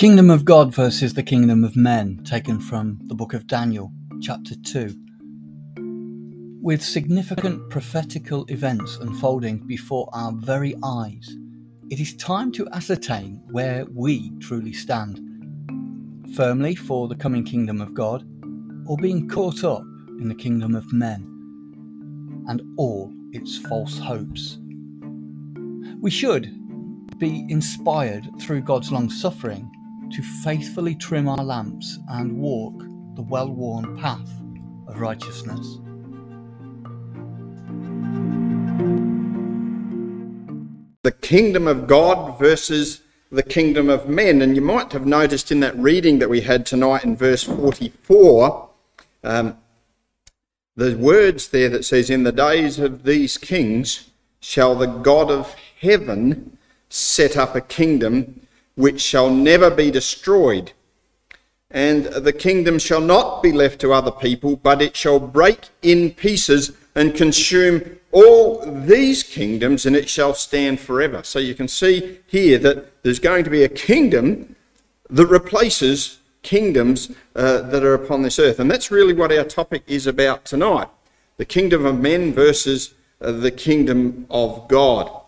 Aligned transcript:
Kingdom 0.00 0.30
of 0.30 0.46
God 0.46 0.74
versus 0.74 1.12
the 1.12 1.22
Kingdom 1.22 1.62
of 1.62 1.76
Men, 1.76 2.24
taken 2.24 2.58
from 2.58 2.98
the 3.04 3.14
book 3.14 3.34
of 3.34 3.46
Daniel, 3.46 3.92
chapter 4.22 4.54
2. 4.54 4.96
With 6.62 6.82
significant 6.82 7.68
prophetical 7.68 8.46
events 8.48 8.96
unfolding 8.96 9.58
before 9.66 10.08
our 10.14 10.32
very 10.32 10.74
eyes, 10.82 11.36
it 11.90 12.00
is 12.00 12.16
time 12.16 12.50
to 12.52 12.66
ascertain 12.72 13.42
where 13.50 13.84
we 13.94 14.32
truly 14.40 14.72
stand. 14.72 15.20
Firmly 16.34 16.74
for 16.74 17.06
the 17.06 17.14
coming 17.14 17.44
kingdom 17.44 17.82
of 17.82 17.92
God, 17.92 18.24
or 18.86 18.96
being 18.96 19.28
caught 19.28 19.64
up 19.64 19.82
in 20.18 20.28
the 20.30 20.34
kingdom 20.34 20.74
of 20.74 20.90
men 20.94 21.26
and 22.48 22.62
all 22.78 23.12
its 23.32 23.58
false 23.58 23.98
hopes. 23.98 24.56
We 26.00 26.10
should 26.10 26.50
be 27.18 27.44
inspired 27.50 28.26
through 28.40 28.62
God's 28.62 28.90
long 28.90 29.10
suffering 29.10 29.70
to 30.12 30.22
faithfully 30.22 30.94
trim 30.94 31.28
our 31.28 31.44
lamps 31.44 31.98
and 32.10 32.36
walk 32.38 32.74
the 33.14 33.22
well 33.22 33.50
worn 33.50 33.98
path 33.98 34.30
of 34.88 35.00
righteousness. 35.00 35.78
The 41.02 41.12
kingdom 41.12 41.66
of 41.66 41.86
God 41.86 42.38
versus 42.38 43.02
the 43.30 43.42
kingdom 43.42 43.88
of 43.88 44.08
men. 44.08 44.42
And 44.42 44.56
you 44.56 44.62
might 44.62 44.92
have 44.92 45.06
noticed 45.06 45.52
in 45.52 45.60
that 45.60 45.76
reading 45.76 46.18
that 46.18 46.28
we 46.28 46.42
had 46.42 46.66
tonight 46.66 47.04
in 47.04 47.16
verse 47.16 47.44
44, 47.44 48.68
um, 49.22 49.56
the 50.76 50.96
words 50.96 51.48
there 51.48 51.68
that 51.68 51.84
says, 51.84 52.10
In 52.10 52.24
the 52.24 52.32
days 52.32 52.78
of 52.78 53.04
these 53.04 53.38
kings 53.38 54.10
shall 54.40 54.74
the 54.74 54.86
God 54.86 55.30
of 55.30 55.54
heaven 55.80 56.58
set 56.88 57.36
up 57.36 57.54
a 57.54 57.60
kingdom 57.60 58.46
which 58.74 59.00
shall 59.00 59.30
never 59.30 59.70
be 59.70 59.90
destroyed. 59.90 60.72
And 61.70 62.06
the 62.06 62.32
kingdom 62.32 62.78
shall 62.78 63.00
not 63.00 63.42
be 63.42 63.52
left 63.52 63.80
to 63.80 63.92
other 63.92 64.10
people, 64.10 64.56
but 64.56 64.82
it 64.82 64.96
shall 64.96 65.20
break 65.20 65.68
in 65.82 66.12
pieces 66.12 66.72
and 66.94 67.14
consume 67.14 67.98
all 68.10 68.60
these 68.66 69.22
kingdoms, 69.22 69.86
and 69.86 69.94
it 69.94 70.08
shall 70.08 70.34
stand 70.34 70.80
forever. 70.80 71.22
So 71.22 71.38
you 71.38 71.54
can 71.54 71.68
see 71.68 72.18
here 72.26 72.58
that 72.58 73.02
there's 73.04 73.20
going 73.20 73.44
to 73.44 73.50
be 73.50 73.62
a 73.62 73.68
kingdom 73.68 74.56
that 75.08 75.26
replaces 75.26 76.18
kingdoms 76.42 77.12
uh, 77.36 77.60
that 77.62 77.84
are 77.84 77.94
upon 77.94 78.22
this 78.22 78.38
earth. 78.38 78.58
And 78.58 78.70
that's 78.70 78.90
really 78.90 79.14
what 79.14 79.32
our 79.32 79.44
topic 79.44 79.82
is 79.86 80.06
about 80.06 80.44
tonight 80.44 80.88
the 81.36 81.44
kingdom 81.46 81.86
of 81.86 81.98
men 81.98 82.34
versus 82.34 82.92
uh, 83.22 83.32
the 83.32 83.50
kingdom 83.50 84.26
of 84.28 84.68
God. 84.68 85.19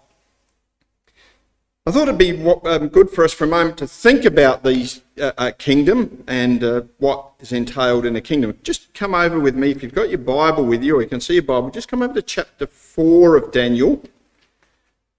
I 1.85 1.91
thought 1.91 2.03
it'd 2.07 2.17
be 2.17 2.41
um, 2.47 2.87
good 2.89 3.11
for 3.11 3.25
us 3.25 3.33
for 3.33 3.43
a 3.43 3.49
moment 3.49 3.77
to 3.79 3.89
think 3.89 4.25
about 4.25 4.63
the 4.63 5.01
uh, 5.21 5.33
uh, 5.37 5.51
kingdom 5.59 6.23
and 6.29 6.63
uh, 6.63 6.83
what 6.99 7.33
is 7.41 7.51
entailed 7.51 8.07
in 8.07 8.15
a 8.15 8.21
kingdom. 8.21 8.57
Just 8.63 8.95
come 8.95 9.17
over 9.17 9.41
with 9.41 9.57
me, 9.57 9.73
if 9.73 9.83
you've 9.83 9.93
got 9.93 10.09
your 10.09 10.19
Bible 10.19 10.65
with 10.65 10.85
you, 10.85 10.97
or 10.97 11.03
you 11.03 11.09
can 11.09 11.21
see 11.21 11.35
your 11.35 11.42
Bible, 11.42 11.71
just 11.71 11.89
come 11.89 12.01
over 12.01 12.15
to 12.15 12.23
chapter 12.23 12.69
4 12.69 13.37
of 13.37 13.51
Daniel 13.51 14.01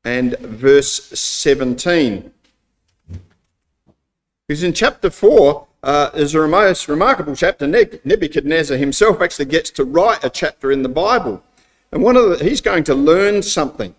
and 0.05 0.39
verse 0.39 1.09
17. 1.19 2.31
Because 4.47 4.63
in 4.63 4.71
chapter 4.71 5.09
4 5.09 5.67
uh, 5.83 6.11
is 6.13 6.33
a 6.33 6.47
most 6.47 6.87
remarkable 6.87 7.35
chapter. 7.35 7.67
Nebuchadnezzar 7.67 8.77
himself 8.77 9.19
actually 9.19 9.45
gets 9.45 9.69
to 9.71 9.83
write 9.83 10.23
a 10.23 10.29
chapter 10.29 10.71
in 10.71 10.81
the 10.81 10.87
Bible. 10.87 11.43
And 11.91 12.01
one 12.01 12.15
of 12.15 12.39
the, 12.39 12.45
he's 12.45 12.61
going 12.61 12.85
to 12.85 12.95
learn 12.95 13.43
something. 13.43 13.95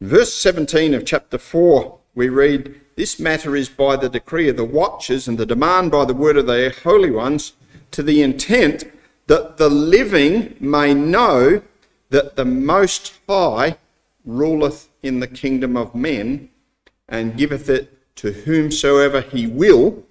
Verse 0.00 0.34
17 0.34 0.92
of 0.92 1.06
chapter 1.06 1.38
4, 1.38 1.98
we 2.14 2.28
read, 2.28 2.82
This 2.96 3.18
matter 3.18 3.56
is 3.56 3.70
by 3.70 3.96
the 3.96 4.10
decree 4.10 4.50
of 4.50 4.58
the 4.58 4.64
watchers 4.64 5.26
and 5.26 5.38
the 5.38 5.46
demand 5.46 5.90
by 5.90 6.04
the 6.04 6.12
word 6.12 6.36
of 6.36 6.46
the 6.46 6.74
holy 6.84 7.10
ones, 7.10 7.54
to 7.92 8.02
the 8.02 8.20
intent 8.20 8.84
that 9.26 9.56
the 9.56 9.70
living 9.70 10.54
may 10.60 10.92
know 10.92 11.62
that 12.10 12.36
the 12.36 12.44
Most 12.44 13.14
High 13.26 13.78
ruleth 14.26 14.90
in 15.02 15.20
the 15.20 15.26
kingdom 15.26 15.78
of 15.78 15.94
men, 15.94 16.50
and 17.08 17.38
giveth 17.38 17.70
it 17.70 18.14
to 18.16 18.32
whomsoever 18.32 19.22
he 19.22 19.46
will, 19.46 20.04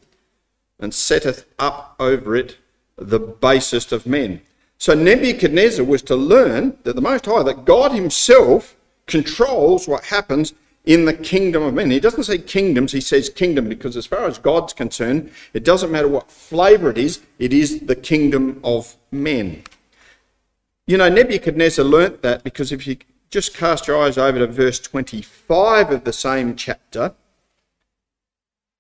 and 0.80 0.96
setteth 0.96 1.46
up 1.60 1.96
over 2.00 2.36
it 2.36 2.58
the 2.96 3.20
basest 3.20 3.92
of 3.92 4.08
men. 4.08 4.42
So 4.80 4.96
Nebuchadnezzar 4.96 5.86
was 5.86 6.02
to 6.04 6.16
learn 6.16 6.76
that 6.84 6.96
the 6.96 7.02
Most 7.02 7.28
High, 7.28 7.44
that 7.44 7.66
God 7.66 7.92
Himself 7.92 8.76
controls 9.08 9.88
what 9.88 10.06
happens 10.06 10.54
in 10.86 11.06
the 11.06 11.14
kingdom 11.14 11.64
of 11.64 11.74
men. 11.74 11.90
He 11.90 12.00
doesn't 12.00 12.24
say 12.24 12.38
kingdoms, 12.38 12.92
he 12.92 13.02
says 13.02 13.30
kingdom 13.30 13.68
because, 13.68 13.98
as 13.98 14.06
far 14.06 14.26
as 14.26 14.38
God's 14.38 14.74
concerned, 14.74 15.32
it 15.54 15.64
doesn't 15.64 15.92
matter 15.92 16.08
what 16.08 16.32
flavour 16.32 16.90
it 16.90 16.98
is, 16.98 17.22
it 17.40 17.54
is 17.54 17.82
the 17.82 17.96
kingdom 17.96 18.60
of 18.64 18.96
men. 19.12 19.64
You 20.88 20.98
know, 20.98 21.10
Nebuchadnezzar 21.10 21.84
learnt 21.84 22.22
that 22.22 22.44
because 22.44 22.72
if 22.72 22.86
you 22.86 22.98
just 23.32 23.56
cast 23.56 23.88
your 23.88 24.02
eyes 24.02 24.18
over 24.18 24.40
to 24.40 24.48
verse 24.48 24.80
25 24.80 25.92
of 25.92 26.04
the 26.04 26.14
same 26.14 26.56
chapter, 26.56 27.16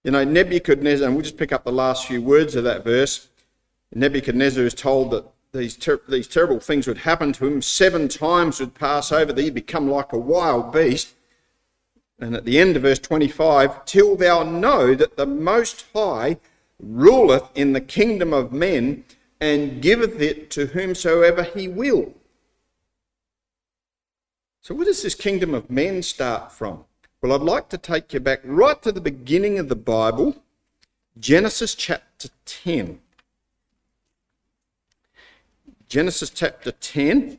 you 0.03 0.11
know, 0.11 0.23
Nebuchadnezzar, 0.23 1.07
and 1.07 1.15
we'll 1.15 1.23
just 1.23 1.37
pick 1.37 1.51
up 1.51 1.63
the 1.63 1.71
last 1.71 2.05
few 2.05 2.21
words 2.21 2.55
of 2.55 2.63
that 2.63 2.83
verse. 2.83 3.27
Nebuchadnezzar 3.91 4.63
is 4.63 4.75
told 4.75 5.09
that 5.11 5.25
these, 5.55 5.75
ter- 5.75 6.01
these 6.07 6.27
terrible 6.27 6.59
things 6.59 6.87
would 6.87 6.99
happen 6.99 7.33
to 7.33 7.47
him. 7.47 7.61
Seven 7.61 8.07
times 8.07 8.59
would 8.59 8.73
pass 8.73 9.11
over 9.11 9.33
thee, 9.33 9.49
become 9.49 9.89
like 9.89 10.13
a 10.13 10.17
wild 10.17 10.71
beast. 10.71 11.13
And 12.19 12.35
at 12.35 12.45
the 12.45 12.59
end 12.59 12.75
of 12.75 12.83
verse 12.83 12.99
25, 12.99 13.85
till 13.85 14.15
thou 14.15 14.43
know 14.43 14.95
that 14.95 15.17
the 15.17 15.25
Most 15.25 15.85
High 15.93 16.37
ruleth 16.79 17.49
in 17.55 17.73
the 17.73 17.81
kingdom 17.81 18.33
of 18.33 18.51
men 18.51 19.03
and 19.39 19.81
giveth 19.81 20.21
it 20.21 20.49
to 20.51 20.67
whomsoever 20.67 21.43
he 21.43 21.67
will. 21.67 22.13
So, 24.61 24.73
where 24.73 24.85
does 24.85 25.03
this 25.03 25.15
kingdom 25.15 25.53
of 25.53 25.69
men 25.69 26.01
start 26.01 26.51
from? 26.51 26.85
Well, 27.21 27.33
I'd 27.33 27.41
like 27.41 27.69
to 27.69 27.77
take 27.77 28.13
you 28.13 28.19
back 28.19 28.39
right 28.43 28.81
to 28.81 28.91
the 28.91 29.01
beginning 29.01 29.59
of 29.59 29.69
the 29.69 29.75
Bible, 29.75 30.37
Genesis 31.19 31.75
chapter 31.75 32.29
10. 32.45 32.99
Genesis 35.87 36.29
chapter 36.29 36.71
10, 36.71 37.37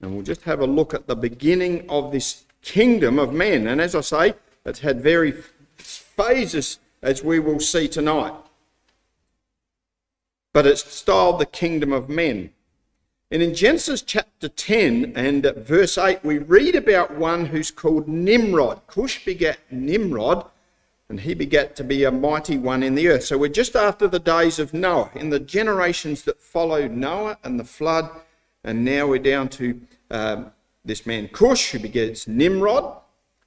and 0.00 0.14
we'll 0.14 0.22
just 0.22 0.42
have 0.42 0.60
a 0.60 0.66
look 0.66 0.94
at 0.94 1.06
the 1.06 1.16
beginning 1.16 1.88
of 1.88 2.12
this 2.12 2.44
kingdom 2.62 3.18
of 3.18 3.32
men. 3.32 3.66
And 3.66 3.80
as 3.80 3.94
I 3.94 4.00
say, 4.00 4.34
it's 4.64 4.80
had 4.80 5.02
very 5.02 5.34
phases, 5.76 6.78
as 7.02 7.22
we 7.22 7.38
will 7.38 7.60
see 7.60 7.86
tonight. 7.86 8.34
But 10.52 10.66
it's 10.66 10.90
styled 10.90 11.40
the 11.40 11.46
kingdom 11.46 11.92
of 11.92 12.08
men. 12.08 12.50
And 13.30 13.42
in 13.42 13.54
Genesis 13.54 14.00
chapter 14.00 14.48
10 14.48 15.12
and 15.16 15.44
verse 15.56 15.98
8, 15.98 16.24
we 16.24 16.38
read 16.38 16.76
about 16.76 17.16
one 17.16 17.46
who's 17.46 17.70
called 17.70 18.06
Nimrod. 18.06 18.80
Cush 18.86 19.24
begat 19.24 19.58
Nimrod, 19.70 20.46
and 21.08 21.20
he 21.20 21.34
begat 21.34 21.76
to 21.76 21.84
be 21.84 22.04
a 22.04 22.10
mighty 22.10 22.56
one 22.56 22.82
in 22.82 22.94
the 22.94 23.08
earth. 23.08 23.24
So 23.24 23.36
we're 23.36 23.48
just 23.48 23.76
after 23.76 24.08
the 24.08 24.18
days 24.18 24.58
of 24.58 24.72
Noah, 24.72 25.10
in 25.14 25.30
the 25.30 25.40
generations 25.40 26.22
that 26.22 26.40
followed 26.40 26.92
Noah 26.92 27.38
and 27.44 27.60
the 27.60 27.64
flood, 27.64 28.10
and 28.62 28.84
now 28.84 29.06
we're 29.06 29.18
down 29.18 29.48
to 29.50 29.80
um, 30.10 30.52
this 30.84 31.04
man 31.04 31.28
Cush, 31.28 31.72
who 31.72 31.78
begets 31.78 32.26
Nimrod. 32.26 33.00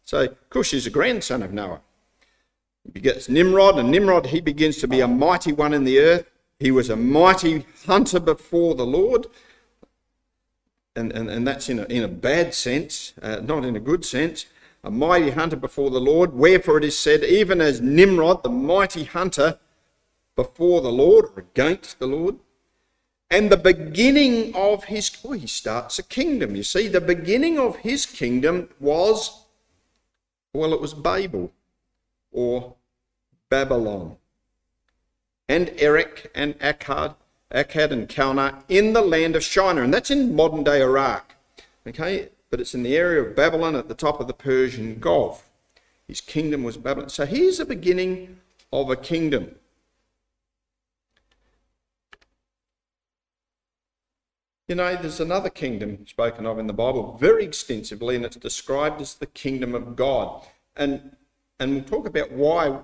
So 0.04 0.36
Cush 0.50 0.74
is 0.74 0.86
a 0.86 0.92
grandson 0.92 1.42
of 1.42 1.52
Noah. 1.52 1.82
He 2.84 2.92
begets 2.92 3.28
Nimrod, 3.28 3.80
and 3.80 3.90
Nimrod, 3.92 4.28
he 4.28 4.40
begins 4.40 4.78
to 4.78 4.88
be 4.88 5.02
a 5.02 5.08
mighty 5.08 5.52
one 5.52 5.74
in 5.74 5.84
the 5.84 6.00
earth. 6.00 6.30
He 6.60 6.72
was 6.72 6.90
a 6.90 6.96
mighty 6.96 7.66
hunter 7.86 8.20
before 8.20 8.76
the 8.76 8.86
Lord. 8.86 9.28
And, 10.96 11.12
and, 11.12 11.30
and 11.30 11.48
that's 11.48 11.70
in 11.70 11.80
a, 11.80 11.84
in 11.86 12.04
a 12.04 12.08
bad 12.08 12.54
sense, 12.54 13.14
uh, 13.22 13.42
not 13.44 13.66
in 13.66 13.76
a 13.76 13.80
good 13.80 14.06
sense 14.06 14.46
a 14.88 14.92
mighty 14.92 15.32
hunter 15.32 15.58
before 15.58 15.90
the 15.90 16.00
Lord. 16.00 16.34
Wherefore 16.34 16.78
it 16.78 16.86
is 16.86 16.98
said, 16.98 17.24
even 17.24 17.60
as 17.60 17.82
Nimrod, 17.82 18.42
the 18.42 18.50
mighty 18.50 19.04
hunter 19.04 19.60
before 20.36 20.80
the 20.82 20.92
Lord, 20.92 21.26
or 21.26 21.40
against 21.42 22.00
the 22.00 22.08
Lord. 22.08 22.38
And 23.30 23.52
the 23.52 23.58
beginning 23.58 24.56
of 24.56 24.86
his, 24.86 25.12
oh, 25.26 25.34
he 25.34 25.48
starts 25.48 26.00
a 26.00 26.04
kingdom. 26.04 26.56
You 26.56 26.64
see, 26.64 26.88
the 26.88 27.02
beginning 27.02 27.60
of 27.60 27.76
his 27.78 28.06
kingdom 28.06 28.70
was, 28.80 29.44
well, 30.54 30.74
it 30.74 30.80
was 30.80 30.94
Babel 30.94 31.52
or 32.32 32.76
Babylon. 33.50 34.16
And 35.50 35.70
Erech 35.78 36.32
and 36.34 36.58
Akkad 36.60 37.16
Akkad 37.54 37.92
and 37.92 38.08
Calneh 38.10 38.64
in 38.68 38.94
the 38.94 39.02
land 39.02 39.36
of 39.36 39.44
Shinar, 39.44 39.84
and 39.84 39.94
that's 39.94 40.12
in 40.12 40.36
modern 40.36 40.64
day 40.64 40.82
Iraq. 40.82 41.36
Okay, 41.86 42.30
but 42.50 42.60
it's 42.60 42.74
in 42.74 42.84
the 42.84 42.96
area 42.96 43.22
of 43.22 43.36
Babylon 43.36 43.76
at 43.76 43.88
the 43.88 43.96
top 43.96 44.20
of 44.20 44.28
the 44.28 44.34
Persian 44.34 45.00
Gulf. 45.00 45.50
His 46.08 46.22
kingdom 46.22 46.64
was 46.64 46.78
Babylon. 46.78 47.10
So 47.10 47.26
here's 47.26 47.58
the 47.58 47.66
beginning 47.66 48.40
of 48.72 48.90
a 48.90 48.96
kingdom. 48.96 49.56
You 54.68 54.76
know, 54.76 54.96
there's 54.98 55.22
another 55.22 55.50
kingdom 55.50 56.06
spoken 56.08 56.46
of 56.46 56.60
in 56.60 56.68
the 56.68 56.74
Bible 56.74 57.18
very 57.20 57.46
extensively, 57.46 58.18
and 58.18 58.26
it's 58.26 58.36
described 58.36 59.00
as 59.00 59.14
the 59.16 59.26
kingdom 59.26 59.74
of 59.74 59.96
God. 59.96 60.46
And, 60.76 61.16
and 61.60 61.74
we'll 61.74 61.84
talk 61.84 62.06
about 62.06 62.32
why 62.32 62.80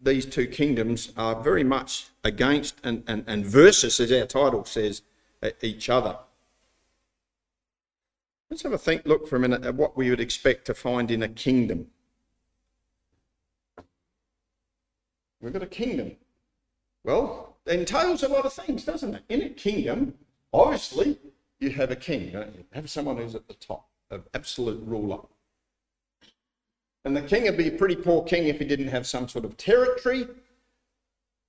these 0.00 0.26
two 0.26 0.46
kingdoms 0.46 1.12
are 1.16 1.40
very 1.42 1.64
much 1.64 2.06
against 2.22 2.76
and, 2.84 3.02
and, 3.08 3.24
and 3.26 3.44
versus, 3.44 3.98
as 3.98 4.12
our 4.12 4.26
title 4.26 4.64
says, 4.64 5.02
each 5.60 5.90
other. 5.90 6.18
Let's 8.54 8.62
have 8.62 8.72
a 8.72 8.78
think, 8.78 9.04
look 9.04 9.26
for 9.26 9.34
a 9.34 9.40
minute 9.40 9.64
at 9.64 9.74
what 9.74 9.96
we 9.96 10.10
would 10.10 10.20
expect 10.20 10.64
to 10.66 10.74
find 10.74 11.10
in 11.10 11.24
a 11.24 11.28
kingdom. 11.28 11.88
We've 15.40 15.52
got 15.52 15.64
a 15.64 15.66
kingdom. 15.66 16.12
Well, 17.02 17.56
it 17.66 17.80
entails 17.80 18.22
a 18.22 18.28
lot 18.28 18.46
of 18.46 18.52
things, 18.52 18.84
doesn't 18.84 19.12
it? 19.12 19.22
In 19.28 19.42
a 19.42 19.48
kingdom, 19.48 20.14
obviously, 20.52 21.18
you 21.58 21.70
have 21.70 21.90
a 21.90 21.96
king, 21.96 22.30
don't 22.30 22.54
you? 22.54 22.64
Have 22.70 22.88
someone 22.88 23.16
who's 23.16 23.34
at 23.34 23.48
the 23.48 23.54
top, 23.54 23.88
an 24.12 24.22
absolute 24.34 24.80
ruler. 24.86 25.18
And 27.04 27.16
the 27.16 27.22
king 27.22 27.42
would 27.42 27.56
be 27.56 27.66
a 27.66 27.72
pretty 27.72 27.96
poor 27.96 28.22
king 28.22 28.46
if 28.46 28.60
he 28.60 28.64
didn't 28.64 28.86
have 28.86 29.04
some 29.04 29.26
sort 29.26 29.44
of 29.44 29.56
territory. 29.56 30.28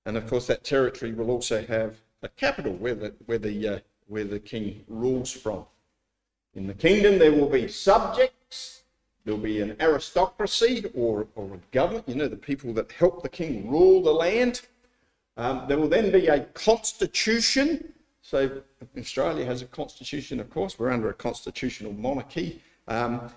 And 0.06 0.16
of 0.16 0.26
course, 0.26 0.48
that 0.48 0.64
territory 0.64 1.12
will 1.12 1.30
also 1.30 1.64
have 1.66 2.00
a 2.24 2.28
capital 2.28 2.72
where 2.72 2.96
the, 2.96 3.14
where 3.26 3.38
the, 3.38 3.68
uh, 3.68 3.78
where 4.08 4.24
the 4.24 4.40
king 4.40 4.82
rules 4.88 5.30
from. 5.30 5.66
In 6.56 6.66
the 6.66 6.74
kingdom, 6.74 7.18
there 7.18 7.32
will 7.32 7.50
be 7.50 7.68
subjects, 7.68 8.82
there'll 9.24 9.38
be 9.38 9.60
an 9.60 9.76
aristocracy 9.78 10.86
or, 10.94 11.28
or 11.34 11.56
a 11.56 11.58
government, 11.70 12.08
you 12.08 12.14
know, 12.14 12.28
the 12.28 12.36
people 12.36 12.72
that 12.72 12.90
help 12.92 13.22
the 13.22 13.28
king 13.28 13.70
rule 13.70 14.02
the 14.02 14.10
land. 14.10 14.62
Um, 15.36 15.66
there 15.68 15.78
will 15.78 15.88
then 15.88 16.10
be 16.10 16.28
a 16.28 16.40
constitution. 16.54 17.92
So, 18.22 18.62
Australia 18.98 19.44
has 19.44 19.60
a 19.60 19.66
constitution, 19.66 20.40
of 20.40 20.48
course, 20.48 20.78
we're 20.78 20.90
under 20.90 21.10
a 21.10 21.14
constitutional 21.14 21.92
monarchy. 21.92 22.62
Um, 22.88 23.30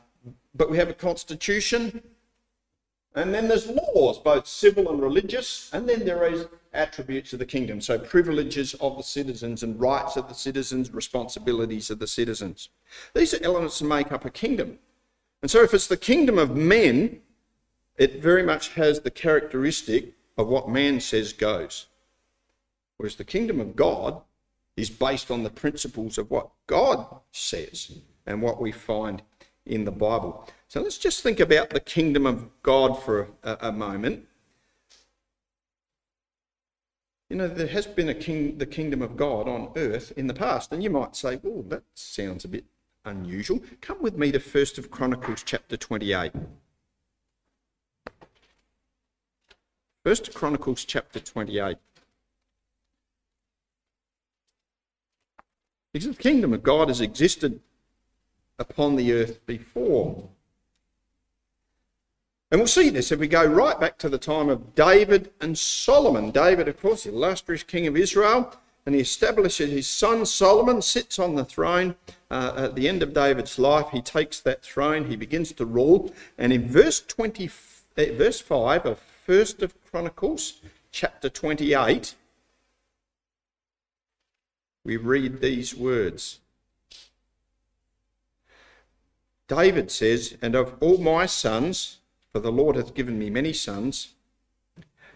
but 0.56 0.72
we 0.72 0.78
have 0.78 0.90
a 0.90 0.94
constitution, 0.94 2.02
and 3.16 3.34
then 3.34 3.48
there's 3.48 3.68
laws, 3.68 4.20
both 4.20 4.48
civil 4.48 4.90
and 4.90 5.02
religious, 5.02 5.70
and 5.74 5.90
then 5.90 6.06
there 6.06 6.32
is 6.32 6.48
attributes 6.74 7.34
of 7.34 7.40
the 7.40 7.46
kingdom. 7.46 7.82
So 7.82 7.98
privileges 7.98 8.76
of 8.76 8.98
the 8.98 9.04
citizens 9.04 9.64
and 9.64 9.80
rights 9.80 10.16
of 10.16 10.28
the 10.28 10.36
citizens, 10.36 10.94
responsibilities 10.94 11.90
of 11.90 12.00
the 12.00 12.08
citizens. 12.08 12.70
These 13.16 13.34
are 13.34 13.44
elements 13.44 13.80
that 13.80 13.86
make 13.86 14.12
up 14.12 14.26
a 14.26 14.30
kingdom. 14.30 14.78
And 15.42 15.50
so 15.50 15.64
if 15.64 15.74
it's 15.74 15.88
the 15.88 15.98
kingdom 15.98 16.38
of 16.38 16.56
men, 16.56 17.22
it 17.98 18.22
very 18.22 18.44
much 18.44 18.70
has 18.70 19.00
the 19.00 19.12
characteristic 19.12 20.14
of 20.38 20.48
what 20.48 20.70
man 20.70 21.00
says 21.00 21.34
goes. 21.34 21.88
Whereas 22.98 23.16
the 23.16 23.24
kingdom 23.24 23.60
of 23.60 23.76
God 23.76 24.22
is 24.78 24.90
based 24.90 25.32
on 25.32 25.44
the 25.44 25.50
principles 25.50 26.18
of 26.18 26.30
what 26.30 26.50
God 26.68 27.06
says 27.32 27.92
and 28.26 28.42
what 28.42 28.62
we 28.62 28.72
find 28.72 29.24
in 29.66 29.86
the 29.86 29.92
Bible. 29.92 30.48
So 30.70 30.82
let's 30.82 31.00
just 31.00 31.24
think 31.24 31.40
about 31.40 31.72
the 31.72 31.80
kingdom 31.80 32.28
of 32.28 32.48
God 32.62 33.02
for 33.02 33.30
a, 33.42 33.58
a 33.60 33.72
moment. 33.72 34.28
You 37.28 37.38
know, 37.38 37.48
there 37.48 37.66
has 37.66 37.88
been 37.88 38.08
a 38.08 38.14
king, 38.14 38.60
the 38.60 38.68
kingdom 38.68 39.02
of 39.02 39.18
God 39.18 39.48
on 39.48 39.72
earth 39.76 40.14
in 40.16 40.28
the 40.28 40.34
past, 40.34 40.72
and 40.72 40.84
you 40.84 40.92
might 40.92 41.16
say, 41.16 41.40
"Well, 41.42 41.64
that 41.70 41.84
sounds 41.96 42.46
a 42.46 42.48
bit 42.48 42.66
unusual." 43.04 43.62
Come 43.82 44.00
with 44.00 44.16
me 44.16 44.32
to 44.32 44.40
First 44.40 44.78
of 44.78 44.92
Chronicles 44.92 45.42
chapter 45.44 45.76
twenty-eight. 45.76 46.34
First 50.06 50.36
Chronicles 50.36 50.86
chapter 50.86 51.20
twenty-eight. 51.20 51.78
Because 55.94 56.10
the 56.10 56.14
kingdom 56.14 56.54
of 56.54 56.62
God 56.62 56.90
has 56.90 57.02
existed 57.02 57.60
upon 58.60 58.98
the 58.98 59.12
earth 59.14 59.44
before. 59.48 60.30
And 62.52 62.60
we'll 62.60 62.68
see 62.68 62.90
this 62.90 63.12
if 63.12 63.20
we 63.20 63.28
go 63.28 63.46
right 63.46 63.80
back 63.80 64.00
to 64.00 64.10
the 64.10 64.18
time 64.18 64.50
of 64.50 64.74
David 64.74 65.32
and 65.40 65.58
Solomon. 65.58 66.32
David, 66.32 66.68
of 66.68 66.82
course, 66.82 67.04
the 67.04 67.12
illustrious 67.12 67.62
king 67.62 67.86
of 67.86 67.96
Israel, 67.96 68.56
and 68.88 68.96
he 68.96 69.02
establishes 69.02 69.70
his 69.70 69.88
son 69.88 70.26
Solomon, 70.26 70.82
sits 70.82 71.20
on 71.20 71.36
the 71.36 71.46
throne. 71.46 71.96
Uh, 72.32 72.54
at 72.58 72.76
the 72.76 72.90
end 72.90 73.04
of 73.04 73.14
David's 73.14 73.60
life, 73.60 73.90
he 73.92 74.02
takes 74.02 74.40
that 74.40 74.64
throne, 74.64 75.06
he 75.06 75.16
begins 75.16 75.52
to 75.54 75.66
rule. 75.66 76.12
And 76.40 76.52
in 76.52 76.68
verse 76.68 77.00
20, 77.02 77.46
uh, 77.46 78.06
verse 78.14 78.40
5 78.40 78.86
of 78.86 79.00
First 79.00 79.62
of 79.62 79.76
Chronicles, 79.92 80.60
chapter 80.92 81.30
28, 81.30 82.16
we 84.84 84.98
read 84.98 85.40
these 85.40 85.76
words. 85.76 86.40
David 89.48 89.92
says, 89.92 90.36
And 90.42 90.56
of 90.56 90.76
all 90.80 90.98
my 90.98 91.28
sons, 91.28 91.99
for 92.32 92.40
the 92.40 92.52
Lord 92.52 92.76
hath 92.76 92.94
given 92.94 93.18
me 93.18 93.30
many 93.30 93.54
sons, 93.54 94.14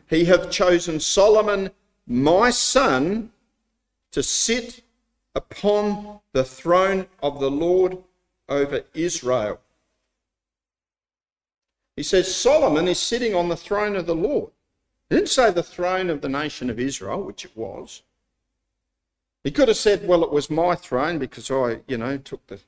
he 0.09 0.25
hath 0.25 0.51
chosen 0.51 0.99
Solomon, 0.99 1.71
my 2.05 2.49
son, 2.49 3.31
to 4.11 4.21
sit 4.21 4.81
upon 5.35 6.19
the 6.33 6.43
throne 6.43 7.07
of 7.21 7.39
the 7.39 7.49
Lord 7.49 7.97
over 8.49 8.83
Israel. 8.93 9.59
He 11.95 12.03
says 12.03 12.33
Solomon 12.33 12.87
is 12.87 12.99
sitting 12.99 13.35
on 13.35 13.49
the 13.49 13.55
throne 13.55 13.95
of 13.95 14.05
the 14.05 14.15
Lord. 14.15 14.51
He 15.09 15.15
didn't 15.15 15.29
say 15.29 15.51
the 15.51 15.63
throne 15.63 16.09
of 16.09 16.21
the 16.21 16.29
nation 16.29 16.69
of 16.69 16.79
Israel, 16.79 17.23
which 17.23 17.45
it 17.45 17.55
was. 17.55 18.01
He 19.43 19.51
could 19.51 19.67
have 19.67 19.77
said, 19.77 20.07
well, 20.07 20.23
it 20.23 20.31
was 20.31 20.49
my 20.49 20.75
throne 20.75 21.19
because 21.19 21.51
I, 21.51 21.81
you 21.87 21.97
know, 21.97 22.17
took 22.17 22.45
the 22.47 22.59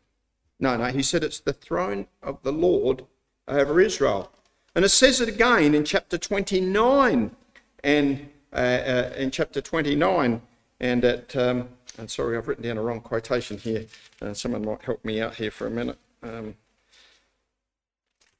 no, 0.59 0.77
no, 0.77 0.85
he 0.85 1.03
said 1.03 1.23
it's 1.23 1.41
the 1.41 1.53
throne 1.53 2.07
of 2.23 2.41
the 2.43 2.51
Lord 2.53 3.05
over 3.47 3.79
Israel. 3.79 4.31
And 4.75 4.83
it 4.83 4.89
says 4.89 5.21
it 5.21 5.29
again 5.29 5.73
in 5.73 5.85
chapter 5.85 6.17
29 6.17 7.35
and 7.83 8.29
uh, 8.51 8.55
uh, 8.55 9.13
in 9.15 9.31
chapter 9.31 9.61
29 9.61 10.41
and 10.79 11.05
at, 11.05 11.35
um, 11.35 11.69
I'm 11.97 12.07
sorry, 12.07 12.37
I've 12.37 12.47
written 12.47 12.63
down 12.63 12.77
a 12.77 12.81
wrong 12.81 13.01
quotation 13.01 13.57
here. 13.57 13.85
Uh, 14.21 14.33
someone 14.33 14.65
might 14.65 14.81
help 14.81 15.03
me 15.05 15.21
out 15.21 15.35
here 15.35 15.51
for 15.51 15.67
a 15.67 15.71
minute. 15.71 15.97
Um, 16.21 16.55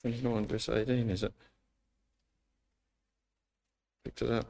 29 0.01 0.46
verse 0.48 0.70
18, 0.70 1.10
is 1.10 1.24
it? 1.24 1.34
Picked 4.03 4.22
it 4.22 4.32
up. 4.32 4.48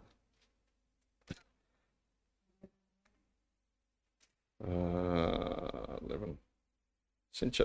Uh, 4.67 5.97
11 6.07 6.37
since 7.31 7.59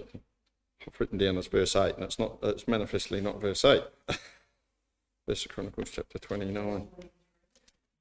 I've 0.86 0.98
written 0.98 1.18
down 1.18 1.36
as 1.36 1.46
verse 1.46 1.76
8, 1.76 1.96
and 1.96 2.04
it's 2.04 2.18
not 2.18 2.38
it's 2.42 2.66
manifestly 2.66 3.20
not 3.20 3.40
verse 3.40 3.64
8. 3.64 3.82
verse 5.26 5.44
of 5.44 5.50
Chronicles 5.50 5.90
chapter 5.90 6.18
29. 6.18 6.88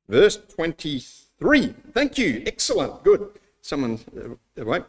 Verse 0.07 0.39
23. 0.55 1.75
Thank 1.93 2.17
you. 2.17 2.43
Excellent. 2.45 3.03
Good. 3.03 3.29
Someone, 3.61 3.99
uh, 4.17 4.65
wait. 4.65 4.83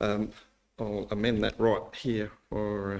Um, 0.00 0.30
I'll 0.78 1.06
amend 1.10 1.42
that 1.44 1.58
right 1.58 1.82
here 1.94 2.30
for. 2.48 2.96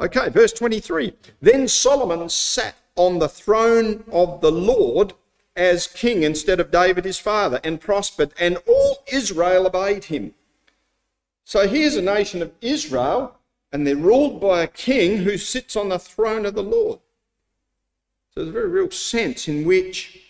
Uh... 0.00 0.04
Okay, 0.04 0.30
verse 0.30 0.52
23. 0.52 1.12
Then 1.40 1.68
Solomon 1.68 2.28
sat 2.28 2.74
on 2.96 3.18
the 3.18 3.28
throne 3.28 4.04
of 4.10 4.40
the 4.40 4.50
Lord 4.50 5.12
as 5.54 5.86
king 5.86 6.22
instead 6.22 6.60
of 6.60 6.70
David 6.70 7.04
his 7.04 7.18
father 7.18 7.60
and 7.62 7.80
prospered, 7.80 8.32
and 8.38 8.56
all 8.66 9.04
Israel 9.06 9.66
obeyed 9.66 10.04
him. 10.04 10.34
So 11.44 11.68
here's 11.68 11.96
a 11.96 12.02
nation 12.02 12.42
of 12.42 12.52
Israel, 12.60 13.36
and 13.72 13.86
they're 13.86 13.96
ruled 13.96 14.40
by 14.40 14.62
a 14.62 14.68
king 14.68 15.18
who 15.18 15.36
sits 15.36 15.76
on 15.76 15.88
the 15.88 15.98
throne 15.98 16.46
of 16.46 16.54
the 16.54 16.62
Lord. 16.62 17.00
So 18.30 18.40
there's 18.40 18.48
a 18.48 18.52
very 18.52 18.68
real 18.68 18.90
sense 18.90 19.48
in 19.48 19.64
which 19.64 20.20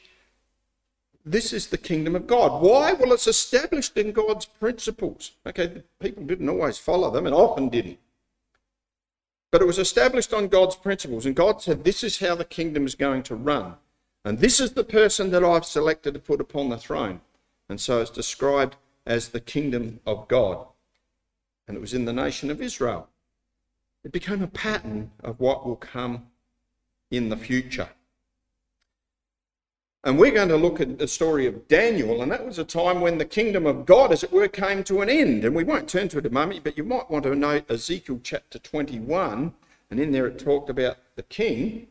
this 1.25 1.52
is 1.52 1.69
the 1.69 1.78
kingdom 1.78 2.16
of 2.16 2.26
God. 2.26 2.62
Why? 2.62 2.92
Well, 2.95 3.12
it's 3.12 3.28
established 3.28 3.97
in 3.97 4.12
God's 4.12 4.47
principles. 4.47 5.33
Okay, 5.47 5.83
people 6.00 6.25
didn't 6.25 6.49
always 6.49 6.78
follow 6.78 7.11
them 7.11 7.26
and 7.26 7.35
often 7.35 7.69
didn't. 7.69 7.99
But 9.52 9.62
it 9.62 9.66
was 9.66 9.78
established 9.78 10.33
on 10.33 10.49
God's 10.49 10.76
principles, 10.76 11.26
and 11.26 11.37
God 11.37 11.61
said, 11.61 11.85
This 11.85 12.02
is 12.02 12.19
how 12.19 12.35
the 12.35 12.45
kingdom 12.45 12.87
is 12.87 12.95
going 12.95 13.23
to 13.25 13.37
run. 13.37 13.75
And 14.25 14.38
this 14.38 14.61
is 14.61 14.73
the 14.73 14.85
person 14.85 15.31
that 15.31 15.45
I've 15.45 15.64
selected 15.64 16.14
to 16.14 16.21
put 16.21 16.40
upon 16.40 16.71
the 16.71 16.78
throne. 16.78 17.21
And 17.69 17.81
so 17.81 18.00
it's 18.00 18.11
described 18.11 18.76
as 19.04 19.28
the 19.28 19.40
kingdom 19.40 20.00
of 20.07 20.26
God 20.28 20.66
and 21.73 21.79
it 21.79 21.81
was 21.81 21.95
in 21.95 22.05
the 22.05 22.12
nation 22.12 22.50
of 22.50 22.61
Israel. 22.61 23.09
It 24.05 24.12
became 24.12 24.43
a 24.43 24.47
pattern 24.47 25.11
of 25.25 25.41
what 25.41 25.67
will 25.67 25.76
come 25.76 26.26
in 27.11 27.31
the 27.31 27.37
future. 27.37 27.88
And 30.05 30.19
we're 30.19 30.33
going 30.33 30.50
to 30.50 30.59
look 30.59 30.83
at 30.83 30.99
the 30.99 31.09
story 31.09 31.47
of 31.47 31.67
Daniel, 31.69 32.21
and 32.21 32.31
that 32.31 32.45
was 32.45 32.59
a 32.59 32.64
time 32.64 33.00
when 33.00 33.17
the 33.17 33.25
kingdom 33.25 33.64
of 33.64 33.87
God, 33.87 34.12
as 34.12 34.23
it 34.23 34.31
were, 34.31 34.49
came 34.49 34.85
to 34.85 35.00
an 35.00 35.09
end. 35.09 35.45
And 35.45 35.57
we 35.57 35.64
won't 35.64 35.88
turn 35.88 36.11
to 36.11 36.19
it 36.19 36.26
a 36.26 36.31
moment, 36.31 36.62
but 36.62 36.76
you 36.76 36.85
might 36.85 37.11
want 37.11 37.25
to 37.25 37.35
note 37.35 37.71
Ezekiel 37.71 38.21
chapter 38.23 38.59
21, 38.59 39.55
and 39.91 39.99
in 39.99 40.12
there 40.12 40.26
it 40.26 40.38
talked 40.38 40.69
about 40.69 40.99
the 41.17 41.23
king 41.23 41.87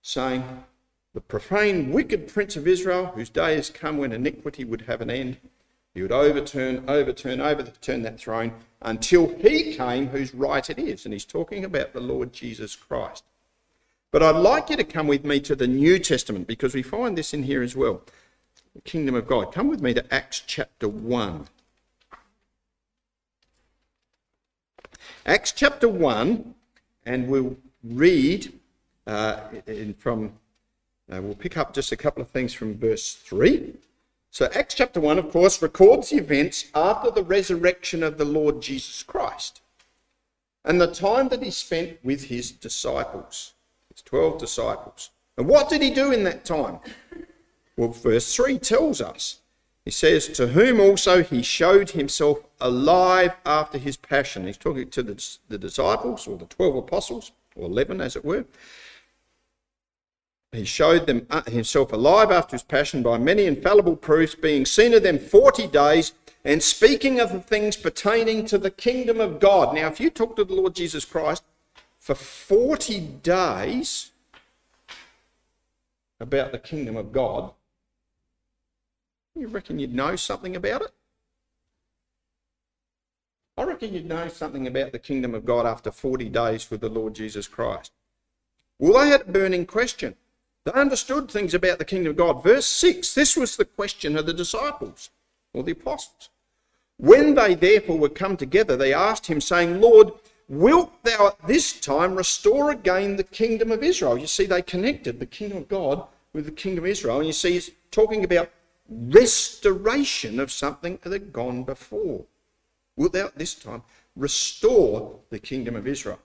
saying, 0.00 0.64
The 1.12 1.20
profane, 1.20 1.92
wicked 1.92 2.28
prince 2.28 2.56
of 2.56 2.66
Israel, 2.66 3.12
whose 3.14 3.28
day 3.28 3.56
has 3.56 3.68
come 3.68 3.98
when 3.98 4.12
iniquity 4.12 4.64
would 4.64 4.82
have 4.82 5.02
an 5.02 5.10
end, 5.10 5.36
he 5.94 6.02
would 6.02 6.12
overturn, 6.12 6.84
overturn, 6.88 7.40
overturn 7.40 8.02
that 8.02 8.20
throne 8.20 8.52
until 8.80 9.34
he 9.38 9.74
came 9.74 10.08
whose 10.08 10.34
right 10.34 10.68
it 10.68 10.78
is. 10.78 11.04
And 11.04 11.12
he's 11.12 11.24
talking 11.24 11.64
about 11.64 11.92
the 11.92 12.00
Lord 12.00 12.32
Jesus 12.32 12.76
Christ. 12.76 13.24
But 14.10 14.22
I'd 14.22 14.36
like 14.36 14.70
you 14.70 14.76
to 14.76 14.84
come 14.84 15.06
with 15.06 15.24
me 15.24 15.40
to 15.40 15.54
the 15.54 15.66
New 15.66 15.98
Testament 15.98 16.46
because 16.46 16.74
we 16.74 16.82
find 16.82 17.18
this 17.18 17.34
in 17.34 17.42
here 17.42 17.62
as 17.62 17.76
well. 17.76 18.02
The 18.74 18.80
kingdom 18.82 19.14
of 19.14 19.26
God. 19.26 19.52
Come 19.52 19.68
with 19.68 19.82
me 19.82 19.92
to 19.94 20.14
Acts 20.14 20.42
chapter 20.46 20.88
1. 20.88 21.46
Acts 25.26 25.52
chapter 25.52 25.88
1, 25.88 26.54
and 27.04 27.28
we'll 27.28 27.56
read 27.84 28.52
uh, 29.06 29.40
in, 29.66 29.94
from, 29.94 30.32
uh, 31.12 31.20
we'll 31.20 31.34
pick 31.34 31.56
up 31.56 31.74
just 31.74 31.92
a 31.92 31.96
couple 31.96 32.22
of 32.22 32.30
things 32.30 32.54
from 32.54 32.78
verse 32.78 33.14
3. 33.14 33.74
So, 34.38 34.48
Acts 34.54 34.74
chapter 34.76 35.00
1, 35.00 35.18
of 35.18 35.32
course, 35.32 35.60
records 35.60 36.10
the 36.10 36.18
events 36.18 36.66
after 36.72 37.10
the 37.10 37.24
resurrection 37.24 38.04
of 38.04 38.18
the 38.18 38.24
Lord 38.24 38.62
Jesus 38.62 39.02
Christ 39.02 39.60
and 40.64 40.80
the 40.80 40.86
time 40.86 41.28
that 41.30 41.42
he 41.42 41.50
spent 41.50 41.98
with 42.04 42.26
his 42.26 42.52
disciples. 42.52 43.54
his 43.92 44.00
12 44.02 44.38
disciples. 44.38 45.10
And 45.36 45.48
what 45.48 45.68
did 45.68 45.82
he 45.82 45.90
do 45.90 46.12
in 46.12 46.22
that 46.22 46.44
time? 46.44 46.78
Well, 47.76 47.88
verse 47.88 48.32
3 48.32 48.60
tells 48.60 49.00
us. 49.00 49.40
He 49.84 49.90
says, 49.90 50.28
To 50.28 50.46
whom 50.46 50.78
also 50.78 51.24
he 51.24 51.42
showed 51.42 51.90
himself 51.90 52.38
alive 52.60 53.34
after 53.44 53.76
his 53.76 53.96
passion. 53.96 54.46
He's 54.46 54.56
talking 54.56 54.88
to 54.90 55.02
the, 55.02 55.36
the 55.48 55.58
disciples, 55.58 56.28
or 56.28 56.38
the 56.38 56.46
12 56.46 56.76
apostles, 56.76 57.32
or 57.56 57.66
11 57.66 58.00
as 58.00 58.14
it 58.14 58.24
were. 58.24 58.44
He 60.52 60.64
showed 60.64 61.06
them 61.06 61.26
uh, 61.28 61.42
himself 61.42 61.92
alive 61.92 62.30
after 62.30 62.54
his 62.54 62.62
passion 62.62 63.02
by 63.02 63.18
many 63.18 63.44
infallible 63.44 63.96
proofs, 63.96 64.34
being 64.34 64.64
seen 64.64 64.94
of 64.94 65.02
them 65.02 65.18
40 65.18 65.66
days, 65.66 66.12
and 66.44 66.62
speaking 66.62 67.20
of 67.20 67.32
the 67.32 67.40
things 67.40 67.76
pertaining 67.76 68.46
to 68.46 68.56
the 68.56 68.70
kingdom 68.70 69.20
of 69.20 69.40
God. 69.40 69.74
Now, 69.74 69.88
if 69.88 70.00
you 70.00 70.08
talk 70.08 70.36
to 70.36 70.44
the 70.44 70.54
Lord 70.54 70.74
Jesus 70.74 71.04
Christ, 71.04 71.42
for 71.98 72.14
40 72.14 73.00
days 73.22 74.12
about 76.18 76.52
the 76.52 76.58
kingdom 76.58 76.96
of 76.96 77.12
God, 77.12 77.52
you 79.34 79.48
reckon 79.48 79.78
you'd 79.78 79.94
know 79.94 80.16
something 80.16 80.56
about 80.56 80.82
it? 80.82 80.92
I 83.58 83.64
reckon 83.64 83.92
you'd 83.92 84.06
know 84.06 84.28
something 84.28 84.66
about 84.66 84.92
the 84.92 84.98
kingdom 84.98 85.34
of 85.34 85.44
God 85.44 85.66
after 85.66 85.90
40 85.90 86.28
days 86.28 86.70
with 86.70 86.80
the 86.80 86.88
Lord 86.88 87.14
Jesus 87.14 87.46
Christ. 87.46 87.92
Well, 88.78 89.04
they 89.04 89.10
had 89.10 89.22
a 89.22 89.32
burning 89.32 89.66
question. 89.66 90.14
They 90.68 90.80
understood 90.80 91.30
things 91.30 91.54
about 91.54 91.78
the 91.78 91.84
kingdom 91.84 92.10
of 92.10 92.16
God. 92.16 92.42
Verse 92.42 92.66
6 92.66 93.14
this 93.14 93.36
was 93.36 93.56
the 93.56 93.64
question 93.64 94.16
of 94.16 94.26
the 94.26 94.34
disciples 94.34 95.10
or 95.52 95.62
the 95.62 95.72
apostles. 95.72 96.30
When 96.98 97.34
they 97.34 97.54
therefore 97.54 97.98
were 97.98 98.08
come 98.08 98.36
together, 98.36 98.76
they 98.76 98.92
asked 98.92 99.26
him, 99.26 99.40
saying, 99.40 99.80
Lord, 99.80 100.12
Wilt 100.48 101.04
thou 101.04 101.28
at 101.28 101.46
this 101.46 101.78
time 101.78 102.14
restore 102.14 102.70
again 102.70 103.16
the 103.16 103.24
kingdom 103.24 103.70
of 103.70 103.82
Israel? 103.82 104.16
You 104.16 104.26
see, 104.26 104.46
they 104.46 104.62
connected 104.62 105.20
the 105.20 105.26
kingdom 105.26 105.58
of 105.58 105.68
God 105.68 106.06
with 106.32 106.46
the 106.46 106.52
kingdom 106.52 106.84
of 106.84 106.90
Israel. 106.90 107.18
And 107.18 107.26
you 107.26 107.34
see, 107.34 107.52
he's 107.52 107.70
talking 107.90 108.24
about 108.24 108.50
restoration 108.88 110.40
of 110.40 110.50
something 110.50 110.98
that 111.02 111.12
had 111.12 111.34
gone 111.34 111.64
before. 111.64 112.24
Wilt 112.96 113.12
thou 113.12 113.26
at 113.26 113.36
this 113.36 113.54
time 113.54 113.82
restore 114.16 115.18
the 115.28 115.38
kingdom 115.38 115.76
of 115.76 115.86
Israel? 115.86 116.18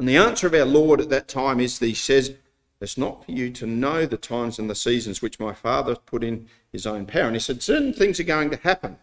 And 0.00 0.08
the 0.08 0.16
answer 0.16 0.48
of 0.48 0.54
our 0.54 0.64
Lord 0.64 1.00
at 1.00 1.08
that 1.10 1.28
time 1.28 1.60
is 1.60 1.78
that 1.78 1.86
he 1.86 1.94
says, 1.94 2.34
It's 2.80 2.98
not 2.98 3.24
for 3.24 3.32
you 3.32 3.50
to 3.50 3.66
know 3.66 4.04
the 4.04 4.18
times 4.18 4.58
and 4.58 4.68
the 4.68 4.74
seasons 4.74 5.22
which 5.22 5.40
my 5.40 5.54
Father 5.54 5.94
put 5.94 6.22
in 6.22 6.48
his 6.70 6.86
own 6.86 7.06
power. 7.06 7.26
And 7.26 7.36
he 7.36 7.40
said, 7.40 7.62
Certain 7.62 7.92
things 7.92 8.20
are 8.20 8.24
going 8.24 8.50
to 8.50 8.56
happen. 8.56 8.98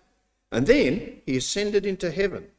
And 0.51 0.67
then 0.67 1.21
he 1.25 1.37
ascended 1.37 1.85
into 1.85 2.11
heaven. 2.11 2.49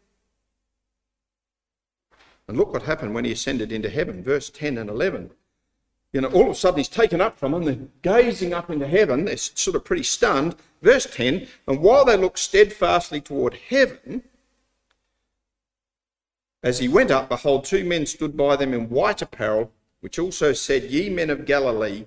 And 2.48 2.58
look 2.58 2.72
what 2.72 2.82
happened 2.82 3.14
when 3.14 3.24
he 3.24 3.32
ascended 3.32 3.70
into 3.70 3.88
heaven, 3.88 4.22
verse 4.22 4.50
10 4.50 4.76
and 4.76 4.90
11. 4.90 5.30
You 6.12 6.20
know, 6.20 6.28
all 6.28 6.44
of 6.44 6.50
a 6.50 6.54
sudden 6.54 6.78
he's 6.78 6.88
taken 6.88 7.20
up 7.20 7.38
from 7.38 7.52
them, 7.52 7.64
they're 7.64 7.78
gazing 8.02 8.52
up 8.52 8.70
into 8.70 8.86
heaven, 8.86 9.24
they're 9.24 9.36
sort 9.36 9.76
of 9.76 9.84
pretty 9.84 10.02
stunned. 10.02 10.54
Verse 10.82 11.06
10 11.06 11.46
And 11.66 11.80
while 11.80 12.04
they 12.04 12.16
looked 12.16 12.38
steadfastly 12.38 13.20
toward 13.20 13.54
heaven, 13.54 14.24
as 16.62 16.78
he 16.78 16.88
went 16.88 17.10
up, 17.10 17.28
behold, 17.28 17.64
two 17.64 17.84
men 17.84 18.06
stood 18.06 18.36
by 18.36 18.56
them 18.56 18.72
in 18.72 18.90
white 18.90 19.22
apparel, 19.22 19.70
which 20.04 20.18
also 20.18 20.52
said, 20.52 20.90
Ye 20.90 21.08
men 21.08 21.30
of 21.30 21.46
Galilee, 21.46 22.04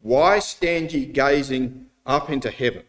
why 0.00 0.38
stand 0.38 0.92
ye 0.92 1.04
gazing 1.04 1.86
up 2.06 2.30
into 2.30 2.52
heaven? 2.52 2.84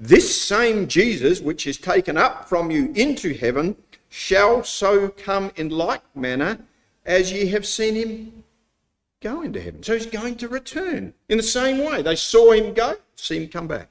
This 0.00 0.42
same 0.42 0.88
Jesus, 0.88 1.42
which 1.42 1.66
is 1.66 1.76
taken 1.76 2.16
up 2.16 2.48
from 2.48 2.70
you 2.70 2.90
into 2.94 3.34
heaven, 3.34 3.76
shall 4.08 4.64
so 4.64 5.10
come 5.10 5.52
in 5.56 5.68
like 5.68 6.00
manner 6.16 6.58
as 7.04 7.30
ye 7.30 7.48
have 7.48 7.66
seen 7.66 7.96
him 7.96 8.44
go 9.20 9.42
into 9.42 9.60
heaven. 9.60 9.82
So 9.82 9.92
he's 9.92 10.06
going 10.06 10.36
to 10.36 10.48
return 10.48 11.12
in 11.28 11.36
the 11.36 11.42
same 11.42 11.84
way. 11.84 12.00
They 12.00 12.16
saw 12.16 12.52
him 12.52 12.72
go, 12.72 12.94
see 13.14 13.42
him 13.42 13.48
come 13.50 13.68
back. 13.68 13.90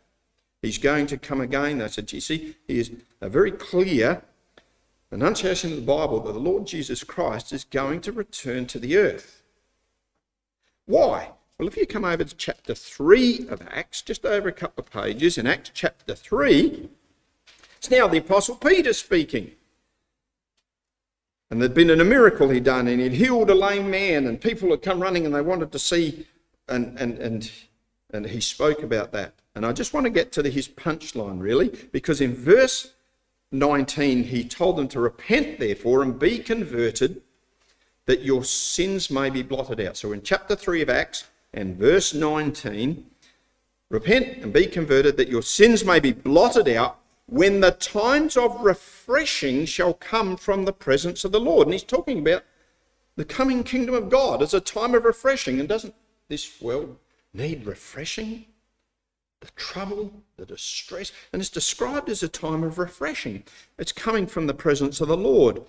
He's 0.64 0.80
going 0.80 1.06
to 1.08 1.20
come 1.20 1.42
again. 1.42 1.78
They 1.78 1.90
said, 1.90 2.12
you 2.12 2.22
see, 2.22 2.56
he 2.68 2.80
is 2.80 2.90
a 3.22 3.30
very 3.30 3.52
clear 3.52 4.24
enunciation 5.12 5.74
of 5.74 5.76
the 5.76 5.84
Bible 5.84 6.22
that 6.22 6.34
the 6.34 6.40
Lord 6.40 6.66
Jesus 6.66 7.04
Christ 7.04 7.54
is 7.54 7.66
going 7.66 8.02
to 8.02 8.12
return 8.12 8.66
to 8.66 8.80
the 8.80 8.98
earth. 8.98 9.37
Why? 10.88 11.32
Well, 11.60 11.68
if 11.68 11.76
you 11.76 11.86
come 11.86 12.06
over 12.06 12.24
to 12.24 12.36
chapter 12.36 12.74
3 12.74 13.48
of 13.50 13.62
Acts, 13.70 14.02
just 14.02 14.26
over 14.26 14.48
a 14.48 14.54
couple 14.54 14.84
of 14.84 14.92
pages, 14.92 15.38
in 15.38 15.46
Acts 15.46 15.72
chapter 15.74 16.16
3, 16.16 16.90
it's 17.76 17.92
now 17.92 18.08
the 18.08 18.20
Apostle 18.20 18.56
Peter 18.56 18.94
speaking. 18.94 19.52
And 21.52 21.62
there'd 21.62 21.74
been 21.74 21.90
a 21.90 22.04
miracle 22.04 22.50
he'd 22.50 22.64
done, 22.64 22.88
and 22.88 23.02
he'd 23.02 23.14
healed 23.14 23.50
a 23.50 23.56
lame 23.56 23.92
man, 23.92 24.26
and 24.28 24.40
people 24.40 24.70
had 24.70 24.82
come 24.82 25.02
running 25.02 25.26
and 25.26 25.36
they 25.36 25.42
wanted 25.42 25.72
to 25.74 25.80
see, 25.80 26.26
and, 26.70 26.98
and, 26.98 27.18
and, 27.18 27.52
and 28.14 28.26
he 28.28 28.40
spoke 28.40 28.82
about 28.82 29.12
that. 29.12 29.34
And 29.56 29.66
I 29.66 29.74
just 29.74 29.94
want 29.94 30.06
to 30.06 30.10
get 30.10 30.32
to 30.34 30.42
the, 30.42 30.50
his 30.50 30.70
punchline, 30.70 31.42
really, 31.42 31.70
because 31.92 32.22
in 32.22 32.34
verse 32.34 32.94
19, 33.52 34.26
he 34.26 34.46
told 34.46 34.78
them 34.78 34.88
to 34.90 35.02
repent, 35.02 35.60
therefore, 35.60 36.02
and 36.02 36.18
be 36.18 36.40
converted, 36.40 37.22
that 38.08 38.24
your 38.24 38.44
sins 38.44 39.12
may 39.12 39.30
be 39.30 39.44
blotted 39.44 39.80
out. 39.80 39.96
So 39.96 40.12
in 40.12 40.24
chapter 40.24 40.56
3 40.56 40.82
of 40.82 40.90
Acts 40.90 41.26
and 41.54 41.78
verse 41.78 42.14
19, 42.14 43.06
repent 43.90 44.40
and 44.40 44.52
be 44.52 44.66
converted, 44.66 45.18
that 45.18 45.30
your 45.30 45.44
sins 45.44 45.86
may 45.86 46.00
be 46.00 46.14
blotted 46.14 46.68
out 46.68 47.00
when 47.28 47.60
the 47.60 47.72
times 47.72 48.38
of 48.38 48.62
refreshing 48.62 49.66
shall 49.66 49.94
come 49.94 50.38
from 50.38 50.64
the 50.64 50.74
presence 50.74 51.26
of 51.26 51.34
the 51.34 51.40
Lord. 51.40 51.68
And 51.68 51.74
he's 51.74 51.84
talking 51.84 52.20
about 52.20 52.44
the 53.18 53.26
coming 53.26 53.64
kingdom 53.64 53.94
of 53.94 54.10
God 54.10 54.42
as 54.42 54.54
a 54.54 54.62
time 54.62 54.96
of 54.96 55.04
refreshing. 55.04 55.60
And 55.60 55.68
doesn't 55.68 55.94
this 56.30 56.62
world 56.62 56.98
need 57.34 57.66
refreshing? 57.66 58.46
The 59.42 59.52
trouble, 59.56 60.14
the 60.38 60.46
distress, 60.46 61.12
and 61.32 61.42
it's 61.42 61.52
described 61.52 62.10
as 62.10 62.24
a 62.24 62.28
time 62.28 62.64
of 62.64 62.80
refreshing. 62.80 63.44
It's 63.78 63.92
coming 63.92 64.26
from 64.26 64.48
the 64.48 64.54
presence 64.54 65.00
of 65.00 65.10
the 65.10 65.18
Lord. 65.18 65.62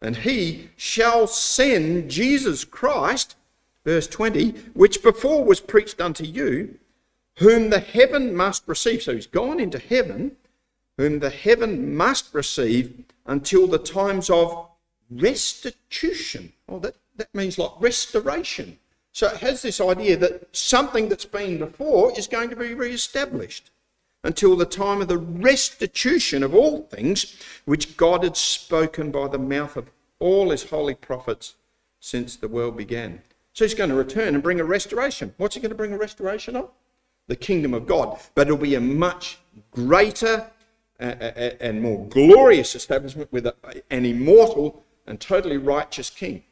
And 0.00 0.16
he 0.16 0.70
shall 0.76 1.26
send 1.26 2.10
Jesus 2.10 2.64
Christ, 2.64 3.36
verse 3.84 4.06
20, 4.06 4.50
which 4.74 5.02
before 5.02 5.44
was 5.44 5.60
preached 5.60 6.00
unto 6.00 6.24
you, 6.24 6.78
whom 7.38 7.70
the 7.70 7.80
heaven 7.80 8.34
must 8.34 8.62
receive. 8.66 9.02
So 9.02 9.14
he's 9.14 9.26
gone 9.26 9.60
into 9.60 9.78
heaven 9.78 10.36
whom 10.98 11.20
the 11.20 11.30
heaven 11.30 11.96
must 11.96 12.34
receive 12.34 13.04
until 13.24 13.66
the 13.66 13.78
times 13.78 14.28
of 14.28 14.68
restitution. 15.10 16.52
Oh, 16.68 16.80
that, 16.80 16.96
that 17.16 17.32
means 17.34 17.56
like 17.56 17.70
restoration. 17.80 18.78
So 19.12 19.28
it 19.28 19.38
has 19.38 19.62
this 19.62 19.80
idea 19.80 20.16
that 20.18 20.54
something 20.54 21.08
that's 21.08 21.24
been 21.24 21.58
before 21.58 22.12
is 22.18 22.26
going 22.26 22.50
to 22.50 22.56
be 22.56 22.74
re-established 22.74 23.70
until 24.28 24.56
the 24.56 24.66
time 24.66 25.00
of 25.00 25.08
the 25.08 25.16
restitution 25.16 26.42
of 26.42 26.54
all 26.54 26.82
things 26.82 27.34
which 27.64 27.96
God 27.96 28.22
had 28.22 28.36
spoken 28.36 29.10
by 29.10 29.26
the 29.26 29.38
mouth 29.38 29.74
of 29.74 29.90
all 30.18 30.50
his 30.50 30.68
holy 30.68 30.94
prophets 30.94 31.54
since 31.98 32.36
the 32.36 32.46
world 32.46 32.76
began. 32.76 33.22
So 33.54 33.64
he's 33.64 33.72
going 33.72 33.88
to 33.88 33.96
return 33.96 34.34
and 34.34 34.42
bring 34.42 34.60
a 34.60 34.64
restoration. 34.64 35.32
What's 35.38 35.54
he 35.54 35.62
going 35.62 35.70
to 35.70 35.76
bring 35.82 35.94
a 35.94 35.96
restoration 35.96 36.56
of? 36.56 36.70
The 37.26 37.36
kingdom 37.36 37.72
of 37.72 37.86
God. 37.86 38.20
But 38.34 38.48
it'll 38.48 38.58
be 38.58 38.74
a 38.74 38.82
much 38.82 39.38
greater 39.70 40.50
uh, 41.00 41.04
uh, 41.04 41.32
uh, 41.34 41.50
and 41.58 41.80
more 41.80 42.06
glorious 42.08 42.74
establishment 42.74 43.32
with 43.32 43.46
an 43.90 44.04
immortal 44.04 44.84
and 45.06 45.18
totally 45.18 45.56
righteous 45.56 46.10
king. 46.10 46.42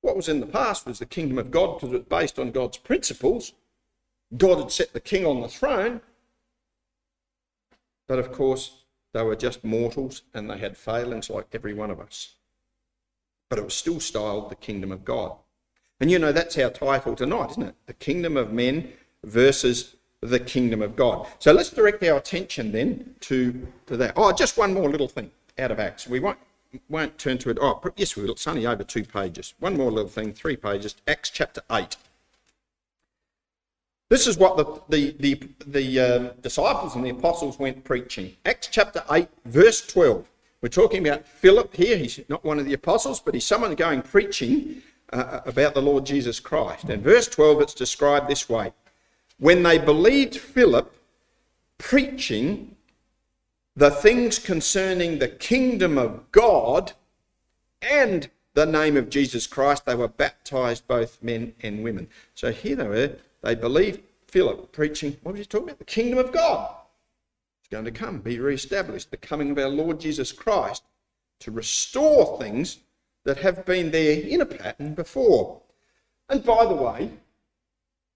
What 0.00 0.16
was 0.16 0.30
in 0.30 0.40
the 0.40 0.46
past 0.46 0.86
was 0.86 0.98
the 0.98 1.04
kingdom 1.04 1.36
of 1.36 1.50
God 1.50 1.74
because 1.74 1.92
it 1.92 1.98
was 1.98 2.06
based 2.06 2.38
on 2.38 2.52
God's 2.52 2.78
principles. 2.78 3.52
God 4.34 4.60
had 4.60 4.72
set 4.72 4.94
the 4.94 5.00
king 5.00 5.26
on 5.26 5.42
the 5.42 5.48
throne. 5.48 6.00
But 8.10 8.18
of 8.18 8.32
course, 8.32 8.72
they 9.14 9.22
were 9.22 9.36
just 9.36 9.62
mortals 9.62 10.22
and 10.34 10.50
they 10.50 10.58
had 10.58 10.76
failings 10.76 11.30
like 11.30 11.46
every 11.52 11.72
one 11.72 11.92
of 11.92 12.00
us. 12.00 12.34
But 13.48 13.60
it 13.60 13.64
was 13.64 13.74
still 13.74 14.00
styled 14.00 14.50
the 14.50 14.56
kingdom 14.56 14.90
of 14.90 15.04
God. 15.04 15.36
And 16.00 16.10
you 16.10 16.18
know, 16.18 16.32
that's 16.32 16.58
our 16.58 16.70
title 16.70 17.14
tonight, 17.14 17.52
isn't 17.52 17.62
it? 17.62 17.76
The 17.86 17.92
kingdom 17.92 18.36
of 18.36 18.52
men 18.52 18.94
versus 19.22 19.94
the 20.20 20.40
kingdom 20.40 20.82
of 20.82 20.96
God. 20.96 21.28
So 21.38 21.52
let's 21.52 21.70
direct 21.70 22.02
our 22.02 22.16
attention 22.16 22.72
then 22.72 23.14
to, 23.20 23.68
to 23.86 23.96
that. 23.98 24.14
Oh, 24.16 24.32
just 24.32 24.58
one 24.58 24.74
more 24.74 24.90
little 24.90 25.06
thing 25.06 25.30
out 25.56 25.70
of 25.70 25.78
Acts. 25.78 26.08
We 26.08 26.18
won't, 26.18 26.38
won't 26.88 27.16
turn 27.16 27.38
to 27.38 27.50
it. 27.50 27.58
Oh, 27.60 27.80
yes, 27.94 28.16
we 28.16 28.24
will. 28.24 28.32
It's 28.32 28.48
only 28.48 28.66
over 28.66 28.82
two 28.82 29.04
pages. 29.04 29.54
One 29.60 29.76
more 29.76 29.92
little 29.92 30.10
thing, 30.10 30.32
three 30.32 30.56
pages. 30.56 30.96
Acts 31.06 31.30
chapter 31.30 31.62
8. 31.70 31.96
This 34.10 34.26
is 34.26 34.36
what 34.36 34.56
the, 34.56 34.64
the, 34.88 35.16
the, 35.20 35.40
the 35.68 36.00
uh, 36.00 36.18
disciples 36.42 36.96
and 36.96 37.06
the 37.06 37.10
apostles 37.10 37.60
went 37.60 37.84
preaching. 37.84 38.36
Acts 38.44 38.68
chapter 38.68 39.04
8, 39.08 39.28
verse 39.44 39.86
12. 39.86 40.28
We're 40.60 40.68
talking 40.68 41.06
about 41.06 41.28
Philip 41.28 41.74
here. 41.76 41.96
He's 41.96 42.18
not 42.28 42.44
one 42.44 42.58
of 42.58 42.66
the 42.66 42.72
apostles, 42.72 43.20
but 43.20 43.34
he's 43.34 43.46
someone 43.46 43.76
going 43.76 44.02
preaching 44.02 44.82
uh, 45.12 45.42
about 45.46 45.74
the 45.74 45.80
Lord 45.80 46.04
Jesus 46.04 46.40
Christ. 46.40 46.86
And 46.86 47.04
verse 47.04 47.28
12, 47.28 47.60
it's 47.60 47.72
described 47.72 48.28
this 48.28 48.48
way 48.48 48.72
When 49.38 49.62
they 49.62 49.78
believed 49.78 50.36
Philip 50.36 50.92
preaching 51.78 52.74
the 53.76 53.92
things 53.92 54.40
concerning 54.40 55.20
the 55.20 55.28
kingdom 55.28 55.96
of 55.96 56.32
God 56.32 56.94
and 57.80 58.28
the 58.54 58.66
name 58.66 58.96
of 58.96 59.08
Jesus 59.08 59.46
Christ, 59.46 59.86
they 59.86 59.94
were 59.94 60.08
baptized, 60.08 60.88
both 60.88 61.22
men 61.22 61.54
and 61.62 61.84
women. 61.84 62.08
So 62.34 62.50
here 62.50 62.74
they 62.74 62.88
were 62.88 63.16
they 63.42 63.54
believed 63.54 64.02
Philip 64.26 64.72
preaching, 64.72 65.16
what 65.22 65.32
was 65.32 65.40
he 65.40 65.46
talking 65.46 65.68
about? 65.68 65.78
The 65.78 65.84
kingdom 65.84 66.18
of 66.18 66.32
God. 66.32 66.74
It's 67.60 67.68
going 67.68 67.84
to 67.84 67.90
come, 67.90 68.18
be 68.18 68.38
re-established. 68.38 69.10
The 69.10 69.16
coming 69.16 69.50
of 69.50 69.58
our 69.58 69.68
Lord 69.68 70.00
Jesus 70.00 70.32
Christ 70.32 70.82
to 71.40 71.50
restore 71.50 72.38
things 72.38 72.78
that 73.24 73.38
have 73.38 73.64
been 73.64 73.90
there 73.90 74.20
in 74.20 74.40
a 74.40 74.46
pattern 74.46 74.94
before. 74.94 75.60
And 76.28 76.44
by 76.44 76.64
the 76.64 76.74
way, 76.74 77.10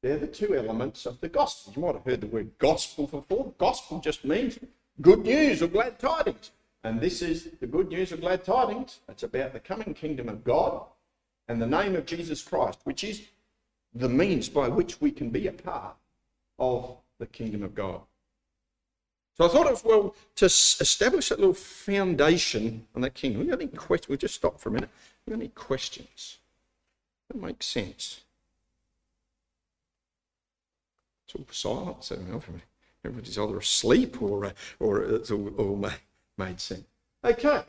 they're 0.03 0.19
the 0.19 0.27
two 0.27 0.55
elements 0.55 1.07
of 1.07 1.21
the 1.21 1.29
gospel. 1.29 1.73
You 1.75 1.83
might 1.83 1.95
have 1.95 2.05
heard 2.05 2.21
the 2.21 2.27
word 2.27 2.51
gospel 2.59 3.07
before. 3.07 3.55
Gospel 3.59 4.01
just 4.01 4.25
means 4.25 4.59
good 5.01 5.25
news 5.25 5.63
or 5.63 5.67
glad 5.67 5.99
tidings. 5.99 6.51
And 6.85 7.01
this 7.01 7.23
is 7.23 7.49
the 7.61 7.67
good 7.67 7.89
news 7.89 8.13
of 8.13 8.21
glad 8.21 8.45
tidings. 8.45 9.01
It's 9.09 9.23
about 9.23 9.55
the 9.55 9.61
coming 9.61 9.95
kingdom 9.95 10.29
of 10.29 10.45
God 10.45 10.85
and 11.49 11.61
the 11.61 11.67
name 11.67 11.97
of 11.97 12.07
Jesus 12.07 12.43
Christ, 12.43 12.81
which 12.85 13.03
is 13.03 13.23
the 13.95 14.09
means 14.09 14.49
by 14.49 14.69
which 14.69 15.01
we 15.01 15.11
can 15.11 15.31
be 15.31 15.47
a 15.47 15.53
part 15.53 15.97
of 16.59 16.97
the 17.19 17.27
kingdom 17.27 17.63
of 17.63 17.75
God. 17.75 18.01
So 19.37 19.45
I 19.45 19.49
thought 19.49 19.67
it 19.67 19.73
was 19.73 19.85
well 19.85 20.15
to 20.37 20.45
establish 20.45 21.29
that 21.29 21.41
little 21.41 21.55
foundation 21.55 22.87
on 22.95 23.03
that 23.03 23.15
kingdom. 23.15 23.41
We 23.41 23.49
got 23.49 23.61
any 23.61 23.69
questions? 23.69 24.09
We'll 24.09 24.19
just 24.19 24.37
stop 24.37 24.61
for 24.61 24.69
a 24.69 24.73
minute. 24.73 24.91
We 25.27 25.33
got 25.33 25.41
any 25.41 25.49
questions? 25.49 26.39
That 27.29 27.41
makes 27.41 27.67
sense. 27.67 28.21
It's 31.27 31.65
all 31.65 31.99
silent, 32.01 32.05
so 32.05 32.53
everybody's 33.05 33.39
either 33.39 33.59
asleep 33.59 34.23
or, 34.23 34.47
uh, 34.47 34.53
or 34.79 35.03
it's 35.03 35.31
all, 35.31 35.49
all 35.57 35.91
made 36.39 36.61
sense. 36.61 36.85
Okay, 37.25 37.63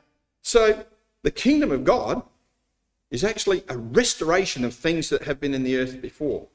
so 0.44 0.86
the 1.24 1.32
kingdom 1.32 1.72
of 1.72 1.84
God 1.84 2.22
is 3.16 3.24
actually 3.24 3.64
a 3.70 3.78
restoration 3.78 4.66
of 4.66 4.74
things 4.74 5.08
that 5.08 5.24
have 5.24 5.40
been 5.40 5.54
in 5.54 5.64
the 5.64 5.78
earth 5.78 6.02
before. 6.02 6.48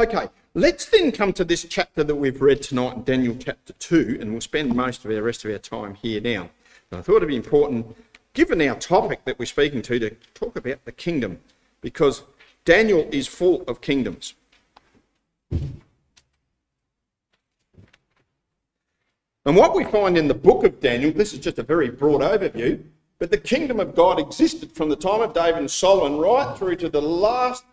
Okay, 0.00 0.28
let's 0.54 0.86
then 0.86 1.10
come 1.10 1.32
to 1.32 1.44
this 1.44 1.66
chapter 1.68 2.04
that 2.04 2.14
we've 2.14 2.40
read 2.40 2.62
tonight, 2.62 3.04
Daniel 3.04 3.36
chapter 3.36 3.72
2, 3.72 4.18
and 4.20 4.30
we'll 4.30 4.40
spend 4.40 4.72
most 4.72 5.04
of 5.04 5.10
the 5.10 5.20
rest 5.20 5.44
of 5.44 5.50
our 5.50 5.58
time 5.58 5.96
here 5.96 6.20
now. 6.20 6.48
And 6.90 7.00
I 7.00 7.02
thought 7.02 7.16
it'd 7.16 7.28
be 7.28 7.34
important, 7.34 7.96
given 8.34 8.62
our 8.62 8.76
topic 8.76 9.24
that 9.24 9.36
we're 9.36 9.46
speaking 9.46 9.82
to, 9.82 9.98
to 9.98 10.10
talk 10.32 10.54
about 10.54 10.84
the 10.84 10.92
kingdom, 10.92 11.40
because 11.80 12.22
Daniel 12.64 13.08
is 13.10 13.26
full 13.26 13.62
of 13.62 13.80
kingdoms. 13.80 14.34
And 19.46 19.56
what 19.56 19.74
we 19.74 19.82
find 19.82 20.16
in 20.16 20.28
the 20.28 20.34
book 20.34 20.62
of 20.62 20.78
Daniel, 20.78 21.10
this 21.10 21.32
is 21.32 21.40
just 21.40 21.58
a 21.58 21.64
very 21.64 21.90
broad 21.90 22.20
overview, 22.20 22.80
but 23.18 23.30
the 23.30 23.38
kingdom 23.38 23.80
of 23.80 23.94
God 23.94 24.18
existed 24.18 24.72
from 24.72 24.88
the 24.88 24.96
time 24.96 25.20
of 25.20 25.34
David 25.34 25.60
and 25.60 25.70
Solomon 25.70 26.18
right 26.18 26.56
through 26.56 26.76
to 26.76 26.88
the 26.88 27.02
last 27.02 27.64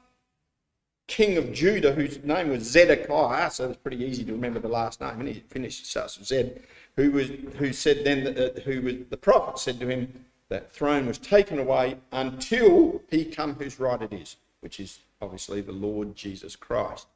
king 1.08 1.38
of 1.38 1.51
Judah, 1.51 1.93
whose 1.93 2.23
name 2.23 2.49
was 2.49 2.63
Zedekiah. 2.63 3.51
So 3.51 3.69
it's 3.69 3.77
pretty 3.77 4.04
easy 4.04 4.23
to 4.23 4.32
remember 4.32 4.60
the 4.60 4.67
last 4.67 5.01
name. 5.01 5.19
And 5.19 5.27
he 5.27 5.43
finished 5.49 5.86
starts 5.86 6.17
with 6.17 6.27
Zed, 6.27 6.63
who 6.95 7.12
was 7.12 7.30
who 7.58 7.73
said 7.73 8.06
then 8.06 8.23
that, 8.23 8.38
uh, 8.38 8.62
who 8.62 8.82
was 8.82 8.95
the 9.10 9.17
prophet 9.17 9.60
said 9.60 9.80
to 9.80 9.88
him 9.88 10.25
that 10.49 10.71
throne 10.71 11.06
was 11.06 11.17
taken 11.17 11.60
away 11.60 11.97
until 12.12 13.01
he 13.10 13.25
come 13.25 13.56
whose 13.56 13.80
right 13.80 14.01
it 14.01 14.13
is, 14.13 14.38
which 14.62 14.80
is 14.80 14.99
obviously 15.21 15.62
the 15.62 15.71
Lord 15.71 16.15
Jesus 16.15 16.56
Christ. 16.56 17.08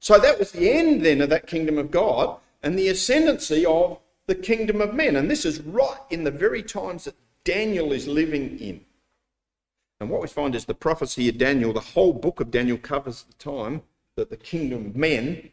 So 0.00 0.18
that 0.18 0.38
was 0.38 0.52
the 0.52 0.70
end 0.70 1.04
then 1.04 1.20
of 1.20 1.28
that 1.30 1.46
kingdom 1.46 1.76
of 1.76 1.90
God 1.90 2.38
and 2.62 2.78
the 2.78 2.88
ascendancy 2.88 3.66
of 3.66 3.98
the 4.30 4.34
kingdom 4.36 4.80
of 4.80 4.94
men. 4.94 5.16
And 5.16 5.28
this 5.28 5.44
is 5.44 5.60
right 5.60 5.98
in 6.08 6.22
the 6.22 6.30
very 6.30 6.62
times 6.62 7.04
that 7.04 7.16
Daniel 7.42 7.92
is 7.92 8.06
living 8.06 8.58
in. 8.60 8.80
And 9.98 10.08
what 10.08 10.22
we 10.22 10.28
find 10.28 10.54
is 10.54 10.64
the 10.64 10.74
prophecy 10.74 11.28
of 11.28 11.36
Daniel, 11.36 11.72
the 11.72 11.80
whole 11.80 12.12
book 12.12 12.40
of 12.40 12.52
Daniel 12.52 12.78
covers 12.78 13.24
the 13.24 13.34
time 13.34 13.82
that 14.14 14.30
the 14.30 14.36
kingdom 14.36 14.86
of 14.86 14.96
men 14.96 15.50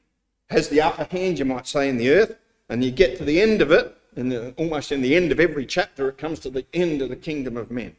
has 0.52 0.70
the 0.70 0.80
upper 0.80 1.06
hand, 1.06 1.40
you 1.40 1.46
might 1.46 1.68
say, 1.68 1.90
in 1.90 1.98
the 1.98 2.12
earth. 2.12 2.38
And 2.70 2.84
you 2.84 2.92
get 2.92 3.18
to 3.18 3.26
the 3.26 3.42
end 3.42 3.62
of 3.62 3.72
it, 3.72 3.98
and 4.16 4.54
almost 4.58 4.92
in 4.92 5.02
the 5.02 5.16
end 5.16 5.32
of 5.32 5.40
every 5.40 5.66
chapter, 5.66 6.08
it 6.10 6.18
comes 6.20 6.40
to 6.42 6.50
the 6.52 6.66
end 6.72 7.02
of 7.02 7.10
the 7.10 7.16
kingdom 7.16 7.58
of 7.58 7.72
men. 7.72 7.96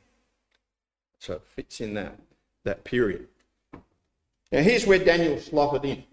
So 1.19 1.35
it 1.35 1.43
fits 1.57 1.81
in 1.81 1.95
that, 1.95 2.19
that 2.65 2.85
period. 2.85 3.27
Now, 4.53 4.63
here's 4.63 4.87
where 4.87 4.99
Daniel 4.99 5.39
slotted 5.41 5.85
in. 5.85 6.05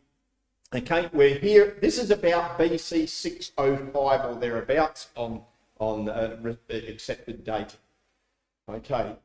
Okay, 0.73 1.09
we're 1.13 1.37
here. 1.37 1.77
This 1.79 1.99
is 1.99 2.09
about 2.09 2.57
BC 2.57 3.07
605 3.07 4.25
or 4.25 4.39
thereabouts 4.39 5.09
on, 5.15 5.41
on 5.79 6.09
uh, 6.09 6.37
accepted 6.69 7.43
date. 7.43 7.77
Okay, 8.67 9.15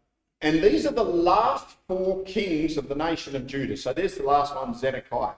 and 0.43 0.63
these 0.63 0.87
are 0.87 0.93
the 0.93 1.03
last 1.03 1.77
four 1.89 2.23
kings 2.25 2.77
of 2.77 2.89
the 2.89 2.95
nation 2.95 3.35
of 3.35 3.47
Judah. 3.47 3.77
So 3.77 3.95
there's 3.95 4.17
the 4.17 4.23
last 4.23 4.55
one, 4.55 4.75
Zedekiah. 4.75 5.33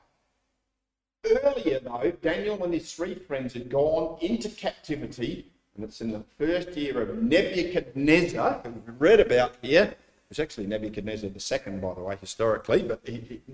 Earlier, 1.25 1.79
though, 1.79 2.13
Daniel 2.21 2.63
and 2.65 2.75
his 2.75 2.93
three 2.93 3.15
friends 3.15 3.55
had 3.55 3.71
gone 3.71 4.19
into 4.21 4.49
captivity, 4.49 5.47
and 5.77 5.85
it's 5.85 6.01
in 6.01 6.11
the 6.11 6.25
first 6.37 6.77
year 6.77 7.01
of 7.01 7.23
Nebuchadnezzar, 7.23 8.61
who 8.65 8.71
we've 8.71 9.01
read 9.01 9.21
about 9.21 9.55
here. 9.63 9.85
It 9.85 9.99
was 10.29 10.41
actually 10.41 10.67
Nebuchadnezzar 10.67 11.31
II, 11.31 11.79
by 11.79 11.95
the 11.95 12.01
way, 12.01 12.17
historically, 12.21 12.83
but 12.83 13.09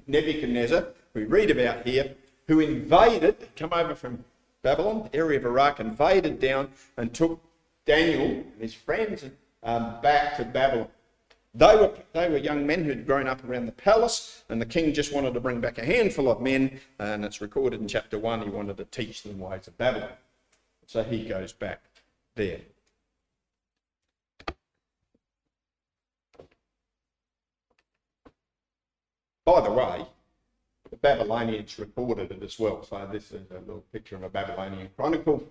Nebuchadnezzar, 0.07 0.87
we 1.13 1.25
read 1.25 1.51
about 1.51 1.87
here, 1.87 2.15
who 2.49 2.61
invaded, 2.61 3.49
come 3.55 3.73
over 3.73 3.95
from 3.95 4.25
Babylon, 4.63 5.09
the 5.13 5.19
area 5.19 5.39
of 5.39 5.45
Iraq, 5.45 5.79
invaded 5.79 6.41
down 6.41 6.71
and 6.97 7.15
took 7.15 7.41
Daniel 7.85 8.23
and 8.23 8.61
his 8.61 8.75
friends 8.75 9.25
um, 9.63 10.01
back 10.01 10.37
to 10.39 10.45
Babylon. 10.45 10.89
They 11.55 11.77
were, 11.77 11.93
they 12.13 12.29
were 12.29 12.39
young 12.39 12.67
men 12.67 12.85
who'd 12.85 13.07
grown 13.07 13.27
up 13.27 13.45
around 13.45 13.67
the 13.67 13.73
palace, 13.73 14.45
and 14.49 14.61
the 14.61 14.67
king 14.67 14.93
just 14.93 15.13
wanted 15.13 15.35
to 15.35 15.41
bring 15.41 15.61
back 15.61 15.79
a 15.79 15.85
handful 15.85 16.31
of 16.31 16.41
men, 16.41 16.81
and 16.99 17.25
it's 17.25 17.41
recorded 17.41 17.81
in 17.81 17.89
chapter 17.89 18.19
1 18.19 18.43
he 18.43 18.51
wanted 18.51 18.77
to 18.79 18.85
teach 18.85 19.23
them 19.23 19.39
ways 19.39 19.67
of 19.67 19.77
Babylon. 19.77 20.11
So 20.87 21.03
he 21.03 21.25
goes 21.25 21.53
back 21.53 21.83
there. 22.35 22.61
By 29.45 29.63
the 29.63 29.73
way, 29.73 30.07
Babylonians 31.01 31.79
recorded 31.79 32.31
it 32.31 32.43
as 32.43 32.59
well. 32.59 32.83
So 32.83 33.09
this 33.11 33.33
is 33.33 33.51
a 33.51 33.61
little 33.61 33.85
picture 33.93 34.17
of 34.17 34.23
a 34.23 34.29
Babylonian 34.29 34.89
chronicle 34.97 35.43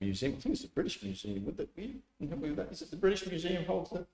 museum. 0.00 0.34
I 0.36 0.40
think 0.40 0.52
it's 0.54 0.62
the 0.62 0.68
British 0.68 1.02
Museum. 1.02 1.54
Is 2.70 2.82
it 2.82 2.90
the 2.90 2.96
British 2.96 3.26
Museum 3.26 3.64
holds 3.64 3.92
it? 3.92 4.06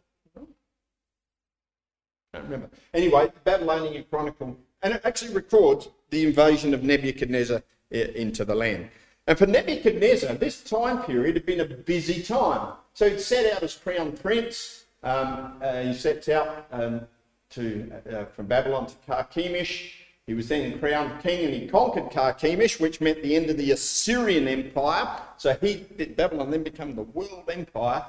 I 2.35 2.39
don't 2.39 2.45
remember. 2.45 2.71
Anyway, 2.95 3.27
the 3.27 3.41
Babylonian 3.45 4.05
chronicle, 4.09 4.57
and 4.83 4.95
it 4.95 5.03
actually 5.05 5.35
records 5.35 5.89
the 6.11 6.27
invasion 6.27 6.73
of 6.73 6.83
Nebuchadnezzar 6.83 7.63
into 7.91 8.45
the 8.45 8.55
land. 8.55 8.89
And 9.27 9.39
for 9.39 9.47
Nebuchadnezzar, 9.47 10.35
this 10.35 10.63
time 10.63 11.03
period 11.05 11.37
had 11.37 11.47
been 11.47 11.61
a 11.61 11.65
busy 11.65 12.23
time. 12.23 12.75
So 12.95 13.09
he'd 13.09 13.21
set 13.21 13.55
out 13.55 13.63
as 13.63 13.75
crown 13.75 14.13
prince. 14.13 14.85
Um, 15.03 15.55
uh, 15.63 15.83
he 15.83 15.95
sets 15.95 16.29
out 16.29 16.67
um, 16.73 17.07
to 17.51 17.93
uh, 18.11 18.25
from 18.27 18.47
Babylon 18.47 18.87
to 18.87 18.95
Carchemish. 19.07 20.02
He 20.27 20.35
was 20.35 20.49
then 20.49 20.79
crowned 20.79 21.21
king 21.21 21.45
and 21.45 21.55
he 21.55 21.67
conquered 21.67 22.11
Carchemish, 22.11 22.79
which 22.79 23.01
meant 23.01 23.23
the 23.23 23.35
end 23.35 23.51
of 23.51 23.57
the 23.57 23.73
Assyrian 23.73 24.47
Empire. 24.47 25.21
So 25.37 25.55
he, 25.61 25.87
did 25.97 26.17
Babylon 26.17 26.51
then 26.51 26.63
became 26.63 26.95
the 26.95 27.03
world 27.03 27.51
empire. 27.51 28.07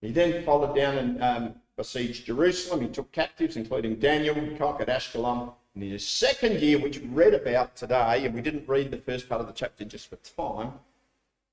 He 0.00 0.10
then 0.10 0.44
followed 0.44 0.74
down 0.74 0.98
and 0.98 1.22
um, 1.22 1.54
besieged 1.76 2.26
Jerusalem. 2.26 2.80
He 2.80 2.88
took 2.88 3.12
captives, 3.12 3.56
including 3.56 3.96
Daniel, 3.96 4.34
conquered 4.58 4.88
Ashkelon, 4.88 5.52
In 5.76 5.82
his 5.82 6.06
second 6.06 6.60
year, 6.60 6.78
which 6.78 6.98
we 6.98 7.06
read 7.06 7.34
about 7.34 7.76
today, 7.76 8.24
and 8.24 8.34
we 8.34 8.40
didn't 8.40 8.68
read 8.68 8.90
the 8.90 8.98
first 8.98 9.28
part 9.28 9.40
of 9.40 9.46
the 9.46 9.52
chapter 9.52 9.84
just 9.84 10.08
for 10.08 10.16
time, 10.16 10.72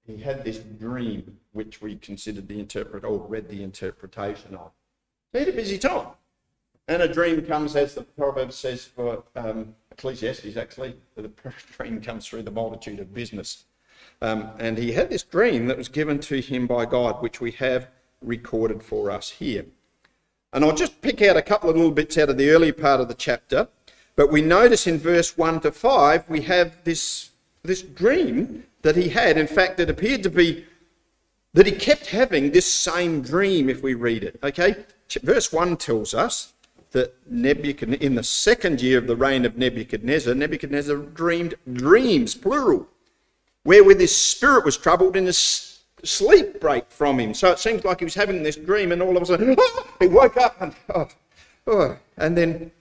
he 0.05 0.17
had 0.17 0.43
this 0.43 0.57
dream 0.57 1.37
which 1.53 1.81
we 1.81 1.95
considered 1.95 2.47
the 2.47 2.59
interpret 2.59 3.05
or 3.05 3.19
read 3.19 3.47
the 3.47 3.63
interpretation 3.63 4.55
of. 4.55 4.71
He 5.31 5.39
had 5.39 5.47
a 5.47 5.53
busy 5.53 5.77
time. 5.77 6.07
And 6.87 7.01
a 7.01 7.07
dream 7.07 7.45
comes, 7.45 7.75
as 7.75 7.95
the 7.95 8.01
proverb 8.01 8.51
says 8.51 8.83
for 8.83 9.23
um, 9.35 9.73
Ecclesiastes, 9.91 10.57
actually, 10.57 10.95
the 11.15 11.31
dream 11.77 12.01
comes 12.01 12.27
through 12.27 12.43
the 12.43 12.51
multitude 12.51 12.99
of 12.99 13.13
business. 13.13 13.63
Um, 14.21 14.49
and 14.59 14.77
he 14.77 14.91
had 14.91 15.09
this 15.09 15.23
dream 15.23 15.67
that 15.67 15.77
was 15.77 15.87
given 15.87 16.19
to 16.21 16.41
him 16.41 16.67
by 16.67 16.85
God, 16.85 17.21
which 17.21 17.39
we 17.39 17.51
have 17.51 17.87
recorded 18.21 18.83
for 18.83 19.11
us 19.11 19.29
here. 19.31 19.65
And 20.51 20.63
I'll 20.63 20.75
just 20.75 21.01
pick 21.01 21.21
out 21.21 21.37
a 21.37 21.41
couple 21.41 21.69
of 21.69 21.75
little 21.75 21.91
bits 21.91 22.17
out 22.17 22.29
of 22.29 22.37
the 22.37 22.49
early 22.49 22.71
part 22.71 23.01
of 23.01 23.07
the 23.07 23.13
chapter. 23.13 23.67
But 24.15 24.31
we 24.31 24.41
notice 24.41 24.85
in 24.85 24.99
verse 24.99 25.37
1 25.37 25.61
to 25.61 25.71
5, 25.71 26.29
we 26.29 26.41
have 26.41 26.83
this, 26.83 27.31
this 27.63 27.81
dream 27.81 28.65
that 28.83 28.95
he 28.95 29.09
had. 29.09 29.37
In 29.37 29.47
fact, 29.47 29.79
it 29.79 29.89
appeared 29.89 30.21
to 30.23 30.29
be 30.29 30.65
that 31.53 31.65
he 31.65 31.71
kept 31.71 32.07
having 32.07 32.51
this 32.51 32.71
same 32.71 33.21
dream 33.21 33.69
if 33.69 33.81
we 33.81 33.93
read 33.93 34.23
it. 34.23 34.39
Okay? 34.43 34.85
Verse 35.21 35.51
1 35.51 35.77
tells 35.77 36.13
us 36.13 36.53
that 36.93 37.15
Nebuchadnezzar, 37.29 38.03
in 38.03 38.15
the 38.15 38.23
second 38.23 38.81
year 38.81 38.97
of 38.97 39.07
the 39.07 39.15
reign 39.15 39.45
of 39.45 39.57
Nebuchadnezzar, 39.57 40.33
Nebuchadnezzar 40.33 40.95
dreamed 40.95 41.55
dreams, 41.71 42.33
plural, 42.35 42.87
wherewith 43.65 43.99
his 43.99 44.15
spirit 44.15 44.63
was 44.63 44.77
troubled 44.77 45.15
and 45.15 45.27
his 45.27 45.81
sleep 46.03 46.59
break 46.59 46.89
from 46.89 47.19
him. 47.19 47.33
So 47.33 47.51
it 47.51 47.59
seems 47.59 47.83
like 47.83 47.99
he 47.99 48.05
was 48.05 48.15
having 48.15 48.43
this 48.43 48.55
dream 48.55 48.91
and 48.91 49.01
all 49.01 49.17
of 49.17 49.23
a 49.23 49.25
sudden 49.25 49.55
oh, 49.59 49.87
he 49.99 50.07
woke 50.07 50.37
up 50.37 50.61
and, 50.61 50.75
oh, 50.93 51.07
oh, 51.67 51.97
and 52.17 52.37
then 52.37 52.71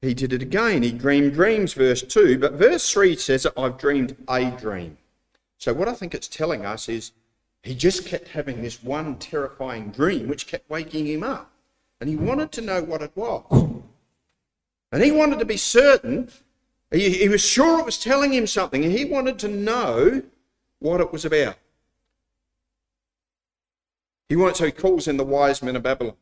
he 0.00 0.14
did 0.14 0.32
it 0.32 0.42
again. 0.42 0.82
He 0.82 0.92
dreamed 0.92 1.34
dreams, 1.34 1.74
verse 1.74 2.02
2. 2.02 2.38
But 2.38 2.54
verse 2.54 2.90
3 2.90 3.16
says, 3.16 3.46
I've 3.56 3.78
dreamed 3.78 4.16
a 4.28 4.50
dream. 4.50 4.98
So 5.58 5.72
what 5.72 5.88
I 5.88 5.94
think 5.94 6.14
it's 6.14 6.28
telling 6.28 6.64
us 6.64 6.88
is 6.88 7.12
he 7.62 7.74
just 7.74 8.06
kept 8.06 8.28
having 8.28 8.62
this 8.62 8.82
one 8.82 9.16
terrifying 9.16 9.90
dream 9.90 10.28
which 10.28 10.46
kept 10.46 10.70
waking 10.70 11.06
him 11.06 11.22
up. 11.22 11.50
And 12.00 12.10
he 12.10 12.16
wanted 12.16 12.52
to 12.52 12.60
know 12.60 12.82
what 12.82 13.02
it 13.02 13.12
was. 13.14 13.44
And 14.92 15.02
he 15.02 15.10
wanted 15.10 15.38
to 15.38 15.44
be 15.44 15.56
certain, 15.56 16.30
he, 16.90 17.10
he 17.10 17.28
was 17.28 17.44
sure 17.44 17.80
it 17.80 17.86
was 17.86 17.98
telling 17.98 18.32
him 18.32 18.46
something, 18.46 18.84
and 18.84 18.92
he 18.92 19.04
wanted 19.04 19.38
to 19.40 19.48
know 19.48 20.22
what 20.78 21.00
it 21.00 21.12
was 21.12 21.24
about. 21.24 21.56
He 24.28 24.36
wanted, 24.36 24.56
so 24.56 24.66
he 24.66 24.72
calls 24.72 25.08
in 25.08 25.16
the 25.16 25.24
wise 25.24 25.62
men 25.62 25.76
of 25.76 25.82
Babylon. 25.82 26.16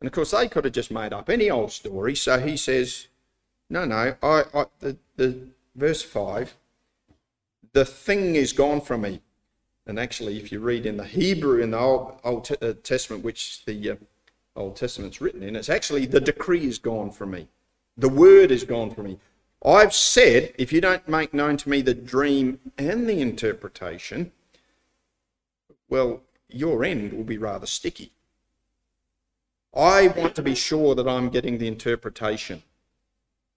And 0.00 0.06
of 0.06 0.12
course, 0.12 0.32
they 0.32 0.48
could 0.48 0.64
have 0.64 0.74
just 0.74 0.90
made 0.90 1.12
up 1.12 1.30
any 1.30 1.50
old 1.50 1.72
story. 1.72 2.16
So 2.16 2.38
he 2.38 2.56
says, 2.56 3.08
No, 3.70 3.84
no, 3.84 4.16
I, 4.22 4.44
I 4.52 4.64
the, 4.80 4.96
the 5.16 5.38
verse 5.76 6.02
5 6.02 6.56
the 7.72 7.84
thing 7.84 8.36
is 8.36 8.52
gone 8.52 8.80
from 8.80 9.02
me. 9.02 9.20
And 9.86 9.98
actually, 9.98 10.38
if 10.38 10.52
you 10.52 10.60
read 10.60 10.86
in 10.86 10.96
the 10.96 11.04
Hebrew 11.04 11.60
in 11.60 11.72
the 11.72 11.78
Old, 11.78 12.20
Old 12.22 12.48
uh, 12.62 12.74
Testament, 12.82 13.24
which 13.24 13.64
the 13.64 13.90
uh, 13.90 13.96
Old 14.54 14.76
Testament's 14.76 15.20
written 15.20 15.42
in, 15.42 15.56
it's 15.56 15.68
actually 15.68 16.06
the 16.06 16.20
decree 16.20 16.66
is 16.66 16.78
gone 16.78 17.10
from 17.10 17.30
me. 17.30 17.48
The 17.96 18.08
word 18.08 18.50
is 18.50 18.64
gone 18.64 18.90
from 18.90 19.04
me. 19.06 19.18
I've 19.64 19.94
said, 19.94 20.52
if 20.58 20.72
you 20.72 20.80
don't 20.80 21.08
make 21.08 21.32
known 21.32 21.56
to 21.58 21.68
me 21.68 21.82
the 21.82 21.94
dream 21.94 22.58
and 22.76 23.08
the 23.08 23.20
interpretation, 23.20 24.32
well, 25.88 26.22
your 26.48 26.84
end 26.84 27.12
will 27.12 27.24
be 27.24 27.38
rather 27.38 27.66
sticky. 27.66 28.12
I 29.74 30.08
want 30.08 30.34
to 30.34 30.42
be 30.42 30.54
sure 30.54 30.94
that 30.94 31.08
I'm 31.08 31.30
getting 31.30 31.58
the 31.58 31.68
interpretation. 31.68 32.62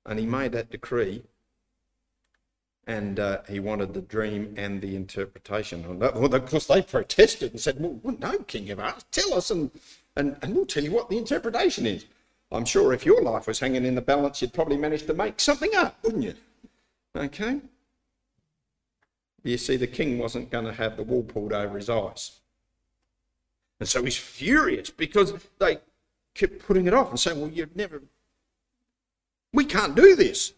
And 0.06 0.20
he 0.20 0.26
made 0.26 0.52
that 0.52 0.70
decree 0.70 1.24
and 2.88 3.20
uh, 3.20 3.42
he 3.50 3.60
wanted 3.60 3.94
the 3.94 4.02
dream 4.02 4.54
and 4.58 4.82
the 4.82 4.96
interpretation. 4.96 6.00
Well, 6.00 6.36
of 6.36 6.46
course, 6.46 6.68
they 6.68 6.84
protested 6.84 7.52
and 7.52 7.60
said, 7.60 7.78
well, 7.80 8.16
no, 8.20 8.38
King 8.40 8.70
of 8.70 8.80
Us, 8.80 9.04
tell 9.12 9.34
us 9.34 9.50
and, 9.50 9.72
and, 10.16 10.38
and 10.42 10.56
we'll 10.56 10.66
tell 10.66 10.84
you 10.84 10.92
what 10.92 11.10
the 11.10 11.18
interpretation 11.18 11.86
is. 11.86 12.06
I'm 12.52 12.66
sure 12.66 12.94
if 12.94 13.06
your 13.06 13.22
life 13.22 13.48
was 13.48 13.60
hanging 13.60 13.86
in 13.86 13.96
the 13.96 14.02
balance, 14.02 14.42
you'd 14.42 14.54
probably 14.54 14.78
manage 14.78 15.06
to 15.08 15.14
make 15.14 15.40
something 15.40 15.76
up, 15.76 15.98
wouldn't 16.04 16.24
you? 16.24 16.36
Okay? 17.16 17.62
You 19.44 19.58
see, 19.58 19.78
the 19.78 19.88
king 19.88 20.18
wasn't 20.18 20.50
going 20.50 20.66
to 20.66 20.74
have 20.74 20.98
the 20.98 21.04
wool 21.04 21.24
pulled 21.24 21.54
over 21.54 21.78
his 21.78 21.90
eyes. 21.90 22.40
And 23.80 23.90
so 23.90 24.04
he's 24.04 24.18
furious 24.18 24.90
because 24.90 25.34
they 25.60 25.80
kept 26.34 26.60
putting 26.60 26.88
it 26.88 26.94
off 26.94 27.10
and 27.10 27.20
saying, 27.20 27.40
well, 27.40 27.50
you've 27.50 27.76
never, 27.76 28.02
we 29.54 29.66
can't 29.66 29.96
do 29.96 30.16
this. 30.16 30.54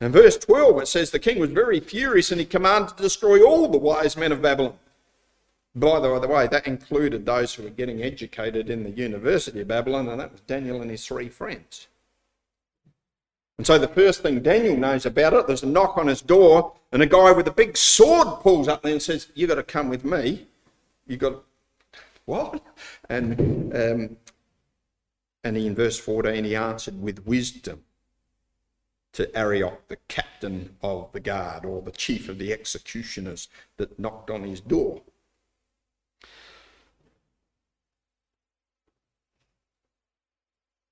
In 0.00 0.12
verse 0.12 0.36
12, 0.36 0.82
it 0.82 0.88
says 0.88 1.10
the 1.10 1.18
king 1.18 1.38
was 1.38 1.50
very 1.50 1.80
furious 1.80 2.30
and 2.30 2.40
he 2.40 2.46
commanded 2.46 2.96
to 2.96 3.02
destroy 3.02 3.42
all 3.44 3.68
the 3.68 3.78
wise 3.78 4.16
men 4.16 4.32
of 4.32 4.42
Babylon. 4.42 4.74
By 5.74 5.98
the 5.98 6.28
way, 6.28 6.46
that 6.46 6.66
included 6.66 7.26
those 7.26 7.54
who 7.54 7.64
were 7.64 7.70
getting 7.70 8.02
educated 8.02 8.70
in 8.70 8.84
the 8.84 8.90
University 8.90 9.60
of 9.60 9.68
Babylon, 9.68 10.08
and 10.08 10.20
that 10.20 10.30
was 10.30 10.40
Daniel 10.42 10.80
and 10.80 10.90
his 10.90 11.04
three 11.04 11.28
friends. 11.28 11.88
And 13.58 13.66
so 13.66 13.78
the 13.78 13.88
first 13.88 14.22
thing 14.22 14.40
Daniel 14.40 14.76
knows 14.76 15.06
about 15.06 15.32
it, 15.32 15.46
there's 15.46 15.62
a 15.62 15.66
knock 15.66 15.96
on 15.98 16.06
his 16.06 16.20
door, 16.20 16.74
and 16.92 17.02
a 17.02 17.06
guy 17.06 17.32
with 17.32 17.48
a 17.48 17.52
big 17.52 17.76
sword 17.76 18.40
pulls 18.40 18.68
up 18.68 18.82
there 18.82 18.92
and 18.92 19.02
says, 19.02 19.28
You've 19.34 19.48
got 19.48 19.56
to 19.56 19.62
come 19.62 19.88
with 19.88 20.04
me. 20.04 20.46
You've 21.06 21.20
got 21.20 21.42
what? 22.24 22.62
And 23.08 23.74
um, 23.74 24.16
and 25.44 25.56
he, 25.58 25.66
in 25.66 25.74
verse 25.74 25.98
14, 25.98 26.44
he 26.44 26.56
answered 26.56 27.00
with 27.00 27.26
wisdom 27.26 27.82
to 29.12 29.36
Arioch, 29.36 29.86
the 29.88 29.98
captain 30.08 30.76
of 30.82 31.12
the 31.12 31.20
guard 31.20 31.64
or 31.64 31.82
the 31.82 31.92
chief 31.92 32.28
of 32.28 32.38
the 32.38 32.52
executioners 32.52 33.48
that 33.76 33.98
knocked 33.98 34.30
on 34.30 34.42
his 34.42 34.60
door. 34.60 35.02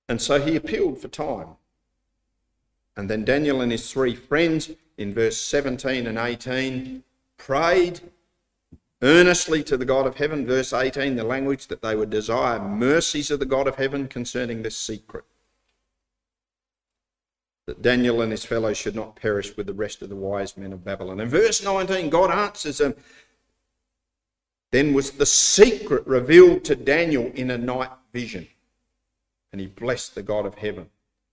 And 0.08 0.20
so 0.20 0.40
he 0.40 0.56
appealed 0.56 0.98
for 0.98 1.08
time. 1.08 1.56
And 2.96 3.08
then 3.08 3.24
Daniel 3.24 3.60
and 3.60 3.72
his 3.72 3.90
three 3.90 4.14
friends 4.14 4.70
in 4.98 5.14
verse 5.14 5.38
17 5.38 6.06
and 6.06 6.18
18 6.18 7.02
prayed 7.38 8.00
earnestly 9.00 9.62
to 9.64 9.76
the 9.76 9.84
God 9.84 10.06
of 10.06 10.16
heaven. 10.16 10.46
Verse 10.46 10.72
18, 10.72 11.16
the 11.16 11.24
language 11.24 11.68
that 11.68 11.82
they 11.82 11.96
would 11.96 12.10
desire 12.10 12.60
mercies 12.60 13.30
of 13.30 13.38
the 13.38 13.46
God 13.46 13.66
of 13.66 13.76
heaven 13.76 14.08
concerning 14.08 14.62
this 14.62 14.76
secret 14.76 15.24
that 17.66 17.82
Daniel 17.82 18.20
and 18.20 18.32
his 18.32 18.44
fellows 18.44 18.76
should 18.76 18.96
not 18.96 19.16
perish 19.16 19.56
with 19.56 19.66
the 19.66 19.72
rest 19.72 20.02
of 20.02 20.08
the 20.08 20.16
wise 20.16 20.56
men 20.56 20.72
of 20.72 20.84
Babylon. 20.84 21.20
In 21.20 21.28
verse 21.28 21.62
19, 21.62 22.10
God 22.10 22.30
answers 22.30 22.78
them. 22.78 22.94
Then 24.72 24.94
was 24.94 25.12
the 25.12 25.26
secret 25.26 26.06
revealed 26.06 26.64
to 26.64 26.74
Daniel 26.74 27.30
in 27.34 27.50
a 27.50 27.58
night 27.58 27.90
vision. 28.12 28.48
And 29.52 29.60
he 29.60 29.66
blessed 29.66 30.14
the 30.14 30.22
God 30.22 30.46
of 30.46 30.56
heaven. 30.56 30.88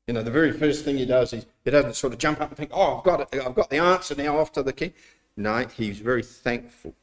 You 0.08 0.14
know, 0.14 0.24
the 0.24 0.32
very 0.32 0.52
first 0.52 0.84
thing 0.84 0.98
he 0.98 1.06
does 1.06 1.34
is 1.34 1.46
he 1.64 1.72
doesn't 1.72 1.96
sort 1.96 2.14
of 2.14 2.20
jump 2.20 2.42
up 2.42 2.50
and 2.50 2.58
think, 2.58 2.72
oh, 2.74 2.98
I've 2.98 3.04
got 3.04 3.22
it. 3.22 3.42
I've 3.46 3.56
got 3.56 3.70
the 3.70 3.78
answer 3.78 4.16
now 4.16 4.38
off 4.38 4.52
to 4.54 4.64
the 4.64 4.74
king. 4.74 4.94
No, 5.38 5.68
he's 5.68 6.00
very 6.00 6.24
thankful. 6.24 6.96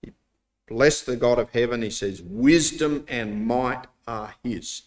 He 0.00 0.12
blessed 0.68 1.06
the 1.06 1.16
God 1.16 1.38
of 1.38 1.50
heaven. 1.50 1.82
He 1.82 1.90
says, 1.90 2.22
wisdom 2.22 3.04
and 3.08 3.46
might 3.46 3.86
are 4.06 4.34
his. 4.42 4.82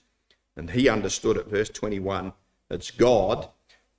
And 0.55 0.71
he 0.71 0.87
understood 0.87 1.37
it, 1.37 1.47
verse 1.47 1.69
21. 1.69 2.33
It's 2.69 2.91
God 2.91 3.49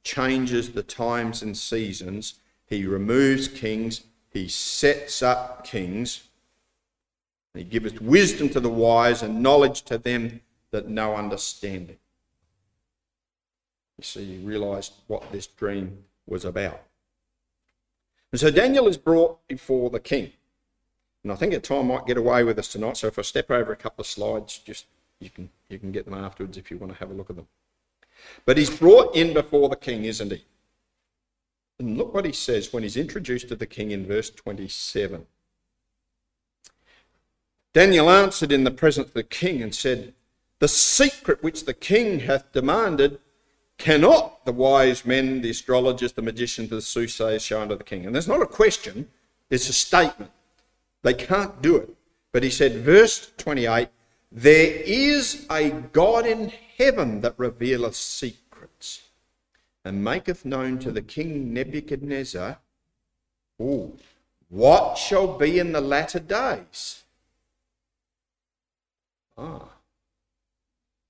changes 0.02 0.72
the 0.72 0.82
times 0.82 1.42
and 1.42 1.56
seasons. 1.56 2.34
He 2.66 2.86
removes 2.86 3.46
kings. 3.46 4.04
He 4.30 4.48
sets 4.48 5.22
up 5.22 5.64
kings. 5.64 6.28
He 7.54 7.64
giveth 7.64 8.00
wisdom 8.00 8.48
to 8.50 8.60
the 8.60 8.70
wise 8.70 9.22
and 9.22 9.42
knowledge 9.42 9.82
to 9.82 9.98
them 9.98 10.40
that 10.76 10.88
know 10.88 11.16
understanding. 11.16 11.96
You 13.96 14.04
see, 14.04 14.24
he 14.26 14.44
realized 14.44 14.92
what 15.06 15.32
this 15.32 15.46
dream 15.46 16.04
was 16.26 16.44
about. 16.44 16.82
And 18.30 18.38
so 18.38 18.50
Daniel 18.50 18.86
is 18.86 18.98
brought 18.98 19.38
before 19.48 19.88
the 19.88 20.00
king. 20.00 20.32
And 21.24 21.32
I 21.32 21.36
think 21.36 21.54
at 21.54 21.64
time 21.64 21.86
might 21.86 22.06
get 22.06 22.18
away 22.18 22.44
with 22.44 22.58
us 22.58 22.68
tonight. 22.68 22.98
So 22.98 23.06
if 23.06 23.18
I 23.18 23.22
step 23.22 23.50
over 23.50 23.72
a 23.72 23.76
couple 23.76 24.02
of 24.02 24.06
slides, 24.06 24.58
just 24.58 24.84
you 25.18 25.30
can 25.30 25.48
you 25.70 25.78
can 25.78 25.92
get 25.92 26.04
them 26.04 26.12
afterwards 26.12 26.58
if 26.58 26.70
you 26.70 26.76
want 26.76 26.92
to 26.92 26.98
have 26.98 27.10
a 27.10 27.14
look 27.14 27.30
at 27.30 27.36
them. 27.36 27.48
But 28.44 28.58
he's 28.58 28.68
brought 28.68 29.16
in 29.16 29.32
before 29.32 29.70
the 29.70 29.76
king, 29.76 30.04
isn't 30.04 30.30
he? 30.30 30.44
And 31.78 31.96
look 31.96 32.12
what 32.12 32.26
he 32.26 32.32
says 32.32 32.70
when 32.70 32.82
he's 32.82 32.98
introduced 32.98 33.48
to 33.48 33.56
the 33.56 33.66
king 33.66 33.92
in 33.92 34.06
verse 34.06 34.28
27. 34.28 35.26
Daniel 37.72 38.10
answered 38.10 38.52
in 38.52 38.64
the 38.64 38.70
presence 38.70 39.08
of 39.08 39.14
the 39.14 39.22
king 39.22 39.62
and 39.62 39.74
said, 39.74 40.14
The 40.58 40.68
secret 40.68 41.42
which 41.42 41.64
the 41.64 41.74
king 41.74 42.20
hath 42.20 42.52
demanded 42.52 43.18
cannot 43.78 44.44
the 44.46 44.52
wise 44.52 45.04
men, 45.04 45.42
the 45.42 45.50
astrologers, 45.50 46.12
the 46.12 46.22
magicians, 46.22 46.70
the 46.70 46.80
soothsayers 46.80 47.42
show 47.42 47.60
unto 47.60 47.76
the 47.76 47.84
king. 47.84 48.06
And 48.06 48.14
there's 48.14 48.28
not 48.28 48.42
a 48.42 48.46
question, 48.46 49.08
it's 49.50 49.68
a 49.68 49.72
statement. 49.72 50.30
They 51.02 51.14
can't 51.14 51.60
do 51.60 51.76
it. 51.76 51.90
But 52.32 52.42
he 52.42 52.50
said, 52.50 52.76
verse 52.76 53.30
28, 53.36 53.88
There 54.32 54.72
is 54.84 55.46
a 55.50 55.70
God 55.70 56.26
in 56.26 56.52
heaven 56.78 57.20
that 57.20 57.34
revealeth 57.38 57.94
secrets. 57.94 59.02
and 59.84 60.02
maketh 60.02 60.44
known 60.44 60.80
to 60.80 60.90
the 60.90 61.00
king 61.00 61.54
Nebuchadnezzar, 61.54 62.58
ooh, 63.62 63.96
what 64.48 64.98
shall 64.98 65.38
be 65.38 65.60
in 65.60 65.70
the 65.70 65.80
latter 65.80 66.18
days. 66.18 67.04
Ah, 69.38 69.75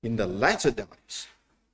in 0.07 0.15
the 0.15 0.27
latter 0.27 0.71
days, 0.71 1.27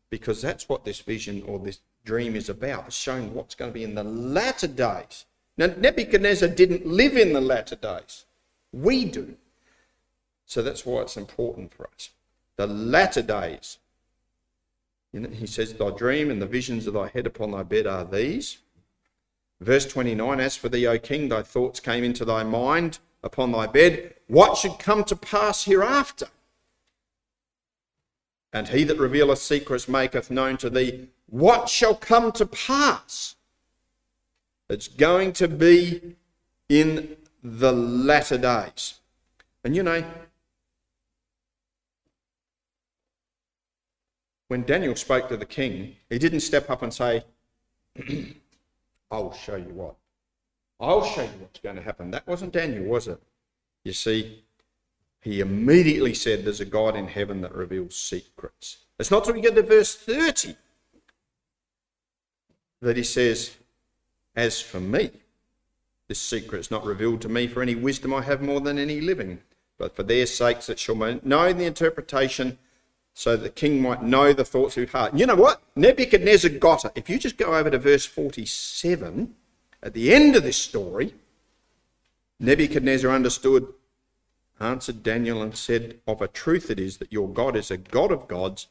because 0.09 0.41
that's 0.41 0.67
what 0.67 0.87
this 0.87 1.01
vision 1.01 1.43
or 1.47 1.59
this 1.59 1.81
dream 2.03 2.35
is 2.35 2.49
about, 2.49 2.87
it's 2.87 2.97
showing 2.97 3.35
what's 3.35 3.55
going 3.55 3.71
to 3.71 3.75
be 3.75 3.85
in 3.85 3.95
the 3.95 4.03
latter 4.03 4.67
days. 4.67 5.27
Now, 5.59 5.67
Nebuchadnezzar 5.67 6.49
didn't 6.49 6.87
live 6.87 7.15
in 7.15 7.35
the 7.35 7.43
latter 7.43 7.77
days. 7.77 8.25
We 8.73 9.05
do. 9.05 9.37
So 10.47 10.63
that's 10.63 10.87
why 10.87 11.03
it's 11.03 11.19
important 11.19 11.75
for 11.75 11.89
us. 11.95 12.09
The 12.57 12.67
latter 12.67 13.21
days. 13.21 13.77
He 15.13 15.47
says, 15.47 15.75
Thy 15.75 15.91
dream 15.91 16.31
and 16.31 16.41
the 16.41 16.47
visions 16.47 16.87
of 16.87 16.95
thy 16.95 17.09
head 17.09 17.27
upon 17.27 17.51
thy 17.51 17.63
bed 17.65 17.87
are 17.87 18.05
these. 18.05 18.59
Verse 19.61 19.85
29 19.85 20.41
As 20.41 20.57
for 20.57 20.71
thee, 20.71 20.87
O 20.87 20.99
king, 20.99 21.29
thy 21.29 21.43
thoughts 21.43 21.81
came 21.81 22.03
into 22.03 22.25
thy 22.25 22.45
mind 22.45 22.99
upon 23.23 23.53
thy 23.53 23.67
bed. 23.67 24.15
What 24.27 24.57
should 24.57 24.79
come 24.79 25.05
to 25.05 25.17
pass 25.17 25.65
hereafter? 25.65 26.29
And 28.53 28.69
he 28.69 28.85
that 28.85 28.99
revealeth 28.99 29.39
secrets 29.39 29.89
maketh 29.89 30.31
known 30.31 30.57
to 30.59 30.69
thee 30.69 31.09
what 31.27 31.69
shall 31.69 31.95
come 31.95 32.33
to 32.33 32.45
pass. 32.45 33.37
It's 34.69 34.89
going 34.89 35.33
to 35.35 35.49
be 35.49 36.17
in 36.69 37.17
the 37.43 37.73
latter 37.73 38.39
days. 38.39 39.01
And 39.65 39.75
you 39.75 39.83
know, 39.83 40.05
when 44.49 44.65
Daniel 44.65 44.95
spoke 44.97 45.29
to 45.29 45.37
the 45.37 45.47
king, 45.47 45.97
he 46.11 46.19
didn't 46.19 46.41
step 46.41 46.69
up 46.69 46.83
and 46.83 46.93
say, 46.93 47.25
I'll 49.11 49.33
show 49.33 49.57
you 49.57 49.73
what. 49.73 49.95
I'll 50.79 51.05
show 51.05 51.23
you 51.23 51.31
what's 51.39 51.61
going 51.61 51.77
to 51.77 51.83
happen. 51.83 52.11
That 52.11 52.27
wasn't 52.27 52.53
Daniel, 52.53 52.85
was 52.85 53.09
it? 53.09 53.21
You 53.85 53.93
see, 53.93 54.43
he 55.23 55.41
immediately 55.41 56.15
said, 56.15 56.45
There's 56.45 56.61
a 56.61 56.67
God 56.67 56.97
in 56.97 57.07
heaven 57.07 57.41
that 57.41 57.55
reveals 57.55 57.97
secrets. 57.97 58.79
It's 58.99 59.11
not 59.11 59.25
till 59.25 59.35
we 59.35 59.41
get 59.41 59.55
to 59.55 59.63
verse 59.63 59.95
30 59.95 60.57
that 62.81 62.97
he 62.97 63.05
says, 63.05 63.57
As 64.37 64.61
for 64.61 64.81
me, 64.81 65.11
this 66.09 66.21
secret 66.21 66.59
is 66.59 66.71
not 66.71 66.85
revealed 66.85 67.23
to 67.23 67.29
me 67.29 67.47
for 67.47 67.63
any 67.63 67.75
wisdom 67.75 68.13
I 68.13 68.23
have 68.23 68.43
more 68.43 68.61
than 68.61 68.79
any 68.79 69.01
living, 69.01 69.39
but 69.79 69.97
for 69.97 70.03
their 70.03 70.27
sakes 70.27 70.69
it 70.69 70.79
shall 70.79 70.97
know 70.97 71.53
the 71.53 71.65
interpretation 71.65 72.59
so 73.15 73.37
the 73.37 73.51
king 73.51 73.81
might 73.81 74.03
know 74.03 74.33
the 74.33 74.45
thoughts 74.45 74.77
of 74.77 74.83
his 74.83 74.93
heart. 74.93 75.15
You 75.15 75.27
know 75.27 75.37
what? 75.37 75.63
Nebuchadnezzar 75.77 76.51
got 76.51 76.85
it. 76.85 76.93
If 76.95 77.11
you 77.11 77.19
just 77.19 77.37
go 77.37 77.55
over 77.55 77.71
to 77.71 77.79
verse 77.79 78.07
47, 78.07 79.35
at 79.83 79.95
the 79.95 80.15
end 80.15 80.35
of 80.35 80.43
this 80.43 80.57
story, 80.57 81.15
Nebuchadnezzar 82.41 83.11
understood, 83.11 83.67
answered 84.63 85.03
Daniel, 85.03 85.43
and 85.43 85.57
said, 85.57 86.01
Of 86.07 86.23
a 86.23 86.29
truth 86.29 86.71
it 86.71 86.79
is 86.79 86.99
that 86.99 87.13
your 87.13 87.29
God 87.29 87.57
is 87.57 87.71
a 87.71 87.77
God 87.77 88.13
of 88.13 88.29
gods 88.29 88.69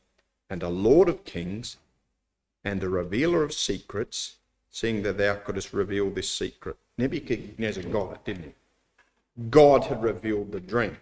and 0.49 0.63
a 0.63 0.69
Lord 0.69 1.09
of 1.09 1.23
kings 1.23 1.77
and 2.63 2.83
a 2.83 2.89
revealer 2.89 3.43
of 3.43 3.53
secrets, 3.53 4.35
seeing 4.69 5.03
that 5.03 5.17
thou 5.17 5.35
couldst 5.35 5.73
reveal 5.73 6.09
this 6.09 6.29
secret. 6.29 6.77
Nebuchadnezzar 6.97 7.83
got 7.83 8.13
it, 8.13 8.25
didn't 8.25 8.43
he? 8.43 8.53
God 9.49 9.85
had 9.85 10.03
revealed 10.03 10.51
the 10.51 10.59
dream. 10.59 10.97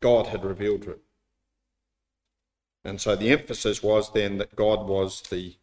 God 0.00 0.28
had 0.28 0.44
revealed 0.44 0.84
it. 0.84 1.00
And 2.84 3.00
so 3.00 3.16
the 3.16 3.30
emphasis 3.30 3.82
was 3.82 4.12
then 4.12 4.38
that 4.38 4.56
God 4.56 4.86
was 4.86 5.20
the 5.22 5.56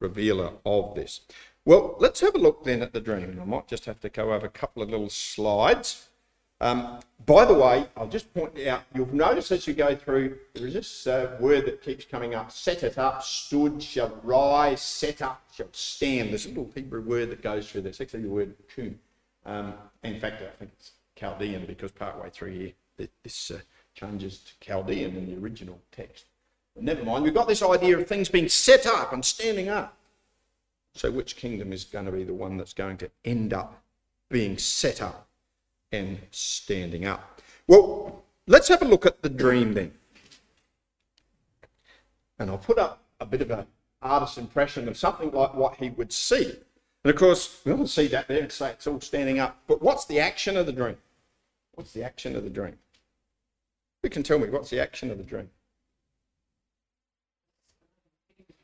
revealer 0.00 0.52
of 0.64 0.94
this. 0.94 1.20
Well, 1.64 1.96
let's 1.98 2.20
have 2.20 2.34
a 2.34 2.38
look 2.38 2.64
then 2.64 2.82
at 2.82 2.92
the 2.92 3.00
dream. 3.00 3.38
I 3.40 3.44
might 3.44 3.68
just 3.68 3.86
have 3.86 4.00
to 4.00 4.08
go 4.08 4.32
over 4.32 4.46
a 4.46 4.50
couple 4.50 4.82
of 4.82 4.90
little 4.90 5.10
slides. 5.10 6.08
Um, 6.60 7.00
by 7.26 7.44
the 7.44 7.54
way, 7.54 7.86
I'll 7.96 8.08
just 8.08 8.32
point 8.32 8.58
out, 8.66 8.82
you'll 8.94 9.14
notice 9.14 9.50
as 9.52 9.66
you 9.66 9.74
go 9.74 9.94
through, 9.94 10.38
there 10.54 10.66
is 10.66 10.74
this 10.74 11.06
uh, 11.06 11.36
word 11.40 11.66
that 11.66 11.82
keeps 11.82 12.04
coming 12.04 12.34
up, 12.34 12.50
set 12.50 12.82
it 12.82 12.98
up, 12.98 13.22
stood, 13.22 13.82
shall 13.82 14.18
rise, 14.22 14.80
set 14.80 15.20
up, 15.20 15.42
shall 15.52 15.68
stand. 15.72 16.30
There's 16.30 16.46
a 16.46 16.50
little 16.50 16.70
Hebrew 16.74 17.02
word 17.02 17.30
that 17.30 17.42
goes 17.42 17.70
through 17.70 17.82
this, 17.82 18.00
actually 18.00 18.22
the 18.22 18.28
word 18.28 18.54
kum. 18.74 18.98
Um, 19.44 19.74
in 20.02 20.18
fact, 20.18 20.42
I 20.42 20.46
think 20.58 20.70
it's 20.78 20.92
Chaldean 21.14 21.66
because 21.66 21.92
partway 21.92 22.30
through 22.30 22.52
here, 22.52 22.72
this 23.22 23.50
uh, 23.50 23.58
changes 23.94 24.38
to 24.38 24.52
Chaldean 24.60 25.16
in 25.16 25.26
the 25.26 25.36
original 25.36 25.78
text. 25.92 26.24
But 26.74 26.84
never 26.84 27.04
mind, 27.04 27.24
we've 27.24 27.34
got 27.34 27.48
this 27.48 27.62
idea 27.62 27.98
of 27.98 28.06
things 28.06 28.28
being 28.28 28.48
set 28.48 28.86
up 28.86 29.12
and 29.12 29.24
standing 29.24 29.68
up. 29.68 29.96
So, 30.94 31.10
which 31.10 31.36
kingdom 31.36 31.72
is 31.72 31.84
going 31.84 32.06
to 32.06 32.12
be 32.12 32.24
the 32.24 32.32
one 32.32 32.56
that's 32.56 32.72
going 32.72 32.96
to 32.98 33.10
end 33.24 33.52
up 33.52 33.82
being 34.30 34.56
set 34.56 35.02
up 35.02 35.26
and 35.92 36.18
standing 36.30 37.06
up? 37.06 37.40
Well, 37.66 38.24
let's 38.46 38.68
have 38.68 38.82
a 38.82 38.86
look 38.86 39.06
at 39.06 39.22
the 39.22 39.28
dream 39.28 39.74
then. 39.74 39.92
And 42.38 42.50
I'll 42.50 42.58
put 42.58 42.78
up 42.78 43.02
a 43.20 43.26
bit 43.26 43.40
of 43.40 43.50
an 43.50 43.66
artist's 44.02 44.38
impression 44.38 44.88
of 44.88 44.96
something 44.96 45.30
like 45.30 45.54
what 45.54 45.76
he 45.76 45.90
would 45.90 46.12
see. 46.12 46.54
And 47.04 47.10
of 47.10 47.16
course, 47.16 47.60
we 47.64 47.72
all 47.72 47.86
see 47.86 48.08
that 48.08 48.28
there 48.28 48.42
and 48.42 48.52
say 48.52 48.70
it's 48.70 48.86
all 48.86 49.00
standing 49.00 49.38
up. 49.38 49.58
But 49.66 49.80
what's 49.80 50.04
the 50.06 50.20
action 50.20 50.56
of 50.56 50.66
the 50.66 50.72
dream? 50.72 50.96
What's 51.74 51.92
the 51.92 52.02
action 52.02 52.36
of 52.36 52.44
the 52.44 52.50
dream? 52.50 52.78
Who 54.02 54.10
can 54.10 54.22
tell 54.22 54.38
me 54.38 54.48
what's 54.48 54.70
the 54.70 54.80
action 54.80 55.10
of 55.10 55.18
the 55.18 55.24
dream? 55.24 55.50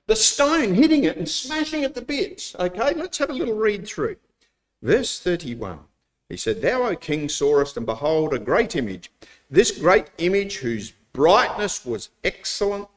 The 0.06 0.16
stone 0.16 0.74
hitting 0.74 1.04
it 1.04 1.16
and 1.16 1.28
smashing 1.28 1.84
it 1.84 1.94
to 1.94 2.02
bits. 2.02 2.54
Okay, 2.58 2.94
let's 2.94 3.18
have 3.18 3.30
a 3.30 3.34
little 3.34 3.54
read 3.54 3.86
through. 3.86 4.16
Verse 4.82 5.20
31. 5.20 5.78
He 6.32 6.38
said, 6.38 6.62
Thou, 6.62 6.84
O 6.84 6.96
king, 6.96 7.28
sawest, 7.28 7.76
and 7.76 7.84
behold, 7.84 8.32
a 8.32 8.38
great 8.38 8.74
image. 8.74 9.12
This 9.50 9.70
great 9.70 10.06
image, 10.16 10.56
whose 10.56 10.94
brightness 11.12 11.84
was 11.84 12.08
excellent, 12.24 12.88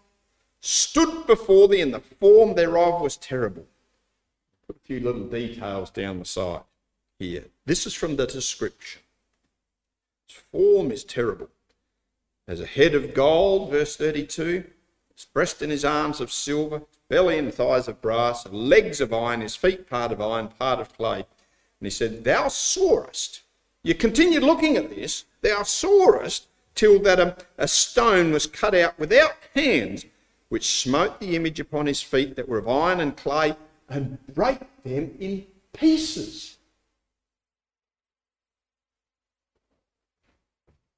stood 0.62 1.28
before 1.28 1.68
thee, 1.68 1.82
and 1.82 1.94
the 1.94 2.00
form 2.00 2.56
thereof 2.56 3.02
was 3.02 3.18
terrible. 3.18 3.66
Put 4.66 4.78
a 4.78 4.88
few 4.88 5.02
little 5.02 5.26
details 5.26 5.90
down 5.90 6.20
the 6.20 6.24
side 6.24 6.62
here. 7.20 7.44
This 7.66 7.86
is 7.86 7.94
from 7.94 8.16
the 8.16 8.26
description. 8.26 9.02
Its 10.30 10.40
form 10.54 10.90
is 10.90 11.04
terrible 11.04 11.50
as 12.48 12.62
a 12.62 12.66
head 12.66 12.96
of 12.96 13.14
gold, 13.14 13.70
verse 13.70 13.98
32, 13.98 14.64
his 15.14 15.26
breast 15.26 15.62
and 15.62 15.74
his 15.74 15.84
arms 15.84 16.22
of 16.22 16.32
silver, 16.32 16.84
belly 17.10 17.38
and 17.38 17.54
thighs 17.54 17.90
of 17.90 18.02
brass, 18.02 18.48
legs 18.48 19.02
of 19.02 19.12
iron, 19.12 19.42
his 19.42 19.58
feet 19.58 19.90
part 19.90 20.14
of 20.14 20.22
iron, 20.22 20.48
part 20.48 20.80
of 20.80 20.96
clay. 20.96 21.26
And 21.80 21.88
he 21.88 21.92
said, 21.92 22.24
Thou 22.24 22.48
sawest. 22.48 23.42
You 23.84 23.94
continued 23.94 24.44
looking 24.44 24.78
at 24.78 24.90
this, 24.90 25.26
thou 25.42 25.64
sawest 25.64 26.48
till 26.74 27.00
that 27.04 27.20
a, 27.20 27.38
a 27.58 27.68
stone 27.68 28.32
was 28.32 28.48
cut 28.48 28.74
out 28.74 28.98
without 28.98 29.34
hands, 29.54 30.06
which 30.50 30.82
smote 30.82 31.20
the 31.20 31.36
image 31.36 31.60
upon 31.60 31.86
his 31.86 32.02
feet 32.02 32.36
that 32.36 32.50
were 32.50 32.58
of 32.58 32.68
iron 32.68 33.00
and 33.00 33.16
clay, 33.16 33.56
and 33.88 34.18
brake 34.28 34.62
them 34.84 35.16
in 35.20 35.46
pieces. 35.74 36.58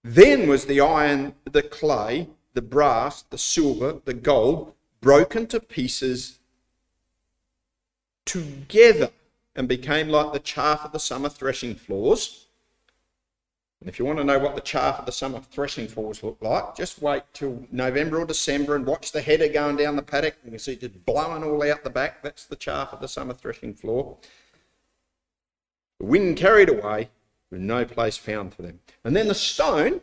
Then 0.03 0.47
was 0.47 0.65
the 0.65 0.79
iron, 0.79 1.35
the 1.43 1.63
clay, 1.63 2.29
the 2.53 2.61
brass, 2.61 3.23
the 3.23 3.37
silver, 3.37 3.99
the 4.05 4.13
gold 4.13 4.73
broken 5.01 5.47
to 5.47 5.59
pieces 5.59 6.39
together 8.25 9.09
and 9.57 9.67
became 9.67 10.07
like 10.07 10.31
the 10.31 10.39
chaff 10.39 10.85
of 10.85 10.91
the 10.93 10.99
summer 10.99 11.27
threshing 11.27 11.75
floors. 11.75 12.45
And 13.81 13.89
if 13.89 13.99
you 13.99 14.05
want 14.05 14.19
to 14.19 14.23
know 14.23 14.39
what 14.39 14.55
the 14.55 14.61
chaff 14.61 14.99
of 14.99 15.05
the 15.05 15.11
summer 15.11 15.39
threshing 15.39 15.87
floors 15.87 16.23
look 16.23 16.37
like, 16.41 16.75
just 16.75 17.01
wait 17.01 17.23
till 17.33 17.65
November 17.71 18.19
or 18.21 18.25
December 18.25 18.75
and 18.75 18.85
watch 18.85 19.11
the 19.11 19.21
header 19.21 19.47
going 19.47 19.75
down 19.75 19.95
the 19.95 20.01
paddock. 20.03 20.37
You 20.43 20.51
can 20.51 20.59
see 20.59 20.73
it 20.73 20.81
just 20.81 21.05
blowing 21.05 21.43
all 21.43 21.61
out 21.63 21.83
the 21.83 21.89
back. 21.89 22.23
That's 22.23 22.45
the 22.45 22.55
chaff 22.55 22.93
of 22.93 23.01
the 23.01 23.07
summer 23.07 23.33
threshing 23.33 23.73
floor. 23.73 24.17
The 25.99 26.05
wind 26.05 26.37
carried 26.37 26.69
away, 26.69 27.09
with 27.51 27.61
no 27.61 27.83
place 27.85 28.17
found 28.17 28.53
for 28.53 28.61
them. 28.61 28.79
And 29.03 29.15
then 29.15 29.27
the 29.27 29.35
stone 29.35 30.01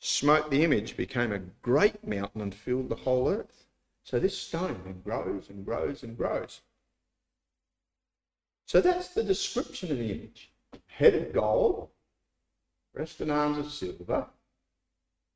smote 0.00 0.50
the 0.50 0.64
image, 0.64 0.96
became 0.96 1.32
a 1.32 1.38
great 1.38 2.06
mountain, 2.06 2.40
and 2.40 2.54
filled 2.54 2.88
the 2.88 2.96
whole 2.96 3.28
earth. 3.28 3.66
So 4.02 4.18
this 4.18 4.36
stone 4.36 5.02
grows 5.04 5.48
and 5.48 5.64
grows 5.64 6.02
and 6.02 6.16
grows. 6.16 6.62
So 8.70 8.80
that's 8.80 9.08
the 9.08 9.24
description 9.24 9.90
of 9.90 9.98
the 9.98 10.12
image. 10.12 10.52
Head 10.86 11.16
of 11.16 11.32
gold, 11.32 11.88
breast 12.94 13.20
and 13.20 13.32
arms 13.32 13.58
of 13.58 13.72
silver, 13.72 14.26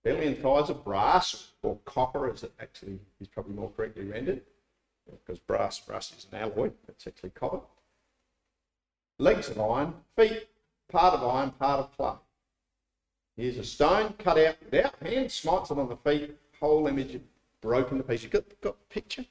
belly 0.05 0.29
and 0.29 0.39
thighs 0.39 0.71
of 0.71 0.85
brass, 0.85 1.51
or 1.61 1.77
copper 1.85 2.31
as 2.31 2.45
it 2.45 2.53
actually 2.61 3.01
is 3.21 3.27
probably 3.27 3.55
more 3.55 3.73
correctly 3.77 4.05
rendered, 4.05 4.43
because 5.11 5.41
brass, 5.41 5.81
brass 5.81 6.13
is 6.13 6.29
an 6.31 6.43
alloy, 6.43 6.71
it's 6.87 7.09
actually 7.09 7.31
copper 7.31 7.59
legs 9.19 9.49
of 9.49 9.59
iron, 9.59 9.95
feet, 10.17 10.47
part 10.89 11.15
of 11.15 11.29
iron, 11.29 11.51
part 11.51 11.81
of 11.81 11.97
clay. 11.97 12.15
Here's 13.37 13.59
a 13.59 13.65
stone 13.65 14.15
cut 14.17 14.39
out 14.39 14.59
without 14.65 14.95
hands, 15.03 15.35
smites 15.35 15.73
it 15.73 15.79
on 15.79 15.89
the 15.89 15.97
feet, 15.97 16.39
whole 16.61 16.87
image 16.87 17.21
broken 17.61 17.99
to 17.99 18.05
pieces. 18.05 18.29
Got, 18.29 18.45
got 18.61 18.79
the 18.79 18.95
picture? 18.95 19.25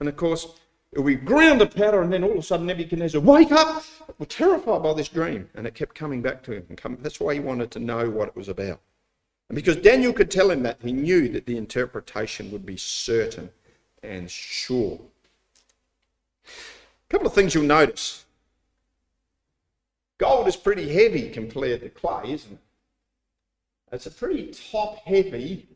And 0.00 0.08
of 0.08 0.16
course, 0.16 0.58
be 0.92 1.14
ground 1.14 1.60
to 1.60 1.66
powder, 1.66 2.02
and 2.02 2.12
then 2.12 2.24
all 2.24 2.32
of 2.32 2.38
a 2.38 2.42
sudden 2.42 2.66
Nebuchadnezzar, 2.66 3.20
wake 3.20 3.52
up! 3.52 3.84
We're 4.18 4.26
terrified 4.26 4.82
by 4.82 4.92
this 4.94 5.08
dream. 5.08 5.48
And 5.54 5.66
it 5.66 5.74
kept 5.74 5.94
coming 5.94 6.20
back 6.20 6.42
to 6.44 6.52
him. 6.52 6.66
And 6.68 6.76
come, 6.76 6.98
that's 7.00 7.20
why 7.20 7.34
he 7.34 7.40
wanted 7.40 7.70
to 7.72 7.78
know 7.78 8.10
what 8.10 8.28
it 8.28 8.36
was 8.36 8.48
about. 8.48 8.80
And 9.48 9.56
because 9.56 9.76
Daniel 9.76 10.12
could 10.12 10.30
tell 10.30 10.50
him 10.50 10.62
that, 10.64 10.78
he 10.82 10.92
knew 10.92 11.28
that 11.28 11.46
the 11.46 11.56
interpretation 11.56 12.50
would 12.50 12.66
be 12.66 12.76
certain 12.76 13.50
and 14.02 14.30
sure. 14.30 15.00
A 16.44 17.08
couple 17.08 17.26
of 17.26 17.34
things 17.34 17.54
you'll 17.54 17.64
notice. 17.64 18.24
Gold 20.18 20.48
is 20.48 20.56
pretty 20.56 20.92
heavy 20.92 21.30
compared 21.30 21.80
to 21.80 21.88
clay, 21.88 22.32
isn't 22.32 22.52
it? 22.52 22.58
It's 23.92 24.06
a 24.06 24.10
pretty 24.10 24.52
top 24.70 24.98
heavy, 25.04 25.66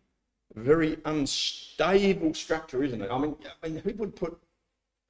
very 0.55 0.99
unstable 1.05 2.35
structure, 2.35 2.85
isn't 2.85 3.03
it? 3.03 3.11
I 3.11 3.19
mean, 3.19 3.37
I 3.63 3.69
mean, 3.69 3.79
who 3.79 3.93
would 3.95 4.15
put 4.15 4.39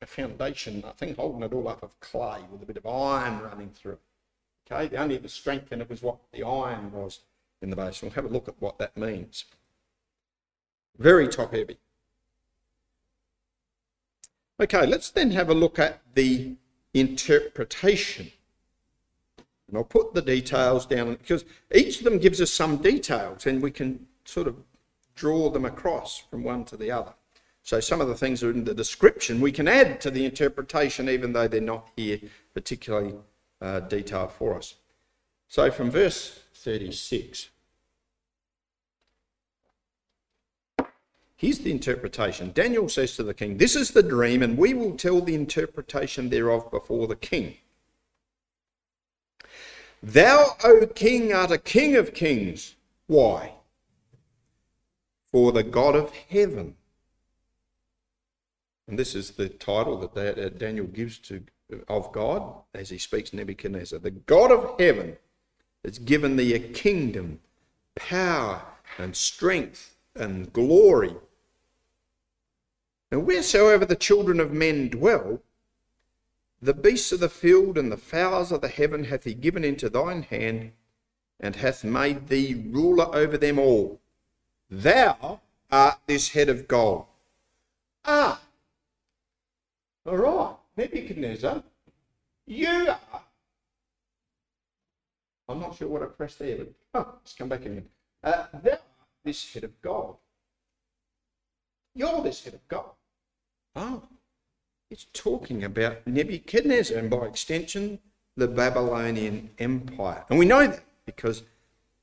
a 0.04 0.06
foundation, 0.06 0.84
I 0.86 0.92
think 0.92 1.16
holding 1.16 1.42
it 1.42 1.52
all 1.52 1.68
up 1.68 1.82
of 1.82 1.98
clay 1.98 2.40
with 2.52 2.62
a 2.62 2.66
bit 2.66 2.76
of 2.76 2.86
iron 2.86 3.40
running 3.40 3.70
through 3.70 3.92
it? 3.92 4.00
Okay, 4.70 4.88
the 4.88 4.96
only 4.96 5.16
the 5.16 5.28
strength 5.28 5.72
in 5.72 5.80
it 5.80 5.90
was 5.90 6.02
what 6.02 6.18
the 6.32 6.42
iron 6.44 6.92
was 6.92 7.20
in 7.60 7.70
the 7.70 7.76
base. 7.76 8.00
We'll 8.00 8.12
have 8.12 8.24
a 8.24 8.28
look 8.28 8.48
at 8.48 8.60
what 8.60 8.78
that 8.78 8.96
means. 8.96 9.44
Very 10.98 11.28
top 11.28 11.52
heavy. 11.52 11.78
Okay, 14.60 14.86
let's 14.86 15.10
then 15.10 15.32
have 15.32 15.50
a 15.50 15.54
look 15.54 15.78
at 15.78 16.00
the 16.14 16.54
interpretation. 16.92 18.30
And 19.68 19.76
I'll 19.76 19.84
put 19.84 20.14
the 20.14 20.22
details 20.22 20.86
down 20.86 21.14
because 21.14 21.44
each 21.74 21.98
of 21.98 22.04
them 22.04 22.18
gives 22.18 22.40
us 22.40 22.52
some 22.52 22.76
details 22.76 23.46
and 23.46 23.60
we 23.60 23.70
can 23.70 24.06
sort 24.24 24.46
of 24.46 24.56
draw 25.16 25.50
them 25.50 25.64
across 25.64 26.18
from 26.18 26.44
one 26.44 26.64
to 26.66 26.76
the 26.76 26.90
other. 26.90 27.14
So 27.64 27.80
some 27.80 28.02
of 28.02 28.08
the 28.08 28.14
things 28.14 28.42
are 28.42 28.50
in 28.50 28.64
the 28.64 28.74
description 28.74 29.40
we 29.40 29.50
can 29.50 29.66
add 29.66 29.98
to 30.02 30.10
the 30.10 30.26
interpretation 30.26 31.08
even 31.08 31.32
though 31.32 31.48
they're 31.48 31.62
not 31.62 31.88
here 31.96 32.20
particularly 32.52 33.14
uh, 33.62 33.80
detailed 33.80 34.32
for 34.32 34.54
us. 34.54 34.74
So 35.48 35.70
from 35.70 35.90
verse 35.90 36.40
36. 36.52 37.48
Here's 41.36 41.58
the 41.58 41.70
interpretation. 41.70 42.52
Daniel 42.52 42.88
says 42.88 43.16
to 43.16 43.22
the 43.22 43.34
king, 43.34 43.56
This 43.56 43.76
is 43.76 43.90
the 43.90 44.02
dream, 44.02 44.42
and 44.42 44.56
we 44.56 44.72
will 44.72 44.96
tell 44.96 45.20
the 45.20 45.34
interpretation 45.34 46.28
thereof 46.28 46.70
before 46.70 47.06
the 47.06 47.16
king. 47.16 47.56
Thou, 50.02 50.56
O 50.62 50.86
king, 50.86 51.32
art 51.32 51.50
a 51.50 51.58
king 51.58 51.96
of 51.96 52.14
kings. 52.14 52.76
Why? 53.06 53.54
For 55.32 55.50
the 55.50 55.62
God 55.62 55.96
of 55.96 56.12
heaven. 56.28 56.76
And 58.86 58.98
this 58.98 59.14
is 59.14 59.32
the 59.32 59.48
title 59.48 59.96
that 59.98 60.58
Daniel 60.58 60.86
gives 60.86 61.18
to 61.20 61.42
of 61.88 62.12
God 62.12 62.62
as 62.74 62.90
he 62.90 62.98
speaks 62.98 63.32
Nebuchadnezzar. 63.32 63.98
The 63.98 64.10
God 64.10 64.52
of 64.52 64.78
heaven 64.78 65.16
has 65.84 65.98
given 65.98 66.36
thee 66.36 66.54
a 66.54 66.58
kingdom, 66.58 67.40
power, 67.94 68.62
and 68.98 69.16
strength, 69.16 69.96
and 70.14 70.52
glory. 70.52 71.14
And 73.10 73.26
wheresoever 73.26 73.84
the 73.84 73.96
children 73.96 74.40
of 74.40 74.52
men 74.52 74.88
dwell, 74.88 75.42
the 76.60 76.74
beasts 76.74 77.12
of 77.12 77.20
the 77.20 77.28
field 77.28 77.76
and 77.78 77.90
the 77.90 77.96
fowls 77.96 78.52
of 78.52 78.60
the 78.60 78.68
heaven 78.68 79.04
hath 79.04 79.24
he 79.24 79.34
given 79.34 79.64
into 79.64 79.88
thine 79.88 80.22
hand, 80.22 80.72
and 81.40 81.56
hath 81.56 81.84
made 81.84 82.28
thee 82.28 82.54
ruler 82.70 83.14
over 83.14 83.36
them 83.36 83.58
all. 83.58 84.00
Thou 84.70 85.40
art 85.70 85.98
this 86.06 86.30
head 86.30 86.48
of 86.48 86.68
gold. 86.68 87.06
Ah, 88.04 88.40
all 90.06 90.16
right, 90.16 90.56
Nebuchadnezzar, 90.76 91.62
you 92.46 92.68
are. 92.68 93.22
I'm 95.48 95.60
not 95.60 95.76
sure 95.76 95.88
what 95.88 96.02
I 96.02 96.06
pressed 96.06 96.38
there, 96.38 96.58
but 96.58 96.72
oh, 96.94 97.14
let's 97.20 97.34
come 97.34 97.48
back 97.48 97.60
again. 97.60 97.86
Uh, 98.22 98.46
thou 98.62 98.70
art 98.70 98.80
this 99.24 99.52
head 99.52 99.64
of 99.64 99.80
gold. 99.82 100.16
You're 101.94 102.22
this 102.22 102.44
head 102.44 102.54
of 102.54 102.66
gold. 102.68 102.90
Oh, 103.76 104.02
it's 104.90 105.06
talking 105.12 105.64
about 105.64 106.06
Nebuchadnezzar 106.06 106.96
and 106.98 107.10
by 107.10 107.26
extension, 107.26 107.98
the 108.36 108.48
Babylonian 108.48 109.50
Empire. 109.58 110.24
And 110.28 110.38
we 110.38 110.44
know 110.44 110.66
that 110.66 110.84
because 111.06 111.42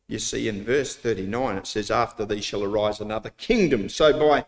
you 0.08 0.20
see 0.20 0.48
in 0.48 0.64
verse 0.64 0.96
39 0.96 1.58
it 1.58 1.68
says, 1.68 1.90
After 1.90 2.26
thee 2.26 2.42
shall 2.42 2.64
arise 2.64 3.00
another 3.00 3.30
kingdom. 3.32 3.90
So 3.90 4.18
by, 4.18 4.46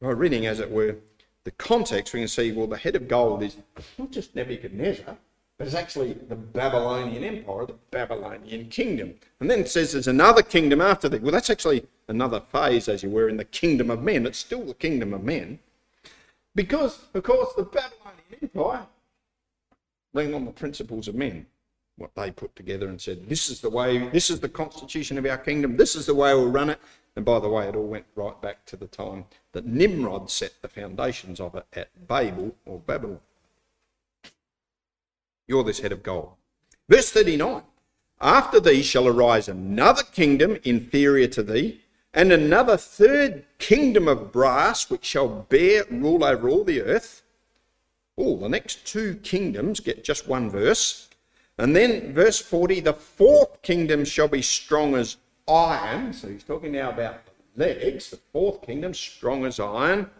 by 0.00 0.10
reading, 0.10 0.46
as 0.46 0.60
it 0.60 0.70
were, 0.70 0.96
the 1.44 1.50
context, 1.52 2.14
we 2.14 2.20
can 2.20 2.28
see, 2.28 2.52
well, 2.52 2.66
the 2.66 2.76
head 2.76 2.96
of 2.96 3.08
gold 3.08 3.42
is 3.42 3.56
not 3.98 4.10
just 4.10 4.34
Nebuchadnezzar, 4.34 5.16
but 5.58 5.66
it's 5.66 5.76
actually 5.76 6.12
the 6.12 6.36
Babylonian 6.36 7.24
Empire, 7.24 7.66
the 7.66 7.74
Babylonian 7.90 8.68
kingdom. 8.68 9.14
And 9.40 9.50
then 9.50 9.60
it 9.60 9.68
says 9.68 9.92
there's 9.92 10.08
another 10.08 10.42
kingdom 10.42 10.80
after 10.80 11.08
that. 11.08 11.22
Well, 11.22 11.32
that's 11.32 11.50
actually 11.50 11.86
another 12.08 12.40
phase, 12.40 12.88
as 12.88 13.02
you 13.02 13.10
were, 13.10 13.28
in 13.28 13.36
the 13.36 13.44
kingdom 13.44 13.90
of 13.90 14.02
men. 14.02 14.26
It's 14.26 14.38
still 14.38 14.64
the 14.64 14.74
kingdom 14.74 15.12
of 15.12 15.22
men. 15.22 15.58
Because, 16.54 17.06
of 17.14 17.22
course, 17.22 17.54
the 17.54 17.62
Babylonian 17.64 18.38
Empire 18.42 18.86
leaned 20.14 20.34
on 20.34 20.44
the 20.44 20.52
principles 20.52 21.08
of 21.08 21.14
men, 21.14 21.46
what 22.02 22.14
they 22.14 22.30
put 22.30 22.54
together 22.54 22.88
and 22.88 23.00
said, 23.00 23.28
this 23.28 23.48
is 23.48 23.60
the 23.60 23.70
way, 23.70 24.08
this 24.08 24.28
is 24.28 24.40
the 24.40 24.48
constitution 24.48 25.16
of 25.16 25.24
our 25.24 25.38
kingdom, 25.38 25.76
this 25.76 25.96
is 25.96 26.06
the 26.06 26.14
way 26.14 26.34
we'll 26.34 26.50
run 26.50 26.68
it. 26.68 26.80
And 27.14 27.24
by 27.24 27.38
the 27.38 27.48
way, 27.48 27.68
it 27.68 27.76
all 27.76 27.86
went 27.86 28.06
right 28.14 28.40
back 28.40 28.64
to 28.66 28.76
the 28.76 28.86
time 28.86 29.26
that 29.52 29.66
Nimrod 29.66 30.30
set 30.30 30.52
the 30.62 30.68
foundations 30.68 31.40
of 31.40 31.54
it 31.54 31.66
at 31.74 32.08
Babel 32.08 32.56
or 32.66 32.78
Babylon. 32.78 33.20
You're 35.46 35.64
this 35.64 35.80
head 35.80 35.92
of 35.92 36.02
gold. 36.02 36.32
Verse 36.88 37.10
39 37.10 37.62
After 38.20 38.60
thee 38.60 38.82
shall 38.82 39.06
arise 39.06 39.48
another 39.48 40.02
kingdom 40.02 40.58
inferior 40.64 41.28
to 41.28 41.42
thee 41.42 41.82
and 42.14 42.32
another 42.32 42.76
third 42.76 43.44
kingdom 43.58 44.08
of 44.08 44.32
brass 44.32 44.90
which 44.90 45.04
shall 45.04 45.28
bear 45.28 45.84
rule 45.90 46.24
over 46.24 46.48
all 46.48 46.64
the 46.64 46.82
earth. 46.82 47.22
Oh, 48.18 48.36
the 48.36 48.48
next 48.48 48.86
two 48.86 49.16
kingdoms 49.16 49.80
get 49.80 50.04
just 50.04 50.28
one 50.28 50.50
verse. 50.50 51.08
And 51.62 51.76
then 51.76 52.12
verse 52.12 52.40
40 52.40 52.80
the 52.80 52.92
fourth 52.92 53.62
kingdom 53.62 54.04
shall 54.04 54.26
be 54.26 54.42
strong 54.42 54.96
as 54.96 55.18
iron. 55.46 56.12
So 56.12 56.26
he's 56.26 56.42
talking 56.42 56.72
now 56.72 56.90
about 56.90 57.20
the 57.24 57.64
legs. 57.64 58.10
The 58.10 58.16
fourth 58.32 58.62
kingdom, 58.62 58.92
strong 58.92 59.44
as 59.44 59.60
iron. 59.60 60.10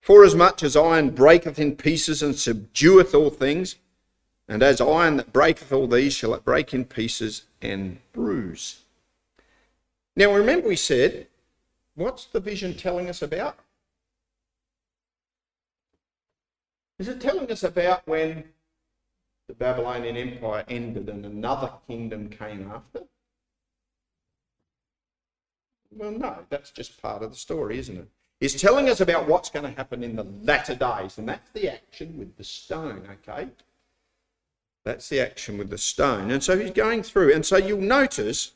For 0.00 0.24
as 0.24 0.34
much 0.34 0.64
as 0.64 0.74
iron 0.74 1.10
breaketh 1.10 1.60
in 1.60 1.76
pieces 1.76 2.20
and 2.20 2.34
subdueth 2.34 3.14
all 3.14 3.30
things, 3.30 3.76
and 4.48 4.60
as 4.60 4.80
iron 4.80 5.18
that 5.18 5.32
breaketh 5.32 5.72
all 5.72 5.86
these 5.86 6.14
shall 6.14 6.34
it 6.34 6.44
break 6.44 6.74
in 6.74 6.84
pieces 6.84 7.44
and 7.62 8.00
bruise. 8.12 8.80
Now, 10.16 10.32
remember, 10.32 10.66
we 10.66 10.74
said, 10.74 11.28
what's 11.94 12.24
the 12.24 12.40
vision 12.40 12.74
telling 12.74 13.08
us 13.08 13.22
about? 13.22 13.56
Is 16.98 17.06
it 17.06 17.20
telling 17.20 17.52
us 17.52 17.62
about 17.62 18.04
when 18.08 18.44
the 19.50 19.56
Babylonian 19.56 20.16
Empire 20.16 20.64
ended 20.68 21.08
and 21.08 21.26
another 21.26 21.72
kingdom 21.88 22.28
came 22.28 22.70
after? 22.72 23.00
Well, 25.90 26.12
no, 26.12 26.36
that's 26.50 26.70
just 26.70 27.02
part 27.02 27.24
of 27.24 27.30
the 27.30 27.36
story, 27.36 27.76
isn't 27.78 27.96
it? 27.98 28.08
He's 28.38 28.54
telling 28.54 28.88
us 28.88 29.00
about 29.00 29.26
what's 29.26 29.50
going 29.50 29.64
to 29.64 29.76
happen 29.76 30.04
in 30.04 30.14
the 30.14 30.22
latter 30.44 30.76
days, 30.76 31.18
and 31.18 31.28
that's 31.28 31.50
the 31.50 31.68
action 31.68 32.16
with 32.16 32.36
the 32.36 32.44
stone, 32.44 33.08
okay? 33.10 33.48
That's 34.84 35.08
the 35.08 35.18
action 35.18 35.58
with 35.58 35.68
the 35.68 35.78
stone. 35.78 36.30
And 36.30 36.44
so 36.44 36.56
he's 36.56 36.70
going 36.70 37.02
through, 37.02 37.34
and 37.34 37.44
so 37.44 37.56
you'll 37.56 37.80
notice 37.80 38.52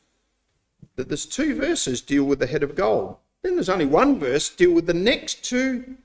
that 0.94 1.08
there's 1.08 1.26
two 1.26 1.56
verses 1.56 2.00
deal 2.02 2.22
with 2.22 2.38
the 2.38 2.46
head 2.46 2.62
of 2.62 2.76
gold. 2.76 3.16
Then 3.42 3.56
there's 3.56 3.68
only 3.68 3.84
one 3.84 4.20
verse 4.20 4.48
deal 4.48 4.72
with 4.72 4.86
the 4.86 4.94
next 4.94 5.44
two 5.44 5.96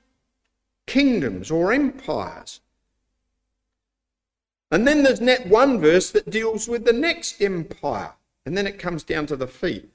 kingdoms 0.88 1.48
or 1.48 1.72
empires. 1.72 2.60
And 4.70 4.86
then 4.86 5.02
there's 5.02 5.20
net 5.20 5.46
one 5.46 5.80
verse 5.80 6.10
that 6.10 6.30
deals 6.30 6.68
with 6.68 6.84
the 6.84 6.92
next 6.92 7.40
empire. 7.40 8.12
And 8.46 8.56
then 8.56 8.66
it 8.66 8.78
comes 8.78 9.02
down 9.02 9.26
to 9.26 9.36
the 9.36 9.46
feet. 9.46 9.90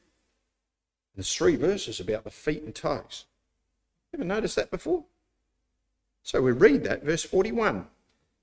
There's 1.16 1.34
three 1.34 1.56
verses 1.56 2.00
about 2.00 2.26
the 2.26 2.32
feet 2.32 2.64
and 2.64 2.76
toes. 2.76 3.26
Ever 4.14 4.24
noticed 4.24 4.56
that 4.58 4.72
before? 4.72 5.06
So 6.24 6.42
we 6.42 6.52
read 6.52 6.84
that, 6.84 7.04
verse 7.04 7.24
41. 7.24 7.88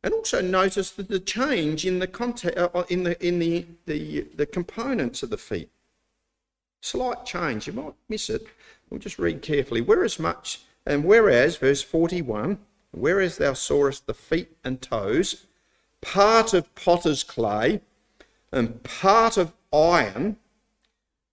And 0.05 0.15
also 0.15 0.41
notice 0.41 0.91
that 0.93 1.09
the 1.09 1.21
change 1.21 1.85
in 1.85 1.99
the 1.99 2.07
content, 2.07 2.57
uh, 2.57 2.85
in 2.89 3.05
the 3.05 3.25
in 3.25 3.39
the, 3.39 3.67
the 3.87 4.27
the 4.35 4.47
components 4.47 5.23
of 5.23 5.31
the 5.31 5.39
feet. 5.39 5.71
Slight 6.81 7.25
change, 7.25 7.69
you 7.69 7.73
might 7.73 7.95
miss 8.09 8.29
it. 8.29 8.47
We'll 8.91 8.99
just 8.99 9.19
read 9.19 9.43
carefully. 9.43 9.81
Whereas 9.81 10.19
much, 10.19 10.63
and 10.85 11.05
whereas, 11.05 11.57
verse 11.57 11.83
41, 11.83 12.59
whereas 12.91 13.39
thou 13.39 13.53
sawest 13.53 14.07
the 14.07 14.15
feet 14.15 14.57
and 14.65 14.83
toes, 14.83 15.47
part 16.03 16.53
of 16.53 16.75
potter's 16.75 17.25
clay 17.25 17.81
and 18.53 18.83
part 18.83 19.39
of 19.39 19.55
iron, 19.73 20.37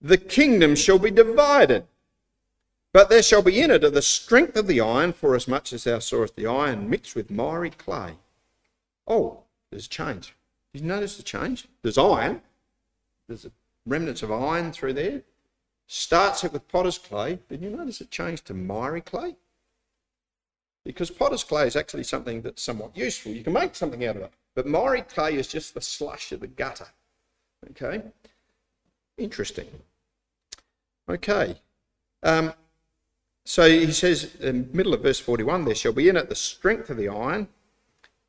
the 0.01 0.17
kingdom 0.17 0.75
shall 0.75 0.99
be 0.99 1.11
divided. 1.11 1.85
But 2.93 3.09
there 3.09 3.21
shall 3.21 3.41
be 3.41 3.59
in 3.59 3.69
it 3.69 3.83
of 3.83 3.93
the 3.93 4.01
strength 4.01 4.55
of 4.55 4.67
the 4.67 4.79
iron, 4.79 5.13
for 5.13 5.35
as 5.35 5.47
much 5.47 5.73
as 5.73 5.83
thou 5.83 5.99
sawest 5.99 6.35
the 6.35 6.47
iron 6.47 6.89
mixed 6.89 7.15
with 7.15 7.29
miry 7.29 7.69
clay. 7.69 8.13
Oh, 9.05 9.43
there's 9.69 9.85
a 9.85 9.89
change. 9.89 10.35
Did 10.73 10.81
you 10.81 10.87
notice 10.87 11.17
the 11.17 11.23
change? 11.23 11.67
There's 11.83 11.97
iron. 11.97 12.41
There's 13.27 13.45
remnants 13.85 14.23
of 14.23 14.31
iron 14.31 14.71
through 14.71 14.93
there. 14.93 15.21
Starts 15.87 16.43
it 16.43 16.53
with 16.53 16.67
potter's 16.67 16.97
clay. 16.97 17.39
Did 17.49 17.61
you 17.61 17.69
notice 17.69 18.01
it 18.01 18.11
changed 18.11 18.45
to 18.45 18.53
miry 18.53 19.01
clay? 19.01 19.35
Because 20.85 21.11
potter's 21.11 21.43
clay 21.43 21.67
is 21.67 21.75
actually 21.75 22.03
something 22.03 22.41
that's 22.41 22.63
somewhat 22.63 22.95
useful. 22.97 23.31
You 23.31 23.43
can 23.43 23.53
make 23.53 23.75
something 23.75 24.03
out 24.05 24.15
of 24.15 24.23
it. 24.23 24.33
But 24.59 24.67
miry 24.67 25.03
clay 25.03 25.35
is 25.35 25.47
just 25.47 25.73
the 25.73 25.79
slush 25.79 26.33
of 26.33 26.41
the 26.41 26.47
gutter. 26.47 26.87
Okay? 27.69 28.03
Interesting. 29.17 29.67
Okay. 31.07 31.55
Um, 32.23 32.51
so 33.45 33.69
he 33.69 33.93
says 33.93 34.35
in 34.41 34.69
the 34.69 34.75
middle 34.75 34.93
of 34.93 35.01
verse 35.01 35.17
41 35.17 35.63
there 35.63 35.75
shall 35.75 35.93
be 35.93 36.09
in 36.09 36.17
it 36.17 36.27
the 36.27 36.35
strength 36.35 36.89
of 36.89 36.97
the 36.97 37.07
iron, 37.07 37.47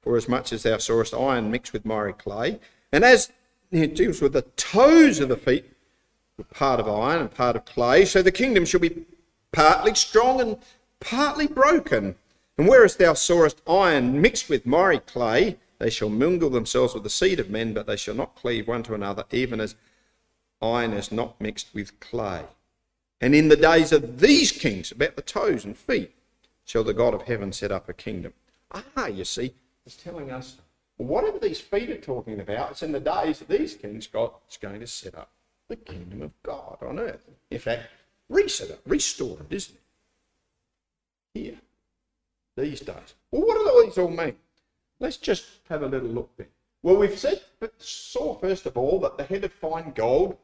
for 0.03 0.17
as 0.17 0.29
much 0.29 0.53
as 0.53 0.63
thou 0.63 0.79
sawest 0.79 1.15
iron 1.15 1.51
mixed 1.51 1.73
with 1.73 1.85
miry 1.85 2.13
clay. 2.13 2.61
And 2.93 3.05
as 3.05 3.33
it 3.73 3.97
deals 3.97 4.23
with 4.23 4.35
the 4.35 4.43
toes 4.43 5.19
of 5.19 5.31
the 5.31 5.37
feet, 5.37 5.65
part 6.55 6.79
of 6.79 6.87
iron 6.87 7.23
and 7.23 7.35
part 7.35 7.57
of 7.57 7.65
clay, 7.65 8.05
so 8.05 8.23
the 8.23 8.31
kingdom 8.31 8.65
shall 8.65 8.79
be 8.79 9.05
partly 9.51 9.97
strong 9.97 10.41
and 10.41 10.59
partly 11.01 11.49
broken. 11.49 12.15
And 12.57 12.69
whereas 12.69 12.95
thou 12.95 13.15
sawest 13.15 13.63
iron 13.67 14.23
mixed 14.23 14.49
with 14.49 14.65
miry 14.65 15.01
clay, 15.01 15.59
they 15.81 15.91
shall 15.91 16.11
mingle 16.11 16.51
themselves 16.51 16.93
with 16.93 17.03
the 17.03 17.11
seed 17.11 17.41
of 17.41 17.49
men, 17.49 17.73
but 17.73 17.87
they 17.87 17.97
shall 17.97 18.15
not 18.15 18.37
cleave 18.37 18.69
one 18.69 18.83
to 18.85 18.95
another, 18.95 19.25
even 19.33 19.61
as 19.61 19.75
iron 20.61 20.93
is 20.93 21.11
not 21.11 21.41
mixed 21.41 21.75
with 21.75 21.99
clay. 22.01 22.45
And 23.19 23.35
in 23.35 23.49
the 23.49 23.57
days 23.57 23.91
of 23.91 24.21
these 24.21 24.53
kings, 24.53 24.93
about 24.93 25.17
the 25.17 25.23
toes 25.23 25.65
and 25.65 25.77
feet, 25.77 26.15
shall 26.67 26.85
the 26.85 26.95
God 26.95 27.15
of 27.15 27.23
heaven 27.23 27.53
set 27.53 27.73
up 27.73 27.89
a 27.89 27.95
kingdom. 27.95 28.35
Ah, 28.71 29.07
you 29.07 29.25
see, 29.25 29.55
it's 29.87 29.97
telling 29.97 30.31
us 30.31 30.59
whatever 30.99 31.39
these 31.39 31.61
feet 31.61 31.89
are 31.89 31.97
talking 31.97 32.41
about, 32.41 32.73
it's 32.73 32.83
in 32.83 32.93
the 32.93 33.01
days 33.01 33.41
of 33.41 33.49
these 33.49 33.75
kings 33.75 34.07
God's 34.07 34.59
going 34.61 34.81
to 34.81 34.87
set 34.87 35.15
up 35.15 35.31
the 35.69 35.77
kingdom 35.77 36.21
of 36.21 36.33
God 36.43 36.77
on 36.83 36.99
earth. 36.99 37.25
In 37.51 37.59
fact, 37.59 37.85
reset 38.29 38.69
it, 38.69 38.81
restore 38.87 39.39
it, 39.41 39.55
isn't 39.55 39.77
it? 41.35 41.41
Here, 41.41 41.59
these 42.55 42.81
days. 42.81 43.15
Well, 43.31 43.47
what 43.47 43.57
do 43.57 43.67
all 43.67 43.83
these 43.83 43.97
all 43.97 44.11
mean? 44.11 44.37
Let's 45.01 45.17
just 45.17 45.47
have 45.71 45.83
a 45.83 45.87
little 45.87 46.11
look 46.11 46.31
then. 46.37 46.49
Well, 46.83 46.97
we've 46.97 47.19
said, 47.19 47.41
saw 47.79 48.39
first 48.39 48.67
of 48.67 48.77
all 48.77 49.01
that 49.01 49.17
the 49.17 49.25
head 49.25 49.45
of 49.45 49.53
fine 49.53 49.93
gold 49.93 50.37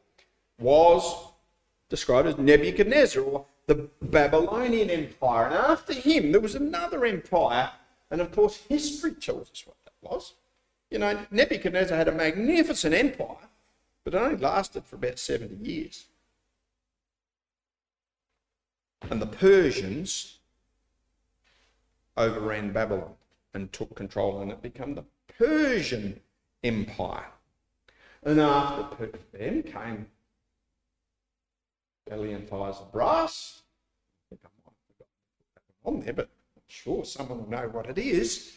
was 0.59 1.31
described 1.89 2.27
as 2.27 2.37
Nebuchadnezzar 2.37 3.23
or 3.23 3.45
the 3.67 3.89
Babylonian 4.01 4.89
Empire. 4.89 5.45
And 5.45 5.55
after 5.55 5.93
him, 5.93 6.31
there 6.31 6.41
was 6.41 6.55
another 6.55 7.05
empire. 7.05 7.71
And 8.09 8.19
of 8.19 8.31
course, 8.31 8.57
history 8.67 9.13
tells 9.13 9.51
us 9.51 9.63
what 9.65 9.77
that 9.85 9.93
was. 10.01 10.33
You 10.89 10.99
know, 10.99 11.25
Nebuchadnezzar 11.31 11.97
had 11.97 12.07
a 12.07 12.13
magnificent 12.13 12.93
empire, 12.93 13.49
but 14.03 14.13
it 14.13 14.17
only 14.17 14.37
lasted 14.37 14.85
for 14.85 14.95
about 14.95 15.19
70 15.19 15.55
years. 15.55 16.05
And 19.09 19.21
the 19.21 19.27
Persians 19.27 20.39
overran 22.15 22.71
Babylon 22.71 23.16
and 23.57 23.73
took 23.73 23.95
control, 23.95 24.39
and 24.39 24.51
it 24.51 24.61
became 24.61 24.93
the 24.93 25.03
Persian 25.35 26.21
Empire. 26.63 27.31
And 28.21 28.39
after 28.39 29.09
them 29.33 29.63
came 29.63 30.05
belly 32.07 32.33
and 32.33 32.47
thighs 32.47 32.77
of 32.77 32.91
brass. 32.91 33.63
I 34.31 34.35
think 34.35 34.41
I 34.45 34.49
might 34.63 34.75
have 34.75 34.95
forgotten 34.95 35.99
on 35.99 36.05
there, 36.05 36.13
but 36.13 36.29
I'm 36.55 36.61
sure 36.67 37.03
someone 37.03 37.39
will 37.39 37.49
know 37.49 37.67
what 37.71 37.89
it 37.89 37.97
is. 37.97 38.53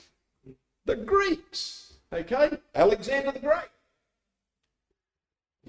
The 0.85 0.97
Greeks, 0.97 1.95
okay? 2.13 2.59
Alexander 2.75 3.33
the 3.33 3.39
Great. 3.39 3.71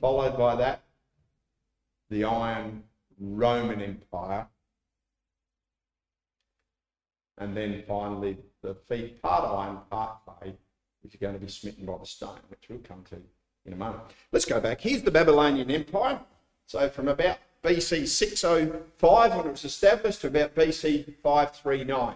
Followed 0.02 0.38
by 0.38 0.56
that, 0.58 0.84
the 2.10 2.26
Iron 2.26 2.84
Roman 3.18 3.82
Empire. 3.82 4.48
And 7.38 7.56
then 7.56 7.84
finally, 7.88 8.38
the 8.62 8.76
feet, 8.76 9.22
part 9.22 9.44
iron, 9.44 9.80
part 9.90 10.18
clay, 10.26 10.54
which 11.02 11.16
are 11.16 11.18
going 11.18 11.34
to 11.34 11.40
be 11.40 11.48
smitten 11.48 11.86
by 11.86 11.98
the 11.98 12.06
stone, 12.06 12.40
which 12.50 12.64
we'll 12.70 12.80
come 12.80 13.04
to 13.10 13.18
in 13.66 13.74
a 13.74 13.76
moment. 13.76 14.02
Let's 14.32 14.46
go 14.46 14.60
back. 14.60 14.82
Here's 14.82 15.02
the 15.02 15.12
Babylonian 15.12 15.70
Empire. 15.70 16.20
So 16.66 16.90
from 16.90 17.08
about 17.08 17.38
BC 17.64 18.08
605 18.08 19.36
when 19.36 19.46
it 19.46 19.52
was 19.52 19.66
established 19.66 20.22
to 20.22 20.28
about 20.28 20.56
BC 20.56 21.16
539. 21.22 22.16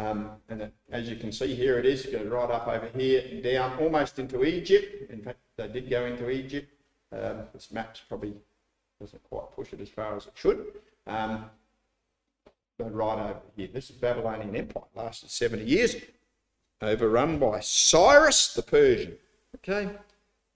Um, 0.00 0.30
and 0.48 0.62
it, 0.62 0.72
as 0.90 1.08
you 1.08 1.16
can 1.16 1.32
see 1.32 1.54
here, 1.54 1.78
it 1.78 1.86
is 1.86 2.06
going 2.06 2.30
right 2.30 2.50
up 2.50 2.68
over 2.68 2.88
here 2.96 3.24
and 3.30 3.42
down 3.42 3.78
almost 3.78 4.18
into 4.18 4.44
Egypt. 4.44 5.10
In 5.10 5.22
fact, 5.22 5.38
they 5.56 5.68
did 5.68 5.90
go 5.90 6.06
into 6.06 6.30
Egypt. 6.30 6.72
Um, 7.12 7.42
this 7.52 7.72
map's 7.72 8.00
probably 8.00 8.34
doesn't 9.00 9.22
quite 9.24 9.50
push 9.54 9.72
it 9.72 9.80
as 9.80 9.88
far 9.88 10.16
as 10.16 10.26
it 10.26 10.32
should. 10.34 10.66
Um, 11.06 11.50
right 12.78 13.30
over 13.30 13.40
here, 13.56 13.68
this 13.72 13.90
is 13.90 13.96
Babylonian 13.96 14.54
Empire, 14.54 14.84
lasted 14.94 15.30
70 15.30 15.64
years, 15.64 15.96
overrun 16.80 17.38
by 17.38 17.60
Cyrus 17.60 18.54
the 18.54 18.62
Persian. 18.62 19.16
Okay, 19.56 19.82
and 19.82 19.96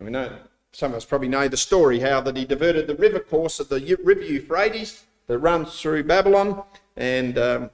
we 0.01 0.11
know 0.11 0.39
some 0.73 0.93
of 0.93 0.99
us 0.99 1.05
probably 1.05 1.29
know 1.29 1.49
the 1.49 1.57
story 1.57 1.99
how 1.99 2.21
that 2.21 2.37
he 2.37 2.45
diverted 2.45 2.87
the 2.87 2.95
river 2.95 3.19
course 3.19 3.59
of 3.61 3.69
the 3.69 3.99
river 4.05 4.23
Euphrates 4.23 5.05
that 5.27 5.39
runs 5.39 5.81
through 5.81 6.05
Babylon 6.05 6.63
and 6.97 7.39
um, 7.39 7.71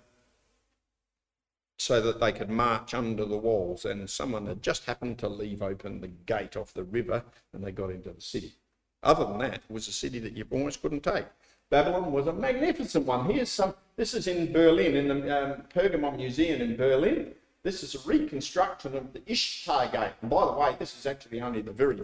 so 1.78 2.00
that 2.00 2.18
they 2.18 2.32
could 2.32 2.48
march 2.48 2.94
under 2.94 3.24
the 3.24 3.36
walls. 3.36 3.84
And 3.84 4.08
someone 4.08 4.46
had 4.46 4.62
just 4.62 4.84
happened 4.84 5.18
to 5.18 5.28
leave 5.28 5.62
open 5.62 6.00
the 6.00 6.08
gate 6.08 6.56
off 6.56 6.72
the 6.72 6.84
river 6.84 7.22
and 7.52 7.62
they 7.62 7.70
got 7.70 7.90
into 7.90 8.10
the 8.10 8.20
city. 8.20 8.54
Other 9.02 9.24
than 9.26 9.38
that, 9.38 9.54
it 9.54 9.62
was 9.68 9.86
a 9.86 9.92
city 9.92 10.18
that 10.20 10.36
you 10.36 10.44
almost 10.50 10.82
couldn't 10.82 11.04
take. 11.04 11.26
Babylon 11.70 12.12
was 12.12 12.26
a 12.26 12.32
magnificent 12.32 13.04
one. 13.04 13.30
Here's 13.30 13.50
some, 13.50 13.74
this 13.96 14.14
is 14.14 14.26
in 14.26 14.52
Berlin, 14.52 14.96
in 14.96 15.08
the 15.08 15.52
um, 15.54 15.62
Pergamon 15.74 16.16
Museum 16.16 16.62
in 16.62 16.76
Berlin. 16.76 17.34
This 17.62 17.82
is 17.82 17.94
a 17.94 18.08
reconstruction 18.08 18.96
of 18.96 19.12
the 19.12 19.20
Ishtar 19.26 19.88
Gate. 19.88 20.12
And 20.22 20.30
by 20.30 20.46
the 20.46 20.52
way, 20.52 20.76
this 20.78 20.96
is 20.98 21.04
actually 21.04 21.42
only 21.42 21.60
the 21.60 21.72
very 21.72 21.98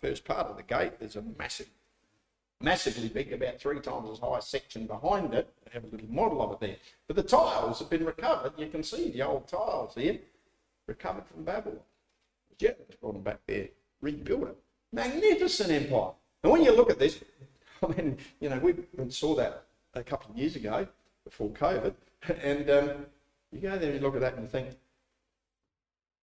first 0.00 0.24
part 0.24 0.46
of 0.46 0.56
the 0.56 0.62
gate. 0.62 0.98
There's 0.98 1.14
a 1.14 1.22
massive, 1.38 1.68
massively 2.60 3.08
big, 3.08 3.32
about 3.32 3.60
three 3.60 3.80
times 3.80 4.10
as 4.10 4.18
high 4.18 4.40
section 4.40 4.86
behind 4.86 5.34
it. 5.34 5.48
I 5.68 5.74
have 5.74 5.84
a 5.84 5.88
little 5.88 6.10
model 6.10 6.42
of 6.42 6.52
it 6.52 6.60
there. 6.60 6.76
But 7.06 7.16
the 7.16 7.22
tiles 7.22 7.78
have 7.78 7.90
been 7.90 8.04
recovered. 8.04 8.54
You 8.56 8.66
can 8.66 8.82
see 8.82 9.10
the 9.10 9.22
old 9.22 9.46
tiles 9.46 9.94
here, 9.94 10.18
recovered 10.88 11.26
from 11.26 11.44
Babylon. 11.44 11.78
The 12.50 12.66
Germans 12.66 12.96
brought 13.00 13.12
them 13.12 13.22
back 13.22 13.40
there, 13.46 13.68
rebuilt 14.00 14.48
it. 14.48 14.56
Magnificent 14.92 15.70
empire. 15.70 16.12
And 16.42 16.52
when 16.52 16.64
you 16.64 16.74
look 16.74 16.90
at 16.90 16.98
this, 16.98 17.22
I 17.82 17.86
mean, 17.88 18.18
you 18.40 18.48
know, 18.48 18.58
we 18.58 18.74
saw 19.10 19.34
that 19.36 19.64
a 19.94 20.02
couple 20.02 20.30
of 20.30 20.38
years 20.38 20.56
ago 20.56 20.86
before 21.24 21.50
COVID, 21.50 21.94
and 22.42 22.70
um, 22.70 22.90
you 23.52 23.60
go 23.60 23.78
there 23.78 23.92
and 23.92 24.02
look 24.02 24.14
at 24.14 24.20
that 24.20 24.34
and 24.34 24.42
you 24.42 24.48
think, 24.48 24.70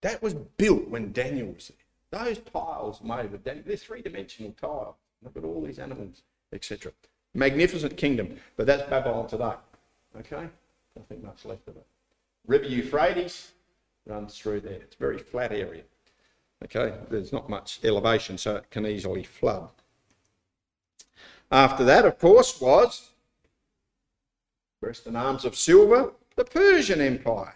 that 0.01 0.21
was 0.21 0.33
built 0.33 0.87
when 0.87 1.11
Daniel 1.11 1.47
was 1.47 1.69
there. 1.69 2.25
Those 2.25 2.37
tiles 2.39 3.01
made 3.01 3.31
with 3.31 3.43
Daniel, 3.43 3.63
they're 3.65 3.77
three-dimensional 3.77 4.53
tiles. 4.59 4.95
Look 5.23 5.35
at 5.37 5.43
all 5.43 5.63
these 5.63 5.79
animals, 5.79 6.21
etc. 6.53 6.91
Magnificent 7.33 7.97
kingdom, 7.97 8.37
but 8.55 8.67
that's 8.67 8.87
Babylon 8.89 9.27
today. 9.27 9.53
Okay? 10.19 10.47
Nothing 10.95 11.23
much 11.23 11.45
left 11.45 11.67
of 11.67 11.75
it. 11.77 11.85
River 12.47 12.65
Euphrates 12.65 13.51
runs 14.05 14.37
through 14.37 14.61
there. 14.61 14.73
It's 14.73 14.95
a 14.95 14.99
very 14.99 15.17
flat 15.17 15.51
area. 15.51 15.83
Okay, 16.63 16.95
there's 17.09 17.33
not 17.33 17.49
much 17.49 17.79
elevation, 17.83 18.37
so 18.37 18.55
it 18.57 18.69
can 18.71 18.85
easily 18.85 19.23
flood. 19.23 19.69
After 21.51 21.83
that, 21.85 22.05
of 22.05 22.19
course, 22.19 22.59
was 22.59 23.09
breast 24.81 25.07
and 25.07 25.17
arms 25.17 25.45
of 25.45 25.55
silver, 25.55 26.11
the 26.35 26.43
Persian 26.43 27.01
Empire. 27.01 27.55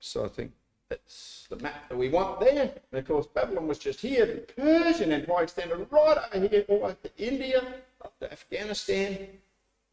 So 0.00 0.24
I 0.24 0.28
think 0.28 0.52
that's 0.88 1.46
the 1.48 1.56
map 1.56 1.88
that 1.88 1.96
we 1.96 2.08
want 2.08 2.40
there. 2.40 2.72
And 2.90 2.98
of 2.98 3.06
course, 3.06 3.26
Babylon 3.26 3.66
was 3.66 3.78
just 3.78 4.00
here. 4.00 4.26
The 4.26 4.62
Persian 4.62 5.12
Empire 5.12 5.44
extended 5.44 5.86
right 5.90 6.18
over 6.34 6.48
here, 6.48 6.64
all 6.68 6.80
way 6.80 6.96
to 7.02 7.10
India, 7.16 7.62
up 8.04 8.18
to 8.20 8.30
Afghanistan, 8.30 9.28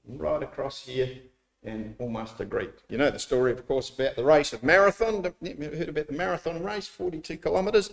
right 0.07 0.43
across 0.43 0.85
here, 0.85 1.19
and 1.63 1.95
almost 1.99 2.37
to 2.37 2.45
Greek. 2.45 2.71
You 2.89 2.97
know 2.97 3.11
the 3.11 3.19
story, 3.19 3.51
of 3.51 3.67
course, 3.67 3.89
about 3.89 4.15
the 4.15 4.23
race 4.23 4.51
of 4.51 4.63
marathon. 4.63 5.25
You 5.41 5.55
heard 5.55 5.89
about 5.89 6.07
the 6.07 6.13
marathon 6.13 6.63
race, 6.63 6.87
42 6.87 7.37
kilometres? 7.37 7.91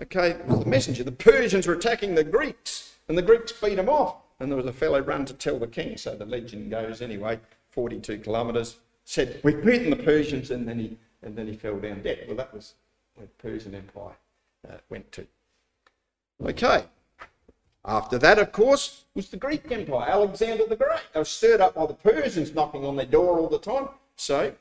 Okay, 0.00 0.36
the 0.46 0.64
messenger. 0.66 1.04
The 1.04 1.12
Persians 1.12 1.66
were 1.66 1.74
attacking 1.74 2.14
the 2.14 2.24
Greeks, 2.24 2.96
and 3.08 3.18
the 3.18 3.22
Greeks 3.22 3.52
beat 3.52 3.76
them 3.76 3.88
off. 3.88 4.16
And 4.38 4.50
there 4.50 4.56
was 4.56 4.66
a 4.66 4.72
fellow 4.72 5.00
run 5.00 5.24
to 5.26 5.34
tell 5.34 5.58
the 5.58 5.66
king, 5.66 5.96
so 5.96 6.14
the 6.14 6.26
legend 6.26 6.70
goes 6.70 7.00
anyway, 7.00 7.40
42 7.70 8.18
kilometres, 8.18 8.76
said, 9.04 9.40
We've 9.42 9.64
beaten 9.64 9.90
the 9.90 9.96
Persians, 9.96 10.50
and 10.50 10.68
then 10.68 10.78
he, 10.78 10.98
and 11.22 11.36
then 11.36 11.46
he 11.46 11.56
fell 11.56 11.78
down 11.78 12.02
dead. 12.02 12.24
Well, 12.26 12.36
that 12.36 12.52
was 12.52 12.74
where 13.14 13.26
the 13.26 13.48
Persian 13.48 13.74
Empire 13.74 14.16
uh, 14.68 14.76
went 14.90 15.10
to. 15.12 15.26
Okay. 16.44 16.84
After 17.84 18.18
that, 18.18 18.38
of 18.38 18.50
course, 18.50 19.04
was 19.14 19.28
the 19.28 19.36
Greek 19.36 19.70
Empire, 19.70 20.10
Alexander 20.10 20.66
the 20.66 20.76
Great. 20.76 21.00
They 21.14 21.20
were 21.20 21.24
stirred 21.24 21.60
up 21.60 21.76
by 21.76 21.86
the 21.86 21.94
Persians 21.94 22.52
knocking 22.52 22.84
on 22.84 22.96
their 22.96 23.06
door 23.06 23.38
all 23.38 23.48
the 23.48 23.60
time. 23.60 23.88
So 24.16 24.52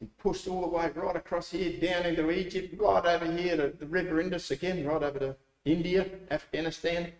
he 0.00 0.06
pushed 0.18 0.48
all 0.48 0.62
the 0.62 0.68
way 0.68 0.90
right 0.94 1.14
across 1.14 1.50
here, 1.50 1.78
down 1.78 2.06
into 2.06 2.30
Egypt, 2.30 2.74
right 2.80 3.04
over 3.04 3.30
here 3.30 3.56
to 3.56 3.76
the 3.78 3.86
River 3.86 4.18
Indus 4.20 4.50
again, 4.50 4.84
right 4.86 5.02
over 5.02 5.18
to 5.18 5.36
India, 5.66 6.06
Afghanistan. 6.30 7.12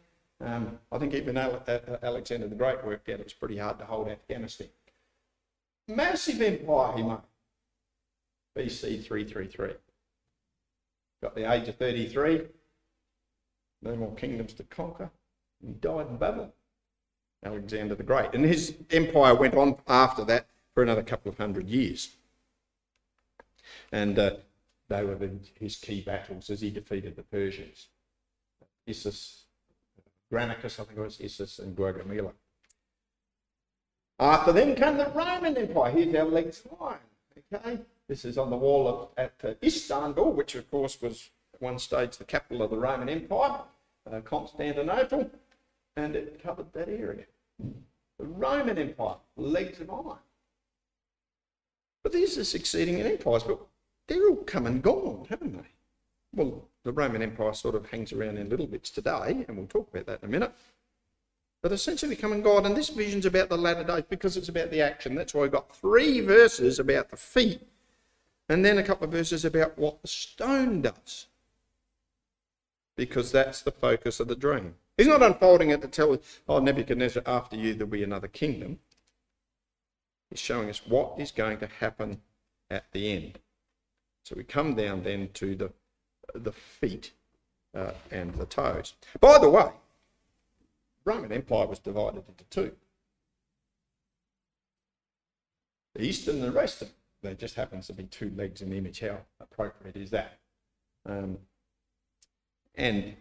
Um, 0.42 0.78
I 0.90 0.98
think 0.98 1.14
even 1.14 1.36
Alexander 1.36 2.48
the 2.48 2.56
Great 2.56 2.84
worked 2.84 3.08
out 3.08 3.20
it 3.20 3.24
was 3.24 3.32
pretty 3.32 3.58
hard 3.58 3.78
to 3.78 3.84
hold 3.84 4.08
Afghanistan. 4.08 4.68
Massive 5.86 6.40
empire 6.40 6.96
he 6.96 7.02
made. 7.02 7.18
BC 8.56 9.04
333. 9.04 9.74
Got 11.22 11.34
the 11.36 11.50
age 11.50 11.68
of 11.68 11.76
33, 11.76 12.42
no 13.82 13.96
more 13.96 14.14
kingdoms 14.14 14.52
to 14.54 14.64
conquer. 14.64 15.10
He 15.64 15.72
died 15.72 16.08
in 16.08 16.16
Babylon, 16.16 16.52
Alexander 17.44 17.94
the 17.94 18.02
Great. 18.02 18.34
And 18.34 18.44
his 18.44 18.74
empire 18.90 19.34
went 19.34 19.54
on 19.54 19.76
after 19.86 20.24
that 20.24 20.48
for 20.74 20.82
another 20.82 21.02
couple 21.02 21.30
of 21.30 21.38
hundred 21.38 21.68
years. 21.68 22.16
And 23.92 24.18
uh, 24.18 24.32
they 24.88 25.04
were 25.04 25.14
the, 25.14 25.30
his 25.58 25.76
key 25.76 26.00
battles 26.00 26.50
as 26.50 26.60
he 26.60 26.70
defeated 26.70 27.14
the 27.14 27.22
Persians. 27.22 27.86
Issus, 28.86 29.41
Granicus, 30.32 30.80
I 30.80 30.84
think 30.84 30.98
it 30.98 31.02
was 31.02 31.20
Issus, 31.20 31.58
and 31.58 31.76
Gaugamela. 31.76 32.32
After 34.18 34.52
them 34.52 34.74
came 34.74 34.96
the 34.96 35.10
Roman 35.14 35.56
Empire. 35.56 35.90
Here's 35.90 36.14
our 36.14 36.24
legs 36.24 36.62
line. 36.80 36.96
Okay, 37.52 37.80
this 38.08 38.24
is 38.24 38.38
on 38.38 38.50
the 38.50 38.56
wall 38.56 38.88
of, 38.88 39.08
at 39.16 39.34
uh, 39.44 39.54
Istanbul, 39.62 40.32
which 40.32 40.54
of 40.54 40.70
course 40.70 41.00
was 41.02 41.30
at 41.54 41.60
one 41.60 41.78
stage 41.78 42.16
the 42.16 42.24
capital 42.24 42.62
of 42.62 42.70
the 42.70 42.78
Roman 42.78 43.08
Empire, 43.08 43.60
uh, 44.10 44.20
Constantinople, 44.20 45.30
and 45.96 46.16
it 46.16 46.42
covered 46.42 46.72
that 46.72 46.88
area. 46.88 47.24
The 47.58 48.24
Roman 48.24 48.78
Empire, 48.78 49.16
legs 49.36 49.80
of 49.80 49.90
iron. 49.90 50.18
But 52.02 52.12
these 52.12 52.38
are 52.38 52.44
succeeding 52.44 53.00
empires, 53.00 53.42
but 53.42 53.60
they're 54.08 54.28
all 54.28 54.36
come 54.36 54.66
and 54.66 54.82
gone, 54.82 55.26
haven't 55.28 55.56
they? 55.56 55.68
Well, 56.34 56.68
the 56.84 56.92
Roman 56.92 57.22
Empire 57.22 57.52
sort 57.52 57.74
of 57.74 57.90
hangs 57.90 58.12
around 58.12 58.38
in 58.38 58.48
little 58.48 58.66
bits 58.66 58.90
today, 58.90 59.44
and 59.46 59.56
we'll 59.56 59.66
talk 59.66 59.88
about 59.92 60.06
that 60.06 60.22
in 60.22 60.28
a 60.28 60.32
minute. 60.32 60.52
But 61.62 61.72
essentially 61.72 62.18
and 62.20 62.42
gone, 62.42 62.66
and 62.66 62.76
this 62.76 62.88
vision's 62.88 63.26
about 63.26 63.48
the 63.48 63.56
latter 63.56 63.84
days 63.84 64.04
because 64.08 64.36
it's 64.36 64.48
about 64.48 64.70
the 64.70 64.80
action. 64.80 65.14
That's 65.14 65.32
why 65.32 65.42
we've 65.42 65.52
got 65.52 65.76
three 65.76 66.20
verses 66.20 66.78
about 66.78 67.10
the 67.10 67.16
feet, 67.16 67.60
and 68.48 68.64
then 68.64 68.78
a 68.78 68.82
couple 68.82 69.04
of 69.04 69.12
verses 69.12 69.44
about 69.44 69.78
what 69.78 70.02
the 70.02 70.08
stone 70.08 70.82
does. 70.82 71.26
Because 72.96 73.30
that's 73.30 73.62
the 73.62 73.70
focus 73.70 74.18
of 74.18 74.28
the 74.28 74.34
dream. 74.34 74.74
He's 74.96 75.06
not 75.06 75.22
unfolding 75.22 75.70
it 75.70 75.80
to 75.82 75.88
tell, 75.88 76.12
us, 76.12 76.40
oh, 76.48 76.58
Nebuchadnezzar, 76.58 77.22
after 77.24 77.56
you 77.56 77.74
there'll 77.74 77.90
be 77.90 78.02
another 78.02 78.28
kingdom. 78.28 78.80
He's 80.30 80.40
showing 80.40 80.68
us 80.68 80.82
what 80.86 81.14
is 81.18 81.30
going 81.30 81.58
to 81.58 81.66
happen 81.66 82.20
at 82.70 82.84
the 82.92 83.12
end. 83.12 83.38
So 84.24 84.34
we 84.36 84.44
come 84.44 84.74
down 84.74 85.04
then 85.04 85.30
to 85.34 85.54
the, 85.54 85.72
the 86.34 86.52
feet 86.52 87.12
uh, 87.74 87.92
and 88.10 88.34
the 88.34 88.46
toes. 88.46 88.94
By 89.20 89.38
the 89.38 89.48
way, 89.48 89.70
Roman 91.04 91.32
Empire 91.32 91.66
was 91.66 91.78
divided 91.78 92.24
into 92.28 92.44
two. 92.50 92.72
The 95.94 96.04
East 96.04 96.28
and 96.28 96.42
the 96.42 96.52
West. 96.52 96.82
There 97.22 97.34
just 97.34 97.54
happens 97.54 97.86
to 97.86 97.92
be 97.92 98.04
two 98.04 98.32
legs 98.36 98.62
in 98.62 98.70
the 98.70 98.78
image. 98.78 99.00
How 99.00 99.18
appropriate 99.40 99.96
is 99.96 100.10
that? 100.10 100.38
Um, 101.06 101.38
and 102.74 103.14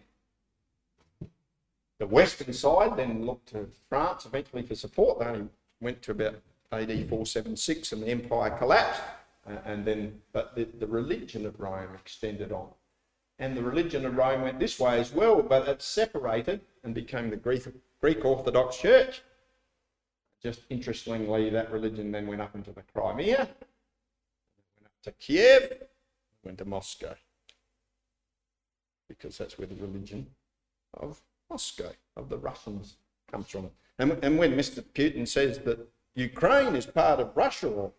the 1.98 2.06
western 2.06 2.52
side 2.52 2.96
then 2.96 3.24
looked 3.26 3.50
to 3.50 3.68
France 3.88 4.26
eventually 4.26 4.62
for 4.62 4.74
support. 4.74 5.20
They 5.20 5.26
only 5.26 5.48
went 5.80 6.02
to 6.02 6.12
about 6.12 6.34
AD 6.72 6.88
476 6.88 7.92
and 7.92 8.02
the 8.02 8.08
empire 8.08 8.50
collapsed. 8.50 9.02
Uh, 9.46 9.56
and 9.64 9.84
then, 9.84 10.20
but 10.32 10.54
the, 10.54 10.64
the 10.64 10.86
religion 10.86 11.46
of 11.46 11.58
Rome 11.60 11.94
extended 11.94 12.52
on. 12.52 12.68
And 13.38 13.56
the 13.56 13.62
religion 13.62 14.04
of 14.06 14.16
Rome 14.16 14.42
went 14.42 14.58
this 14.58 14.78
way 14.78 15.00
as 15.00 15.12
well, 15.12 15.42
but 15.42 15.66
it 15.66 15.82
separated 15.82 16.60
and 16.84 16.94
became 16.94 17.30
the 17.30 17.36
Greek, 17.36 17.64
Greek 18.00 18.24
Orthodox 18.24 18.78
Church. 18.78 19.22
Just 20.42 20.60
interestingly, 20.70 21.50
that 21.50 21.70
religion 21.72 22.12
then 22.12 22.26
went 22.26 22.40
up 22.40 22.54
into 22.54 22.72
the 22.72 22.82
Crimea, 22.94 23.38
went 23.38 24.86
up 24.86 24.92
to 25.04 25.12
Kiev, 25.12 25.82
went 26.44 26.58
to 26.58 26.64
Moscow. 26.64 27.14
Because 29.08 29.38
that's 29.38 29.58
where 29.58 29.66
the 29.66 29.76
religion 29.76 30.26
of 30.94 31.20
Moscow, 31.50 31.92
of 32.16 32.28
the 32.28 32.38
Russians, 32.38 32.96
comes 33.30 33.48
from. 33.48 33.70
And, 33.98 34.18
and 34.22 34.38
when 34.38 34.56
Mr. 34.56 34.82
Putin 34.82 35.26
says 35.28 35.58
that 35.60 35.86
Ukraine 36.14 36.74
is 36.76 36.86
part 36.86 37.20
of 37.20 37.36
Russia 37.36 37.68
or 37.68 37.92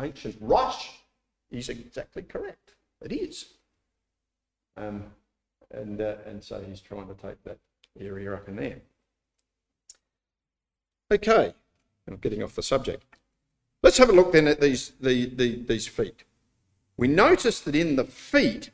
ancient 0.00 0.36
Rus, 0.40 0.88
he's 1.50 1.68
exactly 1.68 2.22
correct. 2.22 2.74
It 3.00 3.12
is. 3.12 3.46
Um, 4.76 5.04
and, 5.70 6.00
uh, 6.00 6.16
and 6.26 6.42
so 6.42 6.62
he's 6.66 6.80
trying 6.80 7.08
to 7.08 7.14
take 7.14 7.42
that 7.44 7.58
area 7.98 8.34
up 8.34 8.48
in 8.48 8.56
there. 8.56 8.78
Okay, 11.12 11.54
I'm 12.08 12.16
getting 12.16 12.42
off 12.42 12.54
the 12.54 12.62
subject. 12.62 13.04
Let's 13.82 13.98
have 13.98 14.08
a 14.08 14.12
look 14.12 14.32
then 14.32 14.48
at 14.48 14.60
these, 14.60 14.92
the, 15.00 15.26
the, 15.26 15.62
these 15.62 15.86
feet. 15.86 16.24
We 16.96 17.08
notice 17.08 17.60
that 17.60 17.74
in 17.74 17.96
the 17.96 18.04
feet, 18.04 18.70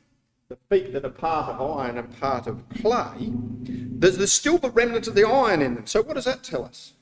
the 0.47 0.57
feet 0.69 0.93
that 0.93 1.05
are 1.05 1.09
part 1.09 1.49
of 1.49 1.77
iron 1.77 1.97
and 1.97 2.19
part 2.19 2.47
of 2.47 2.67
clay, 2.69 3.31
there's, 3.31 4.17
there's 4.17 4.31
still 4.31 4.57
the 4.57 4.71
remnants 4.71 5.07
of 5.07 5.15
the 5.15 5.27
iron 5.27 5.61
in 5.61 5.75
them. 5.75 5.87
So 5.87 6.01
what 6.01 6.15
does 6.15 6.25
that 6.25 6.43
tell 6.43 6.63
us? 6.63 6.93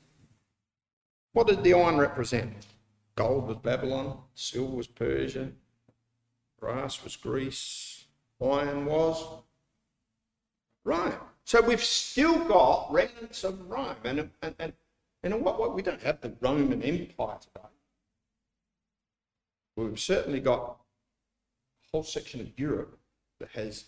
What 1.34 1.48
did 1.48 1.64
the 1.64 1.74
iron 1.74 1.98
represent? 1.98 2.66
Gold 3.16 3.48
was 3.48 3.58
Babylon, 3.58 4.18
silver 4.34 4.78
was 4.78 4.88
Persia, 4.88 5.52
brass 6.60 7.04
was 7.04 7.16
Greece, 7.16 7.99
iron 8.42 8.86
was 8.86 9.26
Rome. 10.84 11.14
So 11.44 11.62
we've 11.62 11.84
still 11.84 12.44
got 12.46 12.92
remnants 12.92 13.44
of 13.44 13.70
Rome. 13.70 13.96
And, 14.04 14.30
and, 14.42 14.56
and, 14.60 14.74
and 15.24 15.42
what, 15.42 15.60
what 15.60 15.76
we 15.76 15.82
don't 15.82 16.02
have 16.02 16.22
the 16.22 16.34
Roman 16.42 16.82
Empire 16.82 17.38
today. 17.42 17.68
We've 19.76 20.00
certainly 20.00 20.40
got 20.40 20.60
a 20.60 21.92
whole 21.92 22.04
section 22.04 22.42
of 22.42 22.48
Europe 22.58 22.98
that 23.40 23.50
has 23.52 23.86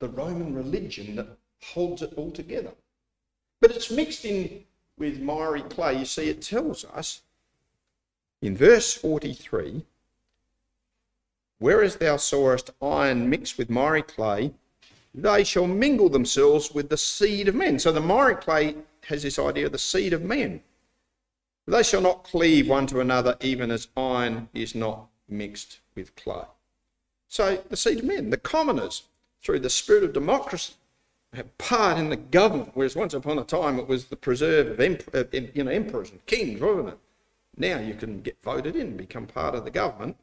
the 0.00 0.08
Roman 0.08 0.54
religion 0.54 1.16
that 1.16 1.28
holds 1.62 2.02
it 2.02 2.14
all 2.16 2.30
together. 2.30 2.72
But 3.60 3.72
it's 3.72 3.90
mixed 3.90 4.24
in 4.24 4.64
with 4.98 5.20
miry 5.20 5.62
clay. 5.62 5.98
You 5.98 6.04
see, 6.04 6.28
it 6.28 6.42
tells 6.42 6.84
us 6.84 7.22
in 8.40 8.56
verse 8.56 8.94
43 8.94 9.84
Whereas 11.58 11.96
thou 11.96 12.16
sawest 12.16 12.70
iron 12.80 13.28
mixed 13.28 13.58
with 13.58 13.68
miry 13.68 14.02
clay, 14.02 14.52
they 15.14 15.42
shall 15.42 15.66
mingle 15.66 16.08
themselves 16.08 16.72
with 16.72 16.88
the 16.88 16.96
seed 16.96 17.48
of 17.48 17.54
men. 17.54 17.78
So 17.78 17.90
the 17.90 18.00
miry 18.00 18.36
clay 18.36 18.76
has 19.08 19.22
this 19.22 19.38
idea 19.38 19.66
of 19.66 19.72
the 19.72 19.78
seed 19.78 20.12
of 20.12 20.22
men. 20.22 20.62
They 21.66 21.82
shall 21.82 22.00
not 22.00 22.24
cleave 22.24 22.68
one 22.68 22.86
to 22.88 23.00
another, 23.00 23.36
even 23.40 23.70
as 23.70 23.88
iron 23.96 24.48
is 24.54 24.74
not 24.74 25.08
mixed 25.28 25.80
with 25.94 26.14
clay. 26.14 26.44
So 27.28 27.62
the 27.68 27.76
seed 27.76 27.98
of 27.98 28.04
men, 28.04 28.30
the 28.30 28.38
commoners, 28.38 29.02
through 29.42 29.60
the 29.60 29.70
spirit 29.70 30.04
of 30.04 30.12
democracy, 30.12 30.74
have 31.34 31.58
part 31.58 31.98
in 31.98 32.08
the 32.08 32.16
government, 32.16 32.70
whereas 32.74 32.96
once 32.96 33.12
upon 33.12 33.38
a 33.38 33.44
time 33.44 33.78
it 33.78 33.86
was 33.86 34.06
the 34.06 34.16
preserve 34.16 34.80
of 34.80 35.14
uh, 35.14 35.24
you 35.52 35.62
know, 35.62 35.70
emperors 35.70 36.10
and 36.10 36.24
kings, 36.24 36.60
wasn't 36.60 36.88
it? 36.88 36.98
Now 37.56 37.78
you 37.80 37.94
can 37.94 38.22
get 38.22 38.38
voted 38.42 38.76
in, 38.76 38.88
and 38.88 38.96
become 38.96 39.26
part 39.26 39.54
of 39.54 39.64
the 39.64 39.70
government 39.70 40.16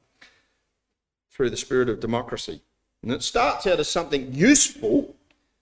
through 1.36 1.50
the 1.50 1.58
spirit 1.58 1.90
of 1.90 2.00
democracy. 2.00 2.62
And 3.04 3.12
it 3.12 3.22
starts 3.22 3.68
out 3.68 3.80
as 3.80 3.90
something 3.90 4.34
useful 4.34 5.16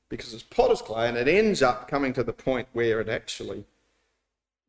because 0.08 0.34
it's 0.34 0.44
potter's 0.44 0.82
clay 0.82 1.10
and 1.10 1.18
it 1.18 1.28
ends 1.28 1.64
up 1.64 1.88
coming 1.88 2.14
to 2.14 2.24
the 2.24 2.32
point 2.32 2.68
where 2.74 3.02
it 3.02 3.10
actually, 3.10 3.66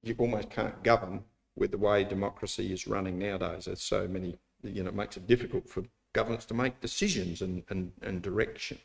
you 0.02 0.14
almost 0.18 0.48
can't 0.48 0.82
govern 0.82 1.24
with 1.56 1.70
the 1.70 1.78
way 1.78 2.04
democracy 2.04 2.72
is 2.72 2.86
running 2.86 3.18
nowadays. 3.18 3.66
There's 3.66 3.82
so 3.82 4.08
many, 4.08 4.38
you 4.62 4.82
know, 4.82 4.88
it 4.88 4.94
makes 4.94 5.16
it 5.16 5.26
difficult 5.26 5.68
for 5.68 5.84
governments 6.14 6.46
to 6.46 6.54
make 6.54 6.80
decisions 6.80 7.42
and, 7.42 7.64
and, 7.68 7.92
and 8.00 8.22
direction. 8.22 8.78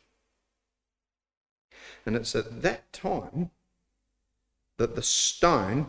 And 2.04 2.16
it's 2.16 2.36
at 2.36 2.60
that 2.62 2.92
time 2.92 3.50
that 4.76 4.94
the 4.94 5.02
stone 5.02 5.86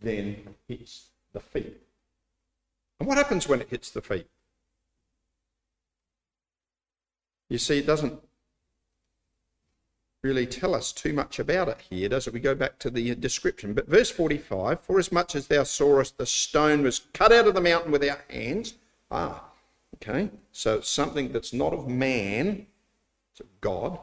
then 0.00 0.54
hits 0.68 1.06
the 1.32 1.40
feet. 1.40 1.80
And 3.00 3.08
what 3.08 3.16
happens 3.16 3.48
when 3.48 3.62
it 3.62 3.70
hits 3.70 3.90
the 3.90 4.02
feet? 4.02 4.28
You 7.48 7.58
see, 7.58 7.78
it 7.78 7.86
doesn't 7.86 8.20
really 10.22 10.46
tell 10.46 10.74
us 10.74 10.92
too 10.92 11.12
much 11.12 11.38
about 11.38 11.68
it 11.68 11.82
here, 11.88 12.08
does 12.08 12.26
it? 12.26 12.34
We 12.34 12.40
go 12.40 12.54
back 12.54 12.78
to 12.80 12.90
the 12.90 13.14
description. 13.14 13.74
But 13.74 13.88
verse 13.88 14.10
45 14.10 14.80
For 14.80 14.98
as 14.98 15.12
much 15.12 15.36
as 15.36 15.46
thou 15.46 15.62
sawest 15.62 16.18
the 16.18 16.26
stone 16.26 16.82
was 16.82 17.06
cut 17.12 17.32
out 17.32 17.46
of 17.46 17.54
the 17.54 17.60
mountain 17.60 17.92
with 17.92 18.02
our 18.02 18.24
hands. 18.28 18.74
Ah, 19.10 19.44
okay. 19.94 20.30
So 20.50 20.78
it's 20.78 20.88
something 20.88 21.32
that's 21.32 21.52
not 21.52 21.72
of 21.72 21.86
man, 21.86 22.66
it's 23.32 23.40
of 23.40 23.60
God. 23.60 24.00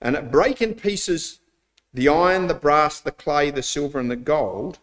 And 0.00 0.16
it 0.16 0.32
brake 0.32 0.60
in 0.60 0.74
pieces 0.74 1.38
the 1.94 2.08
iron, 2.08 2.46
the 2.46 2.54
brass, 2.54 3.00
the 3.00 3.12
clay, 3.12 3.50
the 3.50 3.62
silver, 3.62 4.00
and 4.00 4.10
the 4.10 4.16
gold, 4.16 4.78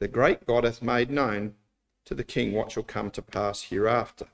the 0.00 0.08
great 0.08 0.46
God 0.46 0.64
hath 0.64 0.82
made 0.82 1.10
known 1.10 1.54
to 2.04 2.14
the 2.14 2.24
king 2.24 2.52
what 2.52 2.72
shall 2.72 2.82
come 2.82 3.10
to 3.12 3.22
pass 3.22 3.62
hereafter. 3.62 4.26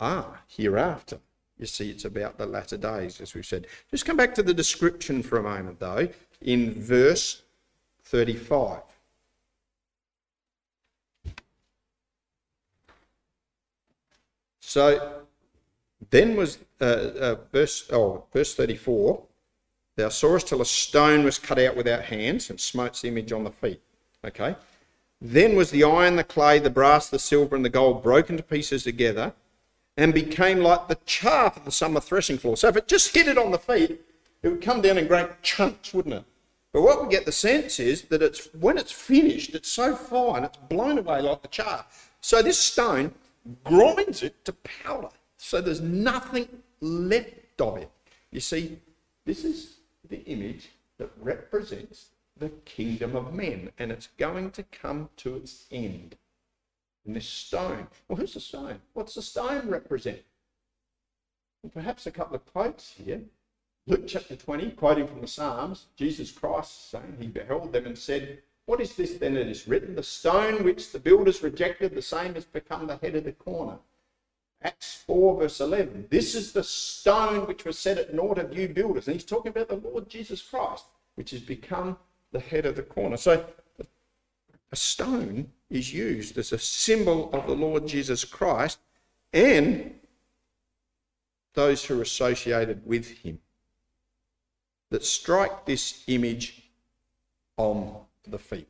Ah, 0.00 0.40
hereafter. 0.48 1.20
You 1.58 1.66
see, 1.66 1.90
it's 1.90 2.04
about 2.04 2.38
the 2.38 2.46
latter 2.46 2.76
days, 2.76 3.20
as 3.20 3.34
we've 3.34 3.44
said. 3.44 3.66
Just 3.90 4.06
come 4.06 4.16
back 4.16 4.34
to 4.34 4.42
the 4.42 4.54
description 4.54 5.22
for 5.22 5.38
a 5.38 5.42
moment, 5.42 5.80
though, 5.80 6.08
in 6.40 6.72
verse 6.74 7.42
35. 8.04 8.80
So 14.60 15.24
then 16.10 16.36
was 16.36 16.58
uh, 16.80 16.84
uh, 16.84 17.36
verse 17.52 17.88
oh 17.92 18.24
verse 18.32 18.54
34 18.54 19.22
thou 19.96 20.08
sawest 20.08 20.48
till 20.48 20.60
a 20.60 20.66
stone 20.66 21.24
was 21.24 21.38
cut 21.38 21.58
out 21.58 21.76
without 21.76 22.04
hands 22.04 22.50
and 22.50 22.60
smote 22.60 23.00
the 23.00 23.08
image 23.08 23.32
on 23.32 23.44
the 23.44 23.50
feet 23.50 23.80
okay 24.24 24.54
then 25.20 25.56
was 25.56 25.70
the 25.70 25.82
iron 25.82 26.16
the 26.16 26.24
clay 26.24 26.58
the 26.58 26.70
brass 26.70 27.08
the 27.08 27.18
silver 27.18 27.56
and 27.56 27.64
the 27.64 27.70
gold 27.70 28.02
broken 28.02 28.36
to 28.36 28.42
pieces 28.42 28.84
together 28.84 29.32
and 29.98 30.14
became 30.14 30.60
like 30.60 30.88
the 30.88 30.98
chaff 31.04 31.58
of 31.58 31.66
the 31.66 31.70
summer 31.70 32.00
threshing 32.00 32.38
floor 32.38 32.56
so 32.56 32.68
if 32.68 32.76
it 32.76 32.88
just 32.88 33.14
hit 33.14 33.28
it 33.28 33.36
on 33.36 33.50
the 33.50 33.58
feet 33.58 34.00
it 34.42 34.48
would 34.48 34.62
come 34.62 34.80
down 34.80 34.96
in 34.96 35.06
great 35.06 35.42
chunks 35.42 35.92
wouldn't 35.92 36.14
it 36.14 36.24
but 36.72 36.80
what 36.80 37.02
we 37.02 37.10
get 37.10 37.26
the 37.26 37.32
sense 37.32 37.78
is 37.78 38.02
that 38.02 38.22
it's 38.22 38.48
when 38.54 38.78
it's 38.78 38.92
finished 38.92 39.54
it's 39.54 39.68
so 39.68 39.94
fine 39.94 40.44
it's 40.44 40.58
blown 40.70 40.96
away 40.96 41.20
like 41.20 41.42
the 41.42 41.48
chaff 41.48 42.10
so 42.22 42.40
this 42.40 42.58
stone 42.58 43.12
grinds 43.64 44.22
it 44.22 44.42
to 44.46 44.54
powder 44.54 45.10
so 45.38 45.60
there's 45.60 45.80
nothing 45.80 46.48
left 46.80 47.60
of 47.60 47.78
it. 47.78 47.90
You 48.30 48.40
see, 48.40 48.78
this 49.24 49.44
is 49.44 49.78
the 50.08 50.22
image 50.24 50.68
that 50.98 51.10
represents 51.20 52.10
the 52.36 52.50
kingdom 52.64 53.16
of 53.16 53.32
men, 53.32 53.70
and 53.78 53.90
it's 53.90 54.08
going 54.18 54.50
to 54.52 54.62
come 54.64 55.08
to 55.18 55.36
its 55.36 55.66
end. 55.70 56.16
And 57.08 57.16
this 57.16 57.26
stone, 57.26 57.86
well, 58.06 58.18
who's 58.18 58.34
the 58.34 58.40
stone? 58.40 58.82
What's 58.92 59.14
the 59.14 59.22
stone 59.22 59.70
represent? 59.70 60.20
Well, 61.62 61.70
perhaps 61.72 62.06
a 62.06 62.10
couple 62.10 62.36
of 62.36 62.44
quotes 62.44 62.92
here. 62.92 63.22
Luke 63.86 64.06
chapter 64.06 64.36
20, 64.36 64.72
quoting 64.72 65.06
from 65.06 65.22
the 65.22 65.26
Psalms, 65.26 65.86
Jesus 65.96 66.30
Christ 66.30 66.90
saying, 66.90 67.16
He 67.18 67.26
beheld 67.26 67.72
them 67.72 67.86
and 67.86 67.96
said, 67.96 68.42
What 68.66 68.82
is 68.82 68.94
this 68.94 69.14
then 69.14 69.32
that 69.34 69.46
is 69.46 69.66
written? 69.66 69.94
The 69.94 70.02
stone 70.02 70.62
which 70.64 70.92
the 70.92 70.98
builders 70.98 71.42
rejected, 71.42 71.94
the 71.94 72.02
same 72.02 72.34
has 72.34 72.44
become 72.44 72.86
the 72.86 72.98
head 72.98 73.14
of 73.14 73.24
the 73.24 73.32
corner. 73.32 73.78
Acts 74.60 75.02
4, 75.06 75.40
verse 75.40 75.60
11. 75.60 76.08
This 76.10 76.34
is 76.34 76.52
the 76.52 76.62
stone 76.62 77.46
which 77.46 77.64
was 77.64 77.78
set 77.78 77.96
at 77.96 78.12
naught 78.12 78.36
of 78.36 78.54
you 78.54 78.68
builders. 78.68 79.08
And 79.08 79.14
he's 79.14 79.24
talking 79.24 79.48
about 79.48 79.68
the 79.68 79.76
Lord 79.76 80.10
Jesus 80.10 80.42
Christ, 80.42 80.84
which 81.14 81.30
has 81.30 81.40
become 81.40 81.96
the 82.32 82.40
head 82.40 82.66
of 82.66 82.76
the 82.76 82.82
corner. 82.82 83.16
So 83.16 83.46
a 84.70 84.76
stone 84.76 85.50
is 85.70 85.92
used 85.92 86.36
as 86.38 86.52
a 86.52 86.58
symbol 86.58 87.30
of 87.32 87.46
the 87.46 87.54
Lord 87.54 87.86
Jesus 87.86 88.24
Christ 88.24 88.78
and 89.32 89.94
those 91.54 91.84
who 91.84 91.98
are 91.98 92.02
associated 92.02 92.86
with 92.86 93.18
him 93.18 93.40
that 94.90 95.04
strike 95.04 95.66
this 95.66 96.04
image 96.06 96.70
on 97.56 97.96
the 98.26 98.38
feet. 98.38 98.68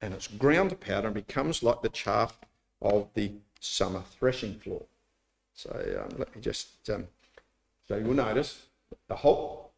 And 0.00 0.14
it's 0.14 0.28
ground 0.28 0.70
to 0.70 0.76
powder 0.76 1.08
and 1.08 1.14
becomes 1.14 1.62
like 1.62 1.82
the 1.82 1.88
chaff 1.88 2.38
of 2.80 3.08
the 3.14 3.32
summer 3.60 4.02
threshing 4.18 4.54
floor. 4.54 4.84
So 5.54 5.70
um, 6.02 6.18
let 6.18 6.34
me 6.34 6.42
just, 6.42 6.88
um, 6.90 7.08
so 7.88 7.96
you'll 7.96 8.14
notice 8.14 8.66
the 9.08 9.16
whole, 9.16 9.72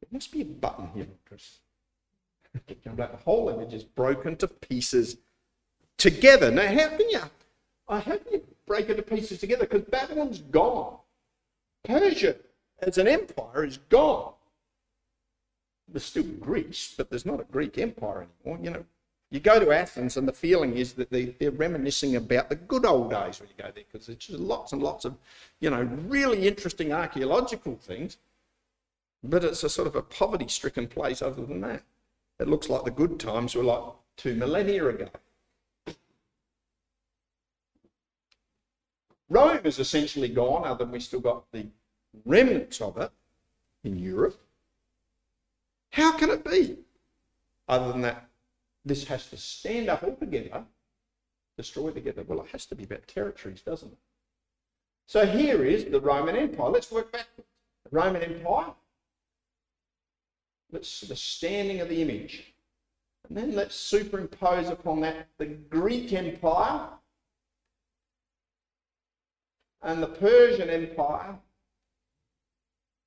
there 0.00 0.08
must 0.12 0.32
be 0.32 0.42
a 0.42 0.44
button 0.44 0.90
here, 0.94 1.06
Chris. 1.26 1.58
The 2.54 3.08
whole 3.24 3.48
image 3.48 3.74
is 3.74 3.84
broken 3.84 4.36
to 4.36 4.48
pieces 4.48 5.16
together. 5.98 6.50
Now, 6.50 6.66
how 6.66 6.88
can 6.88 7.10
you, 7.10 7.20
how 7.88 8.00
can 8.00 8.32
you 8.32 8.42
break 8.66 8.88
it 8.88 8.96
to 8.96 9.02
pieces 9.02 9.38
together? 9.38 9.66
Because 9.66 9.82
Babylon's 9.82 10.38
gone. 10.40 10.96
Persia 11.84 12.36
as 12.80 12.98
an 12.98 13.08
empire 13.08 13.64
is 13.64 13.78
gone. 13.88 14.32
There's 15.88 16.04
still 16.04 16.22
Greece, 16.22 16.94
but 16.96 17.10
there's 17.10 17.26
not 17.26 17.40
a 17.40 17.44
Greek 17.44 17.78
empire 17.78 18.26
anymore. 18.44 18.64
You 18.64 18.70
know, 18.70 18.84
you 19.30 19.40
go 19.40 19.58
to 19.60 19.72
Athens, 19.72 20.16
and 20.16 20.26
the 20.26 20.32
feeling 20.32 20.76
is 20.76 20.92
that 20.94 21.10
they, 21.10 21.26
they're 21.38 21.50
reminiscing 21.50 22.16
about 22.16 22.48
the 22.48 22.56
good 22.56 22.84
old 22.84 23.10
days 23.10 23.40
when 23.40 23.48
you 23.48 23.54
go 23.56 23.70
there, 23.72 23.84
because 23.90 24.06
there's 24.06 24.18
just 24.18 24.38
lots 24.38 24.72
and 24.72 24.82
lots 24.82 25.04
of, 25.04 25.16
you 25.60 25.70
know, 25.70 25.82
really 26.06 26.46
interesting 26.46 26.92
archaeological 26.92 27.76
things. 27.76 28.18
But 29.22 29.44
it's 29.44 29.64
a 29.64 29.68
sort 29.68 29.86
of 29.88 29.96
a 29.96 30.02
poverty 30.02 30.48
stricken 30.48 30.86
place 30.86 31.22
other 31.22 31.44
than 31.44 31.60
that. 31.60 31.82
It 32.40 32.48
looks 32.48 32.70
like 32.70 32.84
the 32.84 32.90
good 32.90 33.20
times 33.20 33.54
were 33.54 33.62
like 33.62 33.82
two 34.16 34.34
millennia 34.34 34.88
ago. 34.88 35.08
Rome 39.28 39.60
is 39.64 39.78
essentially 39.78 40.28
gone, 40.28 40.64
other 40.64 40.84
than 40.84 40.92
we 40.92 41.00
still 41.00 41.20
got 41.20 41.44
the 41.52 41.66
remnants 42.24 42.80
of 42.80 42.96
it 42.96 43.12
in 43.84 43.98
Europe. 43.98 44.40
How 45.90 46.16
can 46.16 46.30
it 46.30 46.42
be? 46.42 46.78
Other 47.68 47.92
than 47.92 48.00
that 48.00 48.30
this 48.86 49.04
has 49.04 49.26
to 49.28 49.36
stand 49.36 49.90
up 49.90 50.02
all 50.02 50.16
together, 50.16 50.64
destroy 51.58 51.90
together. 51.90 52.24
Well, 52.26 52.40
it 52.40 52.48
has 52.52 52.64
to 52.66 52.74
be 52.74 52.84
about 52.84 53.06
territories, 53.06 53.60
doesn't 53.60 53.92
it? 53.92 53.98
So 55.06 55.26
here 55.26 55.62
is 55.64 55.84
the 55.84 56.00
Roman 56.00 56.36
Empire. 56.36 56.70
Let's 56.70 56.90
work 56.90 57.12
backwards. 57.12 57.50
The 57.84 57.90
Roman 57.96 58.22
Empire. 58.22 58.72
Let's 60.72 61.00
the 61.02 61.16
standing 61.16 61.80
of 61.80 61.88
the 61.88 62.00
image. 62.00 62.54
And 63.28 63.36
then 63.36 63.54
let's 63.54 63.74
superimpose 63.74 64.68
upon 64.68 65.00
that 65.00 65.28
the 65.38 65.46
Greek 65.46 66.12
Empire 66.12 66.88
and 69.82 70.02
the 70.02 70.08
Persian 70.08 70.68
Empire 70.68 71.38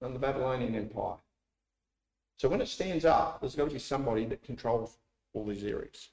and 0.01 0.15
the 0.15 0.19
Babylonian 0.19 0.75
Empire. 0.75 1.15
So 2.37 2.49
when 2.49 2.61
it 2.61 2.67
stands 2.67 3.05
up, 3.05 3.39
there's 3.39 3.55
got 3.55 3.67
to 3.67 3.73
be 3.73 3.79
somebody 3.79 4.25
that 4.25 4.43
controls 4.43 4.97
all 5.33 5.45
these 5.45 5.63
areas. 5.63 6.09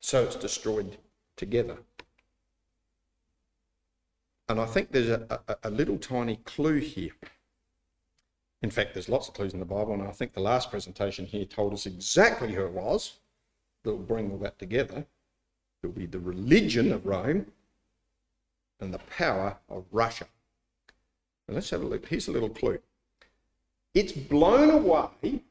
So 0.00 0.22
it's 0.24 0.36
destroyed 0.36 0.96
together. 1.36 1.76
And 4.48 4.60
I 4.60 4.66
think 4.66 4.90
there's 4.90 5.08
a, 5.08 5.40
a, 5.46 5.68
a, 5.68 5.70
little 5.70 5.96
tiny 5.96 6.36
clue 6.36 6.78
here. 6.78 7.12
In 8.62 8.70
fact, 8.70 8.94
there's 8.94 9.08
lots 9.08 9.28
of 9.28 9.34
clues 9.34 9.54
in 9.54 9.60
the 9.60 9.66
Bible, 9.66 9.94
and 9.94 10.02
I 10.02 10.12
think 10.12 10.34
the 10.34 10.40
last 10.40 10.70
presentation 10.70 11.24
here 11.24 11.46
told 11.46 11.72
us 11.72 11.86
exactly 11.86 12.52
who 12.52 12.64
it 12.64 12.72
was 12.72 13.18
that 13.82 13.90
will 13.90 13.98
bring 13.98 14.30
all 14.30 14.38
that 14.38 14.58
together. 14.58 15.06
It 15.82 15.86
will 15.86 15.94
be 15.94 16.06
the 16.06 16.20
religion 16.20 16.92
of 16.92 17.06
Rome 17.06 17.46
and 18.80 18.92
the 18.92 18.98
power 18.98 19.56
of 19.68 19.84
Russia. 19.90 20.26
And 21.48 21.54
let's 21.54 21.70
have 21.70 21.82
a 21.82 21.86
look. 21.86 22.06
Here's 22.06 22.28
a 22.28 22.32
little 22.32 22.50
clue. 22.50 22.78
It's 23.94 24.12
blown 24.12 24.70
away 24.70 25.42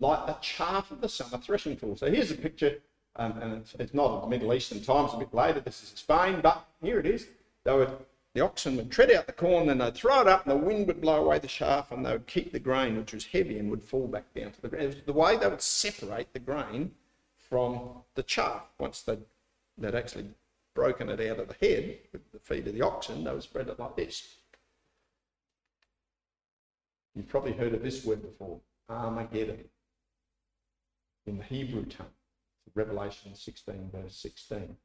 like 0.00 0.26
the 0.26 0.36
chaff 0.40 0.90
of 0.90 1.00
the 1.00 1.08
summer 1.08 1.38
threshing 1.38 1.76
floor. 1.76 1.96
So 1.96 2.10
here's 2.10 2.30
a 2.30 2.34
picture, 2.34 2.78
um, 3.16 3.38
and 3.40 3.52
it's, 3.58 3.74
it's, 3.78 3.94
not 3.94 4.10
of 4.10 4.22
the 4.22 4.28
Middle 4.28 4.52
Eastern 4.54 4.82
times, 4.82 5.12
a 5.12 5.18
bit 5.18 5.32
later. 5.34 5.60
This 5.60 5.82
is 5.82 5.92
Spain, 5.94 6.40
but 6.42 6.66
here 6.82 6.98
it 6.98 7.06
is. 7.06 7.26
They 7.64 7.74
would, 7.74 7.90
the 8.34 8.40
oxen 8.40 8.76
would 8.76 8.90
tread 8.90 9.10
out 9.10 9.26
the 9.26 9.32
corn, 9.32 9.66
then 9.66 9.78
they'd 9.78 9.94
throw 9.94 10.20
it 10.20 10.28
up, 10.28 10.46
and 10.46 10.52
the 10.52 10.64
wind 10.64 10.86
would 10.86 11.00
blow 11.00 11.24
away 11.24 11.38
the 11.38 11.48
chaff, 11.48 11.90
and 11.90 12.04
they 12.04 12.12
would 12.12 12.26
keep 12.26 12.52
the 12.52 12.60
grain, 12.60 12.96
which 12.96 13.12
was 13.12 13.26
heavy, 13.26 13.58
and 13.58 13.70
would 13.70 13.82
fall 13.82 14.06
back 14.06 14.32
down 14.34 14.52
to 14.52 14.60
the 14.62 14.68
ground. 14.68 14.84
It 14.84 14.94
was 14.94 15.04
the 15.04 15.12
way 15.12 15.36
they 15.36 15.48
would 15.48 15.62
separate 15.62 16.32
the 16.32 16.38
grain 16.38 16.92
from 17.36 18.02
the 18.14 18.22
chaff. 18.22 18.66
Once 18.78 19.02
they'd, 19.02 19.24
they'd 19.76 19.94
actually 19.94 20.26
broken 20.74 21.08
it 21.08 21.20
out 21.28 21.40
of 21.40 21.48
the 21.48 21.66
head 21.66 21.98
with 22.12 22.30
the 22.32 22.38
feed 22.38 22.68
of 22.68 22.74
the 22.74 22.82
oxen, 22.82 23.24
they 23.24 23.32
would 23.32 23.42
spread 23.42 23.68
it 23.68 23.80
like 23.80 23.96
this. 23.96 24.36
You've 27.14 27.28
probably 27.28 27.52
heard 27.52 27.74
of 27.74 27.82
this 27.82 28.04
word 28.04 28.22
before 28.22 28.60
Armageddon 28.88 29.64
in 31.26 31.38
the 31.38 31.44
Hebrew 31.44 31.84
tongue. 31.84 32.06
Revelation 32.74 33.34
16, 33.34 33.90
verse 33.92 34.16
16. 34.16 34.76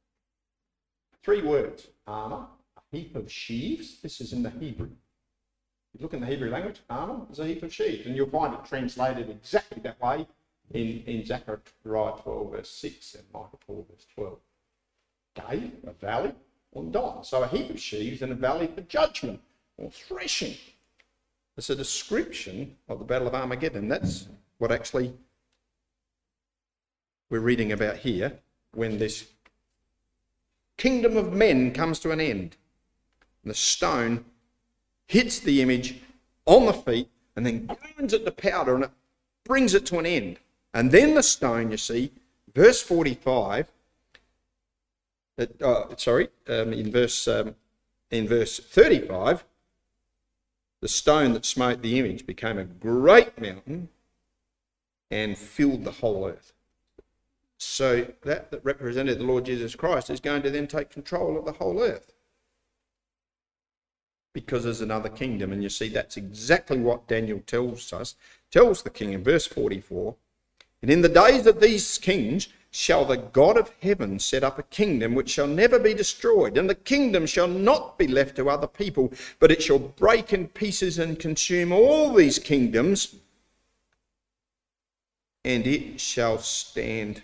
Three 1.22 1.42
words 1.42 1.86
armor, 2.06 2.46
heap 2.92 3.16
of 3.16 3.30
sheaves. 3.30 4.00
This 4.02 4.20
is 4.20 4.32
in 4.32 4.42
the 4.42 4.50
Hebrew. 4.50 4.90
You 5.92 6.02
look 6.02 6.14
in 6.14 6.20
the 6.20 6.26
Hebrew 6.26 6.50
language, 6.50 6.80
armor 6.90 7.26
is 7.30 7.38
a 7.38 7.46
heap 7.46 7.62
of 7.62 7.72
sheaves, 7.72 8.06
and 8.06 8.14
you'll 8.14 8.28
find 8.28 8.52
it 8.52 8.64
translated 8.64 9.30
exactly 9.30 9.80
that 9.82 10.00
way 10.00 10.26
in, 10.72 11.02
in 11.06 11.24
Zechariah 11.24 12.12
12, 12.22 12.52
verse 12.52 12.70
6, 12.70 13.14
and 13.14 13.24
Micah 13.32 13.56
4, 13.66 13.84
verse 13.90 14.06
12. 14.14 14.38
Cave, 15.34 15.72
a 15.86 15.92
valley, 15.92 16.32
or 16.72 16.84
dawn. 16.84 17.24
So 17.24 17.42
a 17.42 17.48
heap 17.48 17.70
of 17.70 17.80
sheaves 17.80 18.22
and 18.22 18.32
a 18.32 18.34
valley 18.34 18.68
for 18.74 18.82
judgment 18.82 19.40
or 19.78 19.90
threshing. 19.90 20.56
It's 21.56 21.70
a 21.70 21.76
description 21.76 22.76
of 22.88 22.98
the 22.98 23.04
Battle 23.04 23.28
of 23.28 23.34
Armageddon. 23.34 23.88
That's 23.88 24.28
what 24.58 24.72
actually 24.72 25.14
we're 27.30 27.40
reading 27.40 27.72
about 27.72 27.96
here 27.96 28.38
when 28.72 28.98
this 28.98 29.28
kingdom 30.76 31.16
of 31.16 31.32
men 31.32 31.72
comes 31.72 31.98
to 32.00 32.10
an 32.10 32.20
end. 32.20 32.56
The 33.46 33.54
stone 33.54 34.24
hits 35.06 35.38
the 35.38 35.62
image 35.62 36.00
on 36.46 36.66
the 36.66 36.72
feet, 36.72 37.08
and 37.36 37.46
then 37.46 37.66
grinds 37.66 38.12
it 38.12 38.24
to 38.24 38.32
powder 38.32 38.74
and 38.74 38.84
it 38.84 38.90
brings 39.44 39.72
it 39.72 39.86
to 39.86 39.98
an 39.98 40.06
end. 40.06 40.38
And 40.74 40.90
then 40.90 41.14
the 41.14 41.22
stone, 41.22 41.70
you 41.70 41.76
see, 41.76 42.10
verse 42.52 42.82
45, 42.82 43.68
it, 45.38 45.62
uh, 45.62 45.96
sorry, 45.96 46.28
um, 46.48 46.72
in 46.72 46.90
verse 46.90 47.28
um, 47.28 47.54
in 48.10 48.26
verse 48.26 48.58
35, 48.58 49.44
the 50.80 50.88
stone 50.88 51.32
that 51.34 51.44
smote 51.44 51.82
the 51.82 51.98
image 51.98 52.26
became 52.26 52.58
a 52.58 52.64
great 52.64 53.40
mountain 53.40 53.90
and 55.10 55.38
filled 55.38 55.84
the 55.84 55.92
whole 55.92 56.26
earth. 56.26 56.52
So 57.58 58.12
that 58.22 58.50
that 58.50 58.64
represented 58.64 59.18
the 59.18 59.24
Lord 59.24 59.44
Jesus 59.44 59.76
Christ 59.76 60.10
is 60.10 60.20
going 60.20 60.42
to 60.42 60.50
then 60.50 60.66
take 60.66 60.90
control 60.90 61.38
of 61.38 61.44
the 61.44 61.52
whole 61.52 61.80
earth 61.80 62.15
because 64.36 64.64
there's 64.64 64.82
another 64.82 65.08
kingdom. 65.08 65.50
And 65.50 65.62
you 65.62 65.70
see, 65.70 65.88
that's 65.88 66.18
exactly 66.18 66.76
what 66.78 67.08
Daniel 67.08 67.42
tells 67.46 67.90
us, 67.90 68.16
tells 68.50 68.82
the 68.82 68.90
king 68.90 69.14
in 69.14 69.24
verse 69.24 69.46
44. 69.46 70.14
And 70.82 70.90
in 70.90 71.00
the 71.00 71.08
days 71.08 71.46
of 71.46 71.58
these 71.58 71.96
kings 71.96 72.48
shall 72.70 73.06
the 73.06 73.16
God 73.16 73.56
of 73.56 73.72
heaven 73.80 74.18
set 74.18 74.44
up 74.44 74.58
a 74.58 74.62
kingdom 74.64 75.14
which 75.14 75.30
shall 75.30 75.46
never 75.46 75.78
be 75.78 75.94
destroyed, 75.94 76.58
and 76.58 76.68
the 76.68 76.74
kingdom 76.74 77.24
shall 77.24 77.48
not 77.48 77.96
be 77.96 78.06
left 78.06 78.36
to 78.36 78.50
other 78.50 78.66
people, 78.66 79.10
but 79.40 79.50
it 79.50 79.62
shall 79.62 79.78
break 79.78 80.34
in 80.34 80.48
pieces 80.48 80.98
and 80.98 81.18
consume 81.18 81.72
all 81.72 82.12
these 82.12 82.38
kingdoms, 82.38 83.14
and 85.46 85.66
it 85.66 85.98
shall 85.98 86.38
stand 86.38 87.22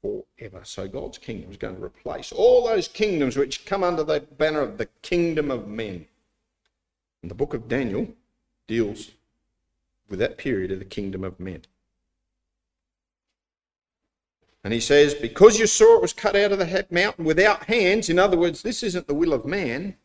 forever. 0.00 0.62
So 0.64 0.88
God's 0.88 1.18
kingdom 1.18 1.50
is 1.50 1.58
going 1.58 1.76
to 1.76 1.84
replace 1.84 2.32
all 2.32 2.66
those 2.66 2.88
kingdoms 2.88 3.36
which 3.36 3.66
come 3.66 3.84
under 3.84 4.04
the 4.04 4.20
banner 4.38 4.62
of 4.62 4.78
the 4.78 4.88
kingdom 5.02 5.50
of 5.50 5.68
men. 5.68 6.06
And 7.22 7.30
the 7.30 7.34
book 7.34 7.54
of 7.54 7.68
Daniel 7.68 8.08
deals 8.66 9.10
with 10.08 10.18
that 10.18 10.38
period 10.38 10.70
of 10.70 10.78
the 10.78 10.84
kingdom 10.84 11.24
of 11.24 11.38
men. 11.38 11.62
And 14.62 14.74
he 14.74 14.80
says, 14.80 15.14
Because 15.14 15.58
you 15.58 15.66
saw 15.66 15.96
it 15.96 16.02
was 16.02 16.12
cut 16.12 16.36
out 16.36 16.52
of 16.52 16.58
the 16.58 16.86
mountain 16.90 17.24
without 17.24 17.64
hands, 17.64 18.08
in 18.08 18.18
other 18.18 18.36
words, 18.36 18.62
this 18.62 18.82
isn't 18.82 19.06
the 19.06 19.14
will 19.14 19.32
of 19.32 19.46
man, 19.46 19.96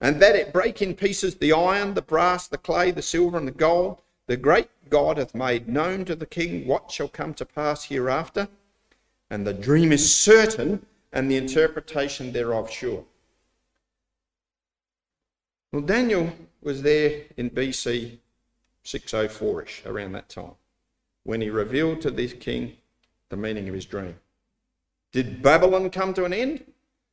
and 0.00 0.20
that 0.20 0.36
it 0.36 0.52
break 0.52 0.82
in 0.82 0.94
pieces 0.94 1.36
the 1.36 1.52
iron, 1.52 1.94
the 1.94 2.02
brass, 2.02 2.46
the 2.48 2.58
clay, 2.58 2.90
the 2.90 3.02
silver, 3.02 3.36
and 3.36 3.48
the 3.48 3.52
gold, 3.52 4.00
the 4.26 4.36
great 4.36 4.68
God 4.88 5.18
hath 5.18 5.34
made 5.34 5.68
known 5.68 6.04
to 6.06 6.14
the 6.14 6.26
king 6.26 6.66
what 6.66 6.90
shall 6.90 7.08
come 7.08 7.34
to 7.34 7.44
pass 7.44 7.84
hereafter, 7.84 8.48
and 9.30 9.46
the 9.46 9.54
dream 9.54 9.92
is 9.92 10.14
certain, 10.14 10.86
and 11.12 11.30
the 11.30 11.36
interpretation 11.36 12.32
thereof 12.32 12.70
sure. 12.70 13.04
Well, 15.74 15.82
Daniel 15.82 16.32
was 16.62 16.82
there 16.82 17.22
in 17.36 17.50
BC 17.50 18.18
604 18.84 19.62
ish, 19.64 19.82
around 19.84 20.12
that 20.12 20.28
time, 20.28 20.52
when 21.24 21.40
he 21.40 21.50
revealed 21.50 22.00
to 22.02 22.12
this 22.12 22.32
king 22.32 22.76
the 23.28 23.36
meaning 23.36 23.66
of 23.66 23.74
his 23.74 23.84
dream. 23.84 24.14
Did 25.10 25.42
Babylon 25.42 25.90
come 25.90 26.14
to 26.14 26.26
an 26.26 26.32
end? 26.32 26.64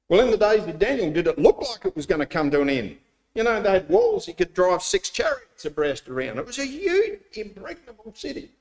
Well, 0.09 0.19
in 0.19 0.29
the 0.29 0.37
days 0.37 0.63
of 0.67 0.77
Daniel, 0.77 1.11
did 1.11 1.25
it 1.25 1.39
look 1.39 1.59
like 1.59 1.85
it 1.85 1.95
was 1.95 2.05
going 2.05 2.19
to 2.19 2.27
come 2.27 2.51
to 2.51 2.61
an 2.61 2.69
end? 2.69 2.97
You 3.33 3.45
know, 3.45 3.59
they 3.63 3.71
had 3.71 3.89
walls, 3.89 4.27
he 4.27 4.33
could 4.33 4.53
drive 4.53 4.83
six 4.83 5.09
chariots 5.09 5.65
abreast 5.65 6.07
around. 6.07 6.37
It 6.37 6.45
was 6.45 6.59
a 6.59 6.65
huge, 6.67 7.19
impregnable 7.33 8.13
city. 8.15 8.51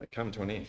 It 0.00 0.10
come 0.10 0.32
to 0.32 0.40
an 0.40 0.50
end. 0.50 0.68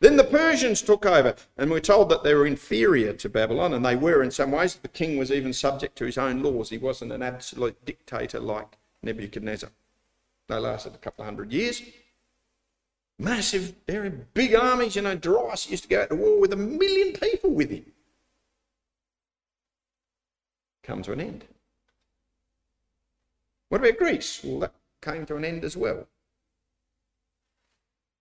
Then 0.00 0.16
the 0.16 0.24
Persians 0.24 0.80
took 0.80 1.04
over, 1.04 1.34
and 1.56 1.70
we're 1.70 1.80
told 1.80 2.08
that 2.10 2.22
they 2.22 2.34
were 2.34 2.46
inferior 2.46 3.12
to 3.14 3.28
Babylon, 3.28 3.74
and 3.74 3.84
they 3.84 3.96
were 3.96 4.22
in 4.22 4.30
some 4.30 4.52
ways. 4.52 4.76
The 4.76 4.86
king 4.86 5.18
was 5.18 5.32
even 5.32 5.52
subject 5.52 5.96
to 5.98 6.04
his 6.04 6.16
own 6.16 6.40
laws. 6.42 6.70
He 6.70 6.78
wasn't 6.78 7.12
an 7.12 7.22
absolute 7.22 7.84
dictator 7.84 8.38
like 8.38 8.78
Nebuchadnezzar. 9.02 9.70
They 10.48 10.56
lasted 10.56 10.94
a 10.94 10.98
couple 10.98 11.22
of 11.22 11.26
hundred 11.26 11.52
years. 11.52 11.82
Massive, 13.18 13.74
very 13.88 14.10
big 14.10 14.54
armies. 14.54 14.94
You 14.94 15.02
know, 15.02 15.16
Darius 15.16 15.68
used 15.68 15.82
to 15.84 15.88
go 15.88 16.06
to 16.06 16.14
war 16.14 16.40
with 16.40 16.52
a 16.52 16.56
million 16.56 17.12
people 17.14 17.50
with 17.50 17.70
him. 17.70 17.86
Come 20.84 21.02
to 21.02 21.12
an 21.12 21.20
end. 21.20 21.44
What 23.68 23.80
about 23.80 23.98
Greece? 23.98 24.40
Well, 24.44 24.60
that 24.60 24.74
came 25.02 25.26
to 25.26 25.36
an 25.36 25.44
end 25.44 25.64
as 25.64 25.76
well. 25.76 26.06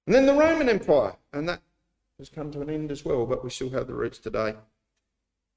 And 0.08 0.16
then 0.16 0.26
the 0.26 0.34
Roman 0.34 0.70
Empire, 0.70 1.16
and 1.32 1.48
that 1.48 1.62
has 2.20 2.30
come 2.30 2.52
to 2.52 2.62
an 2.62 2.70
end 2.70 2.92
as 2.92 3.06
well, 3.06 3.26
but 3.26 3.44
we 3.44 3.50
still 3.50 3.70
have 3.70 3.88
the 3.88 3.94
roots 3.94 4.18
today. 4.18 4.56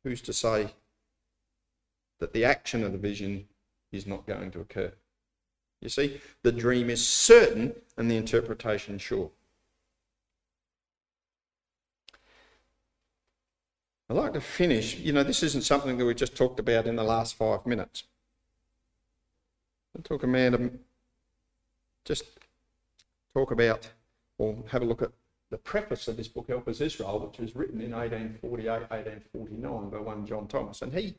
Who's 0.05 0.21
to 0.23 0.33
say 0.33 0.75
that 2.19 2.33
the 2.33 2.45
action 2.45 2.85
of 2.85 2.93
the 2.93 2.99
vision 2.99 3.49
is 3.93 4.07
not 4.07 4.27
going 4.27 4.51
to 4.53 4.61
occur? 4.61 4.93
You 5.81 5.89
see, 5.89 6.21
the 6.43 6.53
dream 6.53 6.91
is 6.91 7.07
certain 7.07 7.75
and 7.97 8.11
the 8.11 8.17
interpretation 8.17 8.99
sure. 8.99 9.31
I'd 14.11 14.17
like 14.17 14.35
to 14.35 14.41
finish. 14.41 14.97
You 14.97 15.13
know, 15.13 15.23
this 15.23 15.43
isn't 15.43 15.63
something 15.63 15.97
that 15.97 16.05
we 16.05 16.15
just 16.15 16.37
talked 16.37 16.59
about 16.61 16.87
in 16.87 16.97
the 16.97 17.05
last 17.05 17.37
five 17.37 17.65
minutes. 17.65 18.05
I'll 19.97 20.03
talk 20.03 20.23
about 20.23 20.61
just 22.05 22.25
talk 23.35 23.51
about 23.51 23.89
or 24.39 24.57
have 24.69 24.83
a 24.83 24.85
look 24.85 25.03
at 25.03 25.13
the 25.51 25.59
preface 25.59 26.07
of 26.07 26.17
this 26.17 26.29
book, 26.29 26.47
Elpis 26.49 26.81
Israel, 26.81 27.27
which 27.27 27.41
was 27.41 27.57
written 27.57 27.81
in 27.81 27.91
1848, 27.91 28.69
1849 28.69 29.91
by 29.91 29.99
one 29.99 30.25
John 30.25 30.47
Thomas. 30.47 30.81
And 30.81 30.93
he 30.95 31.17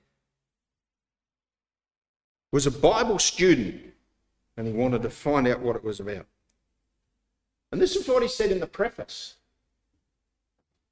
was 2.52 2.66
a 2.66 2.72
Bible 2.72 3.20
student 3.20 3.94
and 4.58 4.68
he 4.68 4.74
wanted 4.74 5.02
to 5.04 5.10
find 5.10 5.48
out 5.48 5.60
what 5.60 5.76
it 5.76 5.84
was 5.84 6.00
about. 6.00 6.26
And 7.72 7.82
this 7.82 7.96
is 7.96 8.08
what 8.08 8.22
he 8.22 8.30
said 8.30 8.52
in 8.52 8.60
the 8.60 8.68
preface. 8.68 9.36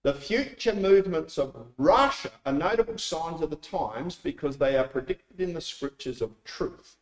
The 0.03 0.13
future 0.13 0.73
movements 0.73 1.37
of 1.37 1.67
Russia 1.77 2.31
are 2.45 2.53
notable 2.53 2.97
signs 2.97 3.41
of 3.41 3.49
the 3.49 3.57
times 3.57 4.15
because 4.15 4.57
they 4.57 4.77
are 4.77 4.87
predicted 4.87 5.41
in 5.41 5.53
the 5.53 5.61
scriptures 5.61 6.21
of 6.21 6.31
truth. 6.45 6.95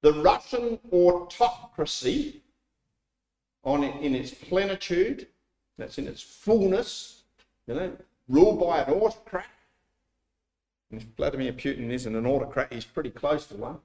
The 0.00 0.14
Russian 0.14 0.78
autocracy 0.92 2.42
on 3.64 3.82
it 3.82 4.00
in 4.02 4.14
its 4.14 4.32
plenitude, 4.32 5.26
that's 5.78 5.98
in 5.98 6.06
its 6.06 6.22
fullness, 6.22 7.22
you 7.66 7.74
know, 7.74 7.92
ruled 8.28 8.60
by 8.60 8.82
an 8.82 8.92
autocrat. 8.92 9.46
And 10.90 11.00
if 11.00 11.08
Vladimir 11.16 11.52
Putin 11.52 11.90
isn't 11.90 12.14
an 12.14 12.26
autocrat, 12.26 12.72
he's 12.72 12.84
pretty 12.84 13.10
close 13.10 13.46
to 13.46 13.56
one. 13.56 13.78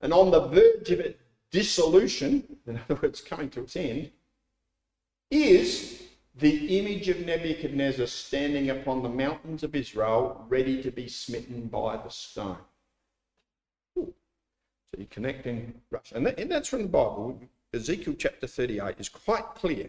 And 0.00 0.12
on 0.12 0.30
the 0.30 0.48
verge 0.48 0.90
of 0.90 1.00
its 1.00 1.18
dissolution, 1.50 2.58
in 2.66 2.78
other 2.78 2.98
words, 3.00 3.20
coming 3.20 3.50
to 3.50 3.60
its 3.60 3.76
end, 3.76 4.10
is 5.30 6.02
the 6.34 6.78
image 6.78 7.08
of 7.08 7.20
Nebuchadnezzar 7.20 8.06
standing 8.06 8.70
upon 8.70 9.02
the 9.02 9.08
mountains 9.08 9.62
of 9.62 9.74
Israel, 9.74 10.44
ready 10.48 10.82
to 10.82 10.90
be 10.90 11.06
smitten 11.06 11.68
by 11.68 11.98
the 11.98 12.08
stone. 12.08 12.56
So 13.94 14.12
you're 14.98 15.06
connecting 15.10 15.80
Russia. 15.90 16.16
And, 16.16 16.26
that, 16.26 16.38
and 16.38 16.50
that's 16.50 16.68
from 16.68 16.82
the 16.82 16.88
Bible. 16.88 17.38
Ezekiel 17.74 18.14
chapter 18.18 18.46
38 18.46 18.96
is 18.98 19.08
quite 19.08 19.54
clear 19.54 19.88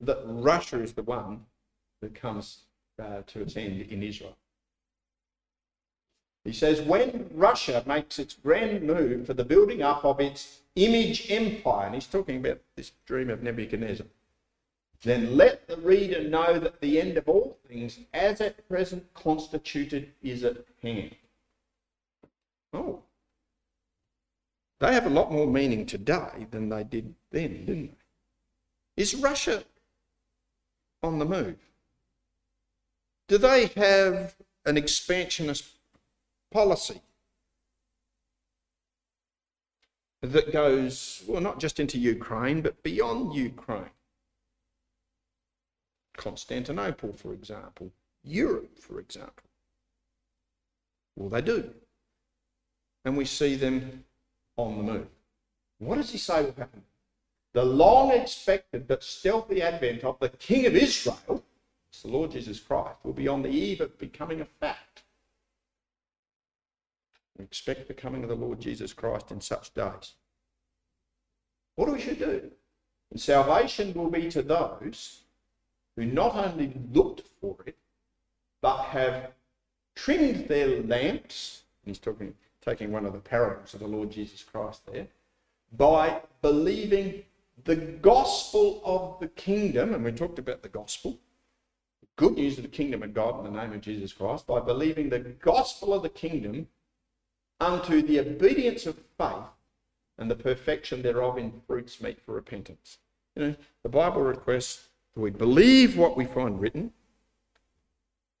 that 0.00 0.22
Russia 0.24 0.82
is 0.82 0.94
the 0.94 1.02
one 1.02 1.44
that 2.00 2.14
comes 2.14 2.60
uh, 2.98 3.22
to 3.26 3.40
its 3.42 3.56
end 3.56 3.82
in 3.82 4.02
Israel. 4.02 4.36
He 6.44 6.52
says, 6.52 6.80
when 6.82 7.30
Russia 7.34 7.82
makes 7.86 8.18
its 8.18 8.34
grand 8.34 8.82
move 8.82 9.26
for 9.26 9.34
the 9.34 9.44
building 9.44 9.82
up 9.82 10.04
of 10.04 10.20
its 10.20 10.60
image 10.76 11.30
empire, 11.30 11.86
and 11.86 11.94
he's 11.94 12.06
talking 12.06 12.36
about 12.36 12.60
this 12.76 12.92
dream 13.06 13.30
of 13.30 13.42
Nebuchadnezzar, 13.42 14.06
then 15.02 15.36
let 15.36 15.66
the 15.66 15.76
reader 15.78 16.22
know 16.22 16.58
that 16.58 16.80
the 16.80 17.00
end 17.00 17.16
of 17.16 17.28
all 17.28 17.58
things, 17.68 17.98
as 18.12 18.40
at 18.40 18.66
present 18.68 19.12
constituted, 19.14 20.12
is 20.22 20.44
at 20.44 20.64
hand. 20.82 21.14
Oh, 22.72 23.02
they 24.80 24.92
have 24.92 25.06
a 25.06 25.10
lot 25.10 25.32
more 25.32 25.46
meaning 25.46 25.86
today 25.86 26.46
than 26.50 26.68
they 26.68 26.84
did 26.84 27.14
then, 27.30 27.64
didn't 27.64 27.96
they? 28.96 29.02
Is 29.02 29.14
Russia 29.14 29.64
on 31.02 31.18
the 31.18 31.24
move? 31.24 31.58
Do 33.28 33.38
they 33.38 33.66
have 33.76 34.34
an 34.66 34.76
expansionist 34.76 35.64
policy 36.50 37.00
that 40.20 40.52
goes, 40.52 41.22
well, 41.26 41.40
not 41.40 41.58
just 41.58 41.80
into 41.80 41.98
Ukraine, 41.98 42.60
but 42.60 42.82
beyond 42.82 43.34
Ukraine? 43.34 43.90
Constantinople, 46.16 47.12
for 47.12 47.32
example, 47.32 47.90
Europe, 48.22 48.78
for 48.78 49.00
example. 49.00 49.44
Well, 51.16 51.28
they 51.28 51.42
do. 51.42 51.74
And 53.04 53.16
we 53.16 53.24
see 53.24 53.56
them 53.56 54.04
on 54.56 54.76
the 54.76 54.92
moon. 54.92 55.06
What 55.78 55.96
does 55.96 56.10
he 56.10 56.18
say 56.18 56.44
will 56.44 56.54
happen? 56.56 56.82
The 57.52 57.64
long 57.64 58.10
expected 58.10 58.88
but 58.88 59.04
stealthy 59.04 59.62
advent 59.62 60.04
of 60.04 60.18
the 60.18 60.28
King 60.28 60.66
of 60.66 60.74
Israel, 60.74 61.44
the 62.02 62.08
Lord 62.08 62.32
Jesus 62.32 62.58
Christ, 62.58 62.98
will 63.04 63.12
be 63.12 63.28
on 63.28 63.42
the 63.42 63.48
eve 63.48 63.80
of 63.80 63.96
becoming 63.98 64.40
a 64.40 64.44
fact. 64.44 65.02
We 67.38 67.44
expect 67.44 67.88
the 67.88 67.94
coming 67.94 68.22
of 68.22 68.28
the 68.28 68.34
Lord 68.34 68.60
Jesus 68.60 68.92
Christ 68.92 69.30
in 69.30 69.40
such 69.40 69.74
days. 69.74 70.14
What 71.76 71.86
do 71.86 71.92
we 71.92 72.00
should 72.00 72.18
do? 72.18 72.50
And 73.10 73.20
salvation 73.20 73.92
will 73.94 74.10
be 74.10 74.28
to 74.30 74.42
those 74.42 75.22
who 75.96 76.04
not 76.04 76.34
only 76.34 76.72
looked 76.92 77.22
for 77.40 77.56
it, 77.66 77.76
but 78.60 78.84
have 78.84 79.32
trimmed 79.94 80.48
their 80.48 80.82
lamps. 80.82 81.62
he's 81.84 81.98
talking, 81.98 82.34
taking 82.64 82.90
one 82.90 83.04
of 83.04 83.12
the 83.12 83.18
parables 83.18 83.74
of 83.74 83.80
the 83.80 83.86
Lord 83.86 84.10
Jesus 84.10 84.42
Christ 84.42 84.82
there, 84.90 85.06
by 85.76 86.20
believing 86.42 87.24
the 87.64 87.76
gospel 87.76 88.80
of 88.84 89.20
the 89.20 89.28
kingdom, 89.28 89.94
and 89.94 90.04
we 90.04 90.12
talked 90.12 90.38
about 90.38 90.62
the 90.62 90.68
gospel, 90.68 91.18
the 92.00 92.06
good 92.16 92.34
news 92.34 92.56
of 92.56 92.62
the 92.62 92.68
kingdom 92.68 93.02
of 93.02 93.14
God 93.14 93.38
in 93.38 93.52
the 93.52 93.60
name 93.60 93.72
of 93.72 93.80
Jesus 93.80 94.12
Christ, 94.12 94.46
by 94.46 94.60
believing 94.60 95.08
the 95.08 95.18
gospel 95.18 95.92
of 95.92 96.02
the 96.02 96.08
kingdom 96.08 96.68
unto 97.60 98.02
the 98.02 98.20
obedience 98.20 98.86
of 98.86 98.98
faith 99.18 99.46
and 100.18 100.30
the 100.30 100.34
perfection 100.34 101.02
thereof 101.02 101.38
in 101.38 101.60
fruits 101.66 102.00
meet 102.00 102.20
for 102.20 102.34
repentance. 102.34 102.98
You 103.36 103.42
know, 103.42 103.54
the 103.82 103.88
Bible 103.88 104.22
requests 104.22 104.88
that 105.14 105.20
we 105.20 105.30
believe 105.30 105.96
what 105.96 106.16
we 106.16 106.24
find 106.24 106.60
written. 106.60 106.92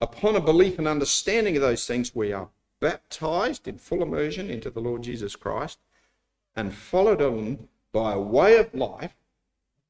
Upon 0.00 0.36
a 0.36 0.40
belief 0.40 0.78
and 0.78 0.86
understanding 0.86 1.56
of 1.56 1.62
those 1.62 1.86
things, 1.86 2.14
we 2.14 2.32
are 2.32 2.48
baptized 2.84 3.66
in 3.66 3.78
full 3.78 4.02
immersion 4.02 4.50
into 4.50 4.68
the 4.68 4.78
Lord 4.78 5.00
Jesus 5.00 5.36
Christ 5.36 5.78
and 6.54 6.74
followed 6.74 7.22
on 7.22 7.68
by 7.92 8.12
a 8.12 8.20
way 8.20 8.58
of 8.58 8.74
life 8.74 9.16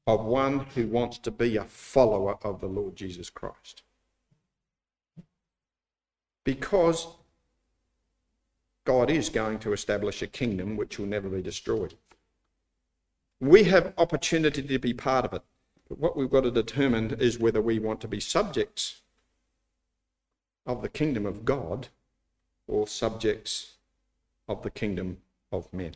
of 0.07 0.23
one 0.23 0.61
who 0.75 0.87
wants 0.87 1.17
to 1.17 1.29
be 1.29 1.57
a 1.57 1.65
follower 1.65 2.37
of 2.41 2.61
the 2.61 2.67
Lord 2.67 2.95
Jesus 2.95 3.29
Christ. 3.29 3.83
Because 6.45 7.07
God 8.85 9.11
is 9.11 9.27
going 9.27 9.59
to 9.59 9.73
establish 9.73 10.21
a 10.21 10.27
kingdom 10.27 10.77
which 10.77 10.97
will 10.97 11.05
never 11.05 11.27
be 11.27 11.41
destroyed. 11.41 11.95
We 13.41 13.65
have 13.65 13.93
opportunity 13.97 14.61
to 14.61 14.79
be 14.79 14.93
part 14.93 15.25
of 15.25 15.33
it. 15.33 15.41
But 15.89 15.99
what 15.99 16.15
we've 16.15 16.31
got 16.31 16.45
to 16.45 16.51
determine 16.51 17.17
is 17.19 17.39
whether 17.39 17.61
we 17.61 17.77
want 17.77 17.99
to 18.01 18.07
be 18.07 18.21
subjects 18.21 19.01
of 20.65 20.81
the 20.81 20.87
kingdom 20.87 21.25
of 21.25 21.43
God 21.43 21.89
or 22.67 22.87
subjects 22.87 23.73
of 24.47 24.63
the 24.63 24.69
kingdom 24.69 25.17
of 25.51 25.71
men. 25.73 25.95